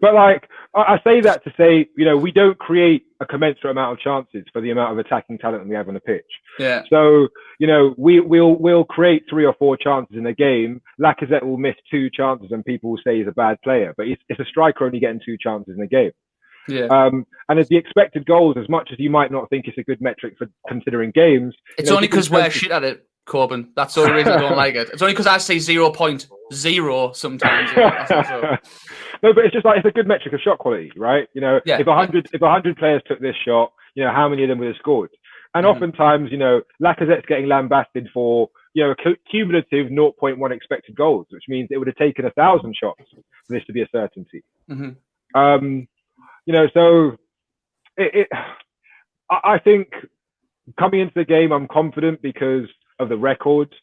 but 0.00 0.14
like 0.14 0.48
I, 0.74 1.00
say 1.02 1.20
that 1.22 1.42
to 1.44 1.52
say, 1.56 1.88
you 1.96 2.04
know, 2.04 2.16
we 2.16 2.30
don't 2.30 2.58
create 2.58 3.04
a 3.20 3.26
commensurate 3.26 3.72
amount 3.72 3.92
of 3.94 4.00
chances 4.00 4.44
for 4.52 4.60
the 4.60 4.70
amount 4.70 4.92
of 4.92 4.98
attacking 4.98 5.38
talent 5.38 5.68
we 5.68 5.74
have 5.74 5.88
on 5.88 5.94
the 5.94 6.00
pitch. 6.00 6.24
Yeah. 6.58 6.82
So, 6.88 7.28
you 7.58 7.66
know, 7.66 7.94
we 7.98 8.20
we'll, 8.20 8.54
we'll 8.54 8.84
create 8.84 9.24
three 9.28 9.44
or 9.44 9.54
four 9.58 9.76
chances 9.76 10.16
in 10.16 10.26
a 10.26 10.34
game. 10.34 10.80
Lacazette 11.00 11.42
will 11.42 11.58
miss 11.58 11.74
two 11.90 12.08
chances, 12.10 12.52
and 12.52 12.64
people 12.64 12.90
will 12.90 13.00
say 13.04 13.18
he's 13.18 13.26
a 13.26 13.32
bad 13.32 13.60
player, 13.62 13.94
but 13.96 14.06
it's, 14.06 14.22
it's 14.28 14.40
a 14.40 14.44
striker 14.44 14.84
only 14.84 15.00
getting 15.00 15.20
two 15.24 15.36
chances 15.40 15.74
in 15.76 15.82
a 15.82 15.88
game. 15.88 16.12
Yeah. 16.68 16.86
Um, 16.86 17.26
and 17.48 17.58
as 17.58 17.68
the 17.68 17.76
expected 17.76 18.26
goals, 18.26 18.56
as 18.56 18.68
much 18.68 18.90
as 18.92 18.98
you 19.00 19.10
might 19.10 19.32
not 19.32 19.50
think 19.50 19.66
it's 19.66 19.78
a 19.78 19.82
good 19.82 20.00
metric 20.00 20.34
for 20.38 20.46
considering 20.68 21.10
games, 21.10 21.54
you 21.70 21.74
It's 21.78 21.90
know, 21.90 21.96
only 21.96 22.06
because 22.06 22.30
we're 22.30 22.48
shit 22.50 22.70
at 22.70 22.84
it, 22.84 23.06
Koben. 23.30 23.68
That's 23.76 23.94
the 23.94 24.00
only 24.02 24.12
reason 24.14 24.32
I 24.32 24.40
don't 24.40 24.56
like 24.56 24.74
it. 24.74 24.90
It's 24.92 25.00
only 25.02 25.14
because 25.14 25.26
I 25.28 25.38
say 25.38 25.56
0.0 25.56 27.16
sometimes. 27.16 27.70
No, 29.22 29.34
but 29.34 29.44
it's 29.44 29.52
just 29.52 29.66
like 29.66 29.76
it's 29.76 29.86
a 29.86 29.90
good 29.90 30.08
metric 30.08 30.32
of 30.32 30.40
shot 30.40 30.58
quality, 30.58 30.90
right? 30.96 31.28
You 31.34 31.42
know, 31.42 31.60
Yeah. 31.66 31.78
if 31.78 31.86
a 31.86 31.94
hundred 31.94 32.26
if 32.32 32.40
a 32.40 32.48
hundred 32.50 32.78
players 32.78 33.02
took 33.06 33.20
this 33.20 33.36
shot, 33.44 33.70
you 33.94 34.02
know, 34.02 34.10
how 34.12 34.30
many 34.30 34.44
of 34.44 34.48
them 34.48 34.58
would 34.60 34.68
have 34.68 34.76
scored? 34.78 35.10
And 35.54 35.66
Mhm. 35.66 35.70
oftentimes, 35.74 36.32
you 36.32 36.38
know, 36.38 36.62
Lacazette's 36.82 37.26
getting 37.26 37.46
lambasted 37.46 38.08
for 38.14 38.48
you 38.72 38.82
know 38.84 38.92
a 38.92 39.16
cumulative 39.30 39.90
0.1 39.90 40.52
expected 40.52 40.94
goals, 40.94 41.26
which 41.28 41.44
means 41.48 41.68
it 41.70 41.76
would 41.76 41.86
have 41.88 41.96
taken 41.96 42.24
a 42.24 42.30
thousand 42.30 42.74
shots 42.74 43.02
for 43.12 43.52
this 43.52 43.64
to 43.66 43.74
be 43.74 43.82
a 43.82 43.88
certainty. 43.92 44.42
Mhm. 44.70 44.96
Um, 45.34 45.86
you 46.46 46.54
know, 46.54 46.68
so 46.72 47.18
it, 47.98 48.14
it 48.22 48.28
I, 49.30 49.40
I 49.54 49.58
think 49.58 49.88
coming 50.78 51.00
into 51.00 51.12
the 51.14 51.26
game, 51.26 51.52
I'm 51.52 51.68
confident 51.68 52.22
because 52.22 52.66
of 53.00 53.08
the 53.08 53.16
record. 53.16 53.74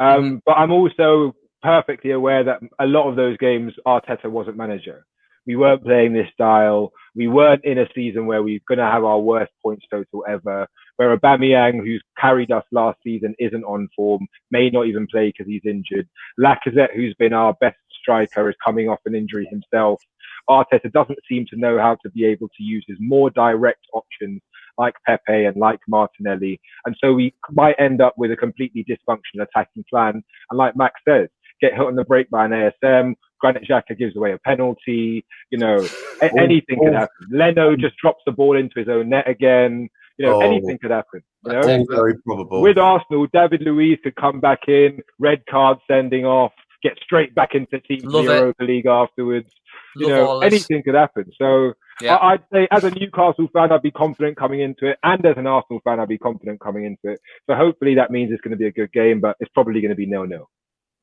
Um, 0.00 0.42
But 0.44 0.54
I'm 0.58 0.72
also 0.72 1.34
perfectly 1.62 2.10
aware 2.12 2.44
that 2.44 2.60
a 2.78 2.86
lot 2.86 3.08
of 3.08 3.16
those 3.16 3.36
games, 3.38 3.72
Arteta 3.86 4.26
wasn't 4.26 4.56
manager. 4.56 5.04
We 5.46 5.56
weren't 5.56 5.84
playing 5.84 6.14
this 6.14 6.28
style. 6.32 6.92
We 7.14 7.28
weren't 7.28 7.64
in 7.64 7.78
a 7.78 7.88
season 7.94 8.26
where 8.26 8.42
we're 8.42 8.60
going 8.66 8.78
to 8.78 8.84
have 8.84 9.04
our 9.04 9.18
worst 9.18 9.52
points 9.62 9.84
total 9.90 10.24
ever. 10.28 10.66
Where 10.96 11.16
Aubameyang, 11.16 11.84
who's 11.84 12.02
carried 12.18 12.50
us 12.50 12.64
last 12.72 12.98
season, 13.04 13.34
isn't 13.38 13.64
on 13.64 13.88
form, 13.94 14.26
may 14.50 14.70
not 14.70 14.86
even 14.86 15.06
play 15.06 15.28
because 15.28 15.46
he's 15.46 15.64
injured. 15.66 16.08
Lacazette, 16.40 16.94
who's 16.94 17.14
been 17.18 17.34
our 17.34 17.54
best 17.60 17.76
striker, 18.00 18.48
is 18.48 18.56
coming 18.64 18.88
off 18.88 19.00
an 19.04 19.14
injury 19.14 19.46
himself. 19.50 20.00
Arteta 20.48 20.90
doesn't 20.92 21.18
seem 21.28 21.46
to 21.50 21.56
know 21.56 21.78
how 21.78 21.96
to 22.02 22.10
be 22.10 22.24
able 22.24 22.48
to 22.56 22.62
use 22.62 22.84
his 22.86 22.98
more 23.00 23.30
direct 23.30 23.84
options 23.92 24.40
like 24.78 24.94
Pepe 25.06 25.44
and 25.44 25.56
like 25.56 25.80
Martinelli. 25.88 26.60
And 26.86 26.96
so 27.02 27.12
we 27.12 27.34
might 27.50 27.76
end 27.78 28.00
up 28.00 28.14
with 28.16 28.30
a 28.32 28.36
completely 28.36 28.84
dysfunctional 28.84 29.42
attacking 29.42 29.84
plan. 29.90 30.22
And 30.50 30.58
like 30.58 30.76
Max 30.76 31.00
says, 31.06 31.28
get 31.60 31.72
hit 31.72 31.80
on 31.80 31.96
the 31.96 32.04
break 32.04 32.30
by 32.30 32.46
an 32.46 32.52
ASM. 32.52 33.14
Granit 33.40 33.64
Xhaka 33.68 33.98
gives 33.98 34.16
away 34.16 34.32
a 34.32 34.38
penalty. 34.38 35.24
You 35.50 35.58
know, 35.58 35.86
a- 36.22 36.30
oh, 36.30 36.38
anything 36.40 36.78
could 36.78 36.94
oh. 36.94 36.98
happen. 37.00 37.28
Leno 37.30 37.76
just 37.76 37.96
drops 37.96 38.22
the 38.26 38.32
ball 38.32 38.56
into 38.56 38.78
his 38.78 38.88
own 38.88 39.10
net 39.10 39.28
again. 39.28 39.88
You 40.18 40.26
know, 40.26 40.36
Oh. 40.36 40.40
anything 40.40 40.78
could 40.78 40.92
happen. 40.92 41.22
You 41.44 41.52
know, 41.52 41.84
very 41.90 42.14
probable. 42.24 42.62
with 42.62 42.78
Arsenal, 42.78 43.26
David 43.32 43.62
Luiz 43.62 43.98
could 44.02 44.16
come 44.16 44.40
back 44.40 44.68
in, 44.68 45.02
red 45.18 45.42
card 45.50 45.78
sending 45.90 46.24
off, 46.24 46.52
get 46.84 46.96
straight 47.02 47.34
back 47.34 47.54
into 47.56 47.80
team 47.80 48.02
for 48.02 48.10
Love 48.10 48.26
the 48.26 48.32
it. 48.36 48.38
Europa 48.38 48.64
League 48.64 48.86
afterwards. 48.86 49.50
You 49.96 50.08
Love 50.08 50.16
know, 50.16 50.40
anything 50.40 50.82
could 50.84 50.94
happen. 50.94 51.24
So 51.36 51.72
Yeah. 52.00 52.16
I, 52.16 52.34
I'd 52.34 52.42
say, 52.52 52.68
as 52.70 52.84
a 52.84 52.90
Newcastle 52.90 53.48
fan, 53.52 53.72
I'd 53.72 53.82
be 53.82 53.90
confident 53.90 54.36
coming 54.36 54.60
into 54.60 54.86
it, 54.86 54.98
and 55.02 55.24
as 55.26 55.36
an 55.36 55.46
Arsenal 55.48 55.80
fan, 55.82 55.98
I'd 55.98 56.08
be 56.08 56.18
confident 56.18 56.60
coming 56.60 56.84
into 56.84 57.14
it. 57.14 57.20
So 57.48 57.56
hopefully 57.56 57.94
that 57.96 58.10
means 58.12 58.30
it's 58.32 58.40
going 58.42 58.52
to 58.52 58.56
be 58.56 58.66
a 58.66 58.72
good 58.72 58.92
game, 58.92 59.20
but 59.20 59.36
it's 59.40 59.50
probably 59.54 59.80
going 59.80 59.90
to 59.90 59.94
be 59.96 60.06
nil 60.06 60.26
nil. 60.26 60.48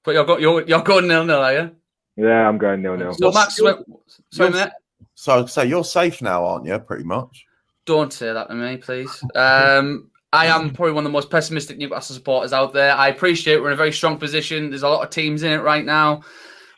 But 0.06 0.14
you're, 0.16 0.26
go- 0.26 0.38
you're, 0.38 0.62
you're 0.64 0.82
going 0.84 1.08
nil 1.08 1.26
nil, 1.26 1.40
are 1.42 1.54
you? 1.54 1.72
Yeah, 2.18 2.48
I'm 2.48 2.58
going 2.58 2.82
nil 2.82 2.98
nil. 2.98 3.14
So 3.14 3.32
Max, 3.32 3.62
went- 3.62 3.86
sorry, 4.32 4.52
You're- 4.54 4.72
So, 5.16 5.46
so 5.48 5.62
you're 5.64 5.84
safe 5.84 6.22
now, 6.22 6.46
aren't 6.46 6.66
you? 6.66 6.78
Pretty 6.80 7.04
much. 7.06 7.46
Don't 7.86 8.14
say 8.14 8.32
that 8.32 8.48
to 8.50 8.54
me, 8.56 8.78
please. 8.78 9.24
Um, 9.36 10.11
I 10.34 10.46
am 10.46 10.72
probably 10.72 10.94
one 10.94 11.06
of 11.06 11.10
the 11.10 11.14
most 11.14 11.30
pessimistic 11.30 11.78
Newcastle 11.78 12.16
supporters 12.16 12.54
out 12.54 12.74
there. 12.74 12.96
I 12.96 13.10
appreciate 13.10 13.60
we're 13.60 13.68
in 13.68 13.74
a 13.74 13.78
very 13.78 13.92
strong 13.92 14.18
position. 14.18 14.70
There's 14.70 14.84
a 14.84 14.90
lot 14.90 15.04
of 15.04 15.10
teams 15.10 15.44
in 15.44 15.52
it 15.52 15.58
right 15.58 15.84
now. 15.84 16.22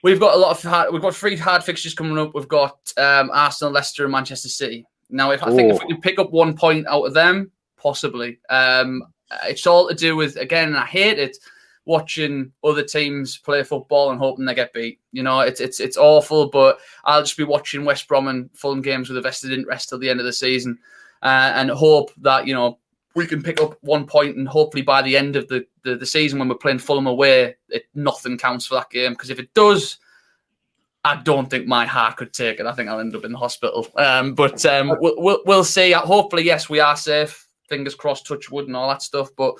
We've 0.01 0.19
got 0.19 0.35
a 0.35 0.37
lot 0.37 0.51
of 0.51 0.69
hard, 0.69 0.91
we've 0.91 1.01
got 1.01 1.15
three 1.15 1.37
hard 1.37 1.63
fixtures 1.63 1.93
coming 1.93 2.17
up. 2.17 2.33
We've 2.33 2.47
got 2.47 2.77
um, 2.97 3.29
Arsenal, 3.31 3.71
Leicester, 3.71 4.03
and 4.03 4.11
Manchester 4.11 4.49
City. 4.49 4.85
Now, 5.09 5.31
if 5.31 5.43
I 5.43 5.55
think 5.55 5.71
if 5.71 5.79
we 5.79 5.93
can 5.93 6.01
pick 6.01 6.17
up 6.17 6.31
one 6.31 6.57
point 6.57 6.87
out 6.87 7.03
of 7.03 7.13
them, 7.13 7.51
possibly. 7.77 8.39
Um, 8.49 9.03
it's 9.45 9.67
all 9.67 9.87
to 9.87 9.95
do 9.95 10.15
with 10.15 10.35
again, 10.37 10.75
I 10.75 10.85
hate 10.85 11.19
it 11.19 11.37
watching 11.85 12.51
other 12.63 12.83
teams 12.83 13.37
play 13.37 13.61
football 13.63 14.11
and 14.11 14.19
hoping 14.19 14.45
they 14.45 14.55
get 14.55 14.73
beat. 14.73 14.99
You 15.11 15.23
know, 15.23 15.41
it's 15.41 15.61
it's 15.61 15.79
it's 15.79 15.97
awful, 15.97 16.49
but 16.49 16.79
I'll 17.03 17.21
just 17.21 17.37
be 17.37 17.43
watching 17.43 17.85
West 17.85 18.07
Brom 18.07 18.27
and 18.27 18.49
Fulham 18.53 18.81
games 18.81 19.09
with 19.09 19.17
a 19.17 19.21
vested 19.21 19.51
interest 19.51 19.89
till 19.89 19.99
the 19.99 20.09
end 20.09 20.19
of 20.19 20.25
the 20.25 20.33
season, 20.33 20.79
uh, 21.21 21.51
and 21.55 21.69
hope 21.69 22.11
that 22.21 22.47
you 22.47 22.53
know 22.53 22.79
we 23.15 23.27
can 23.27 23.43
pick 23.43 23.61
up 23.61 23.77
one 23.81 24.05
point 24.05 24.37
and 24.37 24.47
hopefully 24.47 24.81
by 24.81 25.01
the 25.01 25.15
end 25.15 25.35
of 25.35 25.47
the 25.47 25.65
the, 25.83 25.95
the 25.95 26.05
season 26.05 26.39
when 26.39 26.49
we're 26.49 26.55
playing 26.55 26.79
Fulham 26.79 27.07
away, 27.07 27.55
it 27.69 27.85
nothing 27.93 28.37
counts 28.37 28.65
for 28.65 28.75
that 28.75 28.89
game 28.89 29.13
because 29.13 29.29
if 29.29 29.39
it 29.39 29.53
does. 29.53 29.97
I 31.05 31.17
don't 31.21 31.49
think 31.49 31.67
my 31.67 31.85
heart 31.85 32.15
could 32.15 32.31
take 32.31 32.61
it. 32.61 32.65
I 32.65 32.71
think 32.71 32.87
I'll 32.87 33.01
end 33.01 33.13
up 33.13 33.25
in 33.25 33.33
the 33.33 33.37
hospital. 33.37 33.85
Um, 33.97 34.35
but 34.35 34.65
um, 34.65 34.95
we'll, 35.01 35.15
we'll 35.17 35.41
we'll 35.45 35.63
see. 35.65 35.91
Hopefully, 35.91 36.43
yes, 36.43 36.69
we 36.69 36.79
are 36.79 36.95
safe. 36.95 37.45
Fingers 37.67 37.93
crossed, 37.93 38.25
touch 38.25 38.49
wood, 38.49 38.67
and 38.67 38.75
all 38.77 38.87
that 38.87 39.01
stuff. 39.01 39.29
But 39.35 39.55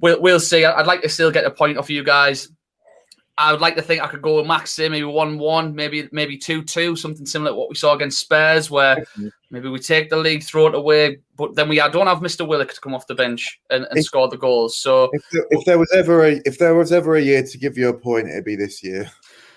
we'll 0.00 0.20
we'll 0.20 0.38
see. 0.38 0.64
I'd 0.64 0.86
like 0.86 1.02
to 1.02 1.08
still 1.08 1.32
get 1.32 1.44
a 1.44 1.50
point 1.50 1.76
off 1.76 1.90
you 1.90 2.04
guys. 2.04 2.50
I 3.38 3.52
would 3.52 3.60
like 3.60 3.76
to 3.76 3.82
think 3.82 4.02
I 4.02 4.06
could 4.06 4.22
go 4.22 4.36
with 4.36 4.46
Max 4.46 4.72
say 4.72 4.88
maybe 4.88 5.04
one 5.04 5.38
one, 5.38 5.74
maybe 5.74 6.08
maybe 6.10 6.38
two 6.38 6.62
two, 6.62 6.96
something 6.96 7.26
similar 7.26 7.50
to 7.50 7.54
what 7.54 7.68
we 7.68 7.74
saw 7.74 7.94
against 7.94 8.18
Spurs, 8.18 8.70
where 8.70 9.04
maybe 9.50 9.68
we 9.68 9.78
take 9.78 10.08
the 10.08 10.16
lead, 10.16 10.42
throw 10.42 10.68
it 10.68 10.74
away, 10.74 11.18
but 11.36 11.54
then 11.54 11.68
we 11.68 11.78
I 11.80 11.88
don't 11.88 12.06
have 12.06 12.18
Mr. 12.18 12.48
Willock 12.48 12.72
to 12.72 12.80
come 12.80 12.94
off 12.94 13.06
the 13.06 13.14
bench 13.14 13.60
and, 13.70 13.84
and 13.90 13.98
If- 13.98 14.06
score 14.06 14.28
the 14.28 14.38
goals. 14.38 14.78
So 14.78 15.10
If 15.12 15.22
there, 15.30 15.46
if 15.50 15.64
there 15.66 15.78
was 15.78 15.92
ever 15.92 16.24
a 16.24 16.40
if 16.46 16.58
there 16.58 16.74
was 16.74 16.92
ever 16.92 17.16
a 17.16 17.22
year 17.22 17.42
to 17.42 17.58
give 17.58 17.76
you 17.76 17.88
a 17.88 17.94
point, 17.94 18.28
it'd 18.28 18.44
be 18.44 18.56
this 18.56 18.82
year. 18.82 19.10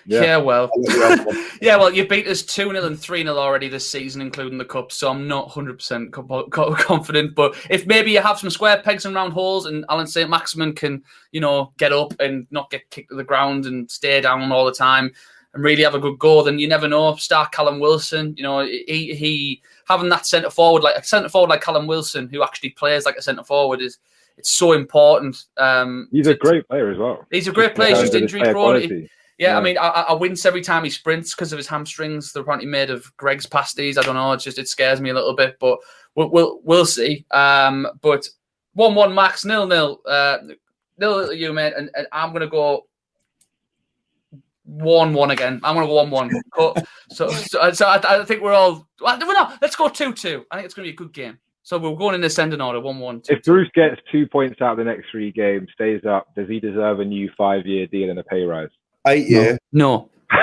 Yeah, 0.06 0.36
well, 0.38 0.70
I'll 0.72 0.82
let 0.82 0.94
you 0.94 1.02
have 1.02 1.26
one. 1.26 1.46
yeah, 1.60 1.76
well, 1.76 1.92
you 1.92 2.06
beat 2.06 2.26
us 2.26 2.42
2 2.42 2.70
0 2.72 2.84
and 2.84 2.98
3 2.98 3.22
0 3.22 3.36
already 3.36 3.68
this 3.68 3.88
season, 3.90 4.20
including 4.20 4.58
the 4.58 4.64
Cup, 4.64 4.92
so 4.92 5.10
I'm 5.10 5.28
not 5.28 5.48
100% 5.50 6.12
co- 6.12 6.48
co- 6.48 6.74
confident. 6.78 7.34
But 7.34 7.54
if 7.68 7.86
maybe 7.86 8.10
you 8.10 8.20
have 8.20 8.38
some 8.38 8.50
square 8.50 8.80
pegs 8.82 9.04
and 9.04 9.14
round 9.14 9.32
holes 9.32 9.66
and 9.66 9.84
Allan 9.88 10.06
St. 10.06 10.28
Maximin 10.30 10.74
can, 10.74 11.02
you 11.32 11.40
know, 11.40 11.72
get 11.76 11.92
up 11.92 12.18
and 12.20 12.46
not 12.50 12.70
get 12.70 12.88
kicked 12.90 13.10
to 13.10 13.16
the 13.16 13.24
ground 13.24 13.66
and 13.66 13.90
stay 13.90 14.20
down 14.20 14.50
all 14.52 14.64
the 14.64 14.72
time 14.72 15.12
and 15.52 15.64
really 15.64 15.82
have 15.82 15.94
a 15.94 16.00
good 16.00 16.18
goal, 16.18 16.44
then 16.44 16.58
you 16.58 16.68
never 16.68 16.88
know. 16.88 17.14
Star 17.16 17.48
Callum 17.48 17.80
Wilson, 17.80 18.34
you 18.36 18.42
know, 18.42 18.60
he, 18.60 19.14
he 19.14 19.62
having 19.86 20.08
that 20.10 20.26
centre 20.26 20.50
forward, 20.50 20.82
like 20.82 20.96
a 20.96 21.04
centre 21.04 21.28
forward 21.28 21.50
like 21.50 21.60
Callum 21.60 21.86
Wilson, 21.86 22.28
who 22.28 22.42
actually 22.42 22.70
plays 22.70 23.04
like 23.04 23.16
a 23.16 23.22
centre 23.22 23.42
forward, 23.44 23.80
is 23.80 23.98
it's 24.36 24.50
so 24.50 24.72
important. 24.72 25.44
Um, 25.56 26.08
He's 26.12 26.26
a 26.28 26.34
great 26.34 26.66
player 26.68 26.90
as 26.90 26.98
well. 26.98 27.26
He's 27.30 27.48
a 27.48 27.52
great 27.52 27.74
player. 27.74 27.90
He's 27.90 27.98
just 28.10 28.14
injury 28.14 28.40
prone. 28.52 29.08
Yeah, 29.40 29.56
I 29.56 29.62
mean, 29.62 29.78
I, 29.78 29.88
I 29.88 30.12
wince 30.12 30.44
every 30.44 30.60
time 30.60 30.84
he 30.84 30.90
sprints 30.90 31.34
because 31.34 31.50
of 31.50 31.56
his 31.56 31.66
hamstrings. 31.66 32.30
They're 32.30 32.42
apparently 32.42 32.68
made 32.68 32.90
of 32.90 33.10
Greggs 33.16 33.46
pasties. 33.46 33.96
I 33.96 34.02
don't 34.02 34.14
know. 34.14 34.32
It 34.32 34.40
just 34.40 34.58
it 34.58 34.68
scares 34.68 35.00
me 35.00 35.08
a 35.08 35.14
little 35.14 35.34
bit, 35.34 35.56
but 35.58 35.78
we'll 36.14 36.30
we'll, 36.30 36.60
we'll 36.62 36.84
see. 36.84 37.24
Um, 37.30 37.88
but 38.02 38.28
one 38.74 38.94
one 38.94 39.14
max 39.14 39.46
nil 39.46 39.66
nil 39.66 40.02
uh, 40.06 40.38
nil 40.98 41.32
you 41.32 41.54
mate, 41.54 41.72
and, 41.74 41.88
and 41.94 42.06
I'm 42.12 42.34
gonna 42.34 42.48
go 42.48 42.86
one 44.64 45.14
one 45.14 45.30
again. 45.30 45.58
I'm 45.64 45.74
gonna 45.74 45.86
go 45.86 45.94
one 45.94 46.10
one. 46.10 46.30
So 47.10 47.30
so, 47.30 47.72
so 47.72 47.86
I, 47.86 48.20
I 48.20 48.24
think 48.26 48.42
we're 48.42 48.52
all 48.52 48.86
well, 49.00 49.18
no, 49.18 49.56
let's 49.62 49.74
go 49.74 49.88
two 49.88 50.12
two. 50.12 50.44
I 50.50 50.56
think 50.56 50.66
it's 50.66 50.74
gonna 50.74 50.86
be 50.86 50.92
a 50.92 50.96
good 50.96 51.14
game. 51.14 51.38
So 51.62 51.78
we're 51.78 51.96
going 51.96 52.14
in 52.14 52.22
ascending 52.24 52.60
order 52.60 52.80
one 52.80 52.98
one. 52.98 53.22
If 53.30 53.42
Bruce 53.44 53.70
gets 53.74 54.02
two 54.12 54.26
points 54.26 54.60
out 54.60 54.72
of 54.72 54.76
the 54.78 54.84
next 54.84 55.06
three 55.10 55.32
games, 55.32 55.68
stays 55.72 56.04
up, 56.04 56.34
does 56.34 56.46
he 56.46 56.60
deserve 56.60 57.00
a 57.00 57.04
new 57.06 57.30
five-year 57.38 57.86
deal 57.86 58.10
and 58.10 58.18
a 58.18 58.24
pay 58.24 58.42
rise? 58.42 58.68
Eight 59.06 59.28
year. 59.28 59.58
No. 59.72 60.10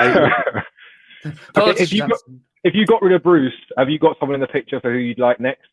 Okay, 1.56 1.82
if 1.82 1.92
you 1.92 2.06
got 2.06 2.18
if 2.64 2.74
you 2.74 2.86
got 2.86 3.02
rid 3.02 3.12
of 3.12 3.22
Bruce, 3.22 3.52
have 3.76 3.90
you 3.90 3.98
got 3.98 4.16
someone 4.18 4.36
in 4.36 4.40
the 4.40 4.46
picture 4.46 4.80
for 4.80 4.92
who 4.92 4.98
you'd 4.98 5.18
like 5.18 5.40
next? 5.40 5.68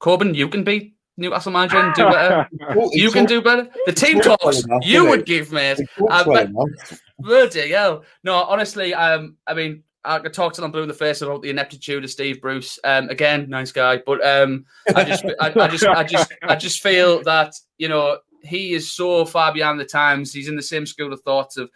Koben, 0.00 0.34
you 0.34 0.48
can 0.48 0.64
be 0.64 0.94
Newcastle 1.16 1.52
manager 1.52 1.78
and 1.78 1.94
do 1.94 2.04
better. 2.04 2.48
you 2.92 3.10
can 3.10 3.26
do 3.26 3.42
better. 3.42 3.68
The 3.86 3.92
team 3.92 4.20
talks 4.20 4.62
you 4.82 5.06
would 5.06 5.26
give, 5.26 5.52
mate. 5.52 5.78
Uh, 6.08 6.24
but, 6.24 6.50
bloody 7.18 7.70
hell. 7.70 8.04
No, 8.24 8.34
honestly, 8.44 8.94
um, 8.94 9.36
I 9.46 9.54
mean, 9.54 9.82
I 10.04 10.18
could 10.18 10.32
talk 10.32 10.54
to 10.54 10.60
them 10.62 10.70
blue 10.70 10.82
in 10.82 10.88
the 10.88 10.94
face 10.94 11.20
about 11.20 11.42
the 11.42 11.50
ineptitude 11.50 12.04
of 12.04 12.10
Steve 12.10 12.40
Bruce. 12.40 12.78
Um, 12.84 13.10
again, 13.10 13.50
nice 13.50 13.70
guy, 13.70 14.00
but 14.06 14.24
um, 14.26 14.64
I 14.94 15.04
just, 15.04 15.24
I, 15.40 15.52
I 15.54 15.68
just, 15.68 15.86
I 15.86 16.04
just, 16.04 16.32
I 16.42 16.56
just 16.56 16.82
feel 16.82 17.22
that 17.24 17.54
you 17.76 17.88
know 17.88 18.18
he 18.42 18.72
is 18.72 18.92
so 18.92 19.26
far 19.26 19.52
behind 19.52 19.78
the 19.78 19.84
times. 19.84 20.32
He's 20.32 20.48
in 20.48 20.56
the 20.56 20.62
same 20.62 20.86
school 20.86 21.12
of 21.12 21.20
thought 21.20 21.56
of 21.58 21.70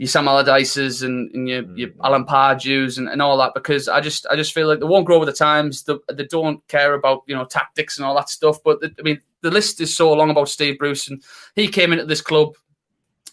your 0.00 0.08
Sam 0.08 0.24
Allardyces 0.24 1.02
and, 1.02 1.30
and 1.34 1.46
your, 1.46 1.62
your 1.76 1.90
Alan 2.02 2.24
Pardew's 2.24 2.96
and, 2.96 3.06
and 3.06 3.20
all 3.20 3.36
that 3.36 3.52
because 3.52 3.86
I 3.86 4.00
just 4.00 4.26
I 4.30 4.34
just 4.34 4.54
feel 4.54 4.66
like 4.66 4.80
they 4.80 4.86
won't 4.86 5.04
grow 5.04 5.18
with 5.18 5.28
the 5.28 5.34
times. 5.34 5.82
They, 5.82 5.94
they 6.10 6.24
don't 6.24 6.66
care 6.68 6.94
about 6.94 7.22
you 7.26 7.36
know 7.36 7.44
tactics 7.44 7.98
and 7.98 8.06
all 8.06 8.14
that 8.14 8.30
stuff. 8.30 8.56
But 8.64 8.80
the, 8.80 8.94
I 8.98 9.02
mean, 9.02 9.20
the 9.42 9.50
list 9.50 9.78
is 9.78 9.94
so 9.94 10.10
long 10.14 10.30
about 10.30 10.48
Steve 10.48 10.78
Bruce, 10.78 11.08
and 11.08 11.22
he 11.54 11.68
came 11.68 11.92
into 11.92 12.06
this 12.06 12.22
club 12.22 12.54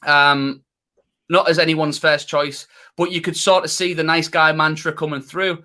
um, 0.05 0.61
not 1.29 1.49
as 1.49 1.57
anyone's 1.57 1.97
first 1.97 2.27
choice, 2.27 2.67
but 2.97 3.13
you 3.13 3.21
could 3.21 3.37
sort 3.37 3.63
of 3.63 3.71
see 3.71 3.93
the 3.93 4.03
nice 4.03 4.27
guy 4.27 4.51
mantra 4.51 4.91
coming 4.91 5.21
through 5.21 5.63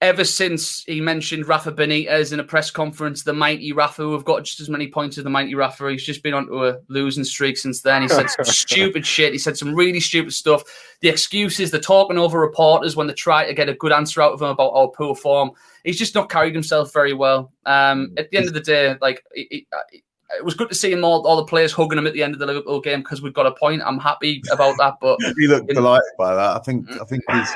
ever 0.00 0.22
since 0.22 0.84
he 0.84 1.00
mentioned 1.00 1.48
Rafa 1.48 1.72
Benitez 1.72 2.32
in 2.32 2.38
a 2.38 2.44
press 2.44 2.70
conference, 2.70 3.24
the 3.24 3.32
mighty 3.32 3.72
Rafa, 3.72 4.02
who 4.02 4.12
have 4.12 4.24
got 4.24 4.44
just 4.44 4.60
as 4.60 4.68
many 4.68 4.88
points 4.88 5.18
as 5.18 5.24
the 5.24 5.30
mighty 5.30 5.54
Rafa, 5.54 5.90
he's 5.90 6.04
just 6.04 6.22
been 6.22 6.34
onto 6.34 6.66
a 6.66 6.78
losing 6.88 7.24
streak 7.24 7.58
since 7.58 7.82
then. 7.82 8.02
He 8.02 8.08
said 8.08 8.30
some 8.30 8.44
stupid 8.44 9.04
shit. 9.04 9.32
He 9.32 9.38
said 9.38 9.56
some 9.56 9.74
really 9.74 10.00
stupid 10.00 10.32
stuff. 10.32 10.62
The 11.00 11.08
excuses, 11.08 11.70
the 11.70 11.80
talking 11.80 12.18
over 12.18 12.40
reporters 12.40 12.94
when 12.94 13.08
they 13.08 13.14
try 13.14 13.46
to 13.46 13.54
get 13.54 13.68
a 13.68 13.74
good 13.74 13.92
answer 13.92 14.22
out 14.22 14.32
of 14.32 14.40
him 14.40 14.48
about 14.48 14.72
our 14.72 14.88
poor 14.88 15.16
form. 15.16 15.50
He's 15.82 15.98
just 15.98 16.14
not 16.14 16.30
carried 16.30 16.54
himself 16.54 16.92
very 16.92 17.14
well. 17.14 17.52
Um, 17.66 18.12
at 18.16 18.30
the 18.30 18.36
end 18.36 18.46
of 18.46 18.54
the 18.54 18.60
day, 18.60 18.96
like 19.00 19.24
he, 19.34 19.66
he, 19.90 20.02
it 20.36 20.44
was 20.44 20.54
good 20.54 20.68
to 20.68 20.74
see 20.74 20.92
him 20.92 21.04
all, 21.04 21.26
all 21.26 21.36
the 21.36 21.44
players 21.44 21.72
hugging 21.72 21.98
him 21.98 22.06
at 22.06 22.12
the 22.12 22.22
end 22.22 22.34
of 22.34 22.38
the 22.38 22.46
Liverpool 22.46 22.80
game 22.80 23.00
because 23.00 23.22
we've 23.22 23.34
got 23.34 23.46
a 23.46 23.52
point. 23.52 23.82
I'm 23.84 23.98
happy 23.98 24.42
about 24.52 24.76
that. 24.78 24.94
But 25.00 25.18
he 25.38 25.46
looked 25.46 25.68
delighted 25.68 26.10
by 26.18 26.34
that. 26.34 26.56
I 26.56 26.58
think 26.60 26.90
I 27.00 27.04
think 27.04 27.22
his, 27.30 27.52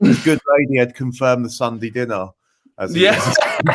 his 0.00 0.24
good 0.24 0.40
lady 0.48 0.78
had 0.78 0.94
confirmed 0.94 1.44
the 1.44 1.50
Sunday 1.50 1.90
dinner. 1.90 2.28
yeah, 2.90 3.14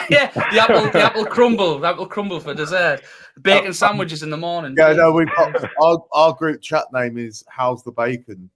yeah, 0.09 0.31
the 0.51 0.59
apple, 0.59 0.89
the 0.91 1.01
apple 1.01 1.25
crumble, 1.25 1.79
the 1.79 1.87
apple 1.87 2.05
crumble 2.05 2.39
for 2.39 2.53
dessert. 2.53 3.01
Bacon 3.41 3.69
uh, 3.69 3.73
sandwiches 3.73 4.23
in 4.23 4.29
the 4.29 4.37
morning. 4.37 4.75
Yeah, 4.77 4.93
no, 4.93 5.11
we've 5.11 5.33
got 5.35 5.63
our, 5.81 6.03
our 6.11 6.33
group 6.33 6.61
chat 6.61 6.85
name 6.91 7.17
is 7.17 7.43
"How's 7.47 7.83
the 7.83 7.91
Bacon." 7.91 8.49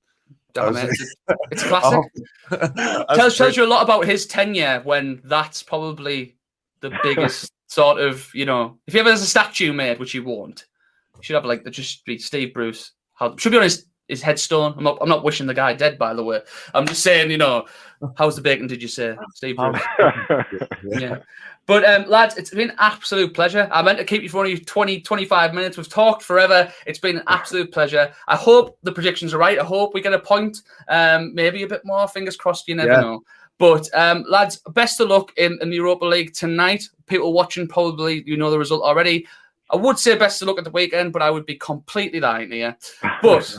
Damn 0.54 0.76
it, 0.76 0.90
it's, 0.90 1.16
it's 1.52 1.64
classic. 1.64 2.02
Oh. 2.52 3.06
tells, 3.16 3.38
tells 3.38 3.56
you 3.56 3.64
a 3.64 3.68
lot 3.68 3.84
about 3.84 4.06
his 4.06 4.26
tenure 4.26 4.82
when 4.84 5.22
that's 5.24 5.64
probably 5.64 6.36
the 6.82 6.92
biggest 7.04 7.54
sort 7.72 8.02
of, 8.02 8.30
you 8.34 8.46
know, 8.46 8.78
if 8.86 8.94
he 8.94 9.00
ever 9.00 9.10
has 9.10 9.22
a 9.22 9.26
statue 9.26 9.72
made, 9.72 9.98
which 9.98 10.12
he 10.12 10.20
won't, 10.20 10.66
he 11.18 11.24
should 11.24 11.36
have 11.36 11.46
like 11.46 11.64
just 11.72 12.04
be 12.04 12.18
Steve 12.18 12.54
Bruce. 12.54 12.92
How, 13.14 13.34
should 13.38 13.54
be 13.54 13.58
on 13.58 13.64
his, 13.64 13.86
his 14.10 14.22
headstone. 14.22 14.74
I'm 14.78 14.84
not, 14.84 14.98
I'm 15.00 15.08
not 15.08 15.24
wishing 15.24 15.48
the 15.48 15.54
guy 15.54 15.74
dead, 15.74 15.98
by 15.98 16.14
the 16.14 16.24
way. 16.24 16.42
I'm 16.74 16.86
just 16.86 17.02
saying, 17.02 17.32
you 17.32 17.38
know, 17.38 17.66
how's 18.18 18.36
the 18.36 18.42
bacon? 18.42 18.68
Did 18.68 18.82
you 18.82 18.90
say, 18.90 19.16
Steve 19.36 19.56
Bruce? 19.56 19.82
yeah. 20.84 21.20
But 21.66 21.86
um, 21.86 22.10
lads, 22.10 22.36
it's 22.36 22.50
been 22.50 22.72
an 22.72 22.76
absolute 22.78 23.34
pleasure. 23.34 23.70
I 23.72 23.82
meant 23.82 24.00
to 24.00 24.04
keep 24.04 24.22
you 24.22 24.28
for 24.28 24.40
only 24.40 24.60
20, 24.60 25.00
25 25.00 25.54
minutes. 25.54 25.78
We've 25.78 25.88
talked 25.88 26.24
forever. 26.24 26.70
It's 26.86 27.00
been 27.00 27.18
an 27.18 27.24
absolute 27.28 27.72
pleasure. 27.72 28.12
I 28.28 28.36
hope 28.36 28.78
the 28.84 28.92
predictions 28.92 29.34
are 29.34 29.38
right. 29.38 29.60
I 29.60 29.64
hope 29.64 29.94
we 29.94 30.02
get 30.02 30.12
a 30.12 30.20
point. 30.20 30.58
Um, 30.90 31.34
maybe 31.34 31.64
a 31.64 31.68
bit 31.68 31.86
more. 31.86 32.06
Fingers 32.10 32.36
crossed. 32.36 32.68
You 32.68 32.76
never 32.76 32.92
yeah. 32.92 33.00
know. 33.00 33.24
But 33.62 33.94
um, 33.94 34.26
lads, 34.28 34.60
best 34.74 35.00
of 35.00 35.10
luck 35.10 35.34
in, 35.38 35.60
in 35.62 35.70
the 35.70 35.76
Europa 35.76 36.04
League 36.04 36.34
tonight. 36.34 36.84
People 37.06 37.32
watching 37.32 37.68
probably 37.68 38.24
you 38.26 38.36
know 38.36 38.50
the 38.50 38.58
result 38.58 38.82
already. 38.82 39.28
I 39.70 39.76
would 39.76 40.00
say 40.00 40.18
best 40.18 40.42
of 40.42 40.48
luck 40.48 40.58
at 40.58 40.64
the 40.64 40.72
weekend, 40.72 41.14
but 41.14 41.22
I 41.22 41.30
would 41.30 41.46
be 41.46 41.58
completely 41.58 42.20
lying 42.20 42.50
to 42.50 42.58
you. 42.58 42.74
But 43.22 43.56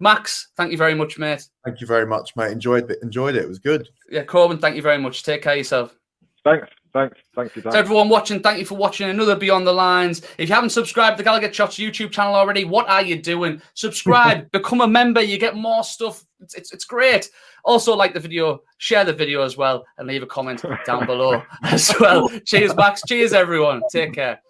Max, 0.00 0.48
thank 0.56 0.72
you 0.72 0.78
very 0.78 0.94
much, 0.94 1.18
mate. 1.18 1.46
Thank 1.62 1.82
you 1.82 1.86
very 1.86 2.06
much, 2.06 2.34
mate. 2.36 2.52
Enjoyed 2.52 2.90
it. 2.90 3.00
Enjoyed 3.02 3.36
it. 3.36 3.42
It 3.42 3.48
was 3.48 3.58
good. 3.58 3.86
Yeah, 4.10 4.24
Koben, 4.24 4.58
thank 4.58 4.76
you 4.76 4.82
very 4.82 4.98
much. 4.98 5.22
Take 5.22 5.42
care 5.42 5.52
of 5.52 5.58
yourself. 5.58 5.94
Thanks. 6.42 6.66
Thanks. 6.94 7.18
Thank 7.34 7.56
you. 7.56 7.62
To 7.62 7.74
everyone 7.74 8.08
watching, 8.08 8.38
thank 8.40 8.60
you 8.60 8.64
for 8.64 8.76
watching 8.76 9.10
another 9.10 9.34
Beyond 9.34 9.66
the 9.66 9.72
Lines. 9.72 10.22
If 10.38 10.48
you 10.48 10.54
haven't 10.54 10.70
subscribed 10.70 11.18
to 11.18 11.24
the 11.24 11.28
Gallowgate 11.28 11.52
Shots 11.52 11.76
YouTube 11.76 12.12
channel 12.12 12.36
already, 12.36 12.64
what 12.64 12.88
are 12.88 13.02
you 13.02 13.20
doing? 13.20 13.60
Subscribe, 13.74 14.48
become 14.52 14.80
a 14.80 14.86
member. 14.86 15.20
You 15.20 15.36
get 15.36 15.56
more 15.56 15.82
stuff. 15.82 16.24
It's, 16.40 16.54
it's, 16.54 16.72
it's 16.72 16.84
great. 16.84 17.28
Also, 17.64 17.96
like 17.96 18.14
the 18.14 18.20
video, 18.20 18.60
share 18.78 19.04
the 19.04 19.12
video 19.12 19.42
as 19.42 19.56
well, 19.56 19.84
and 19.98 20.06
leave 20.06 20.22
a 20.22 20.26
comment 20.26 20.64
down 20.86 21.04
below 21.04 21.42
as 21.64 21.92
well. 21.98 22.30
Cheers, 22.46 22.76
Max. 22.76 23.02
Cheers, 23.08 23.32
everyone. 23.32 23.82
Take 23.90 24.12
care. 24.12 24.40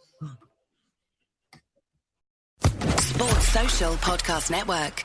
Sports 2.61 3.49
Social 3.49 3.95
Podcast 3.95 4.51
Network. 4.51 5.05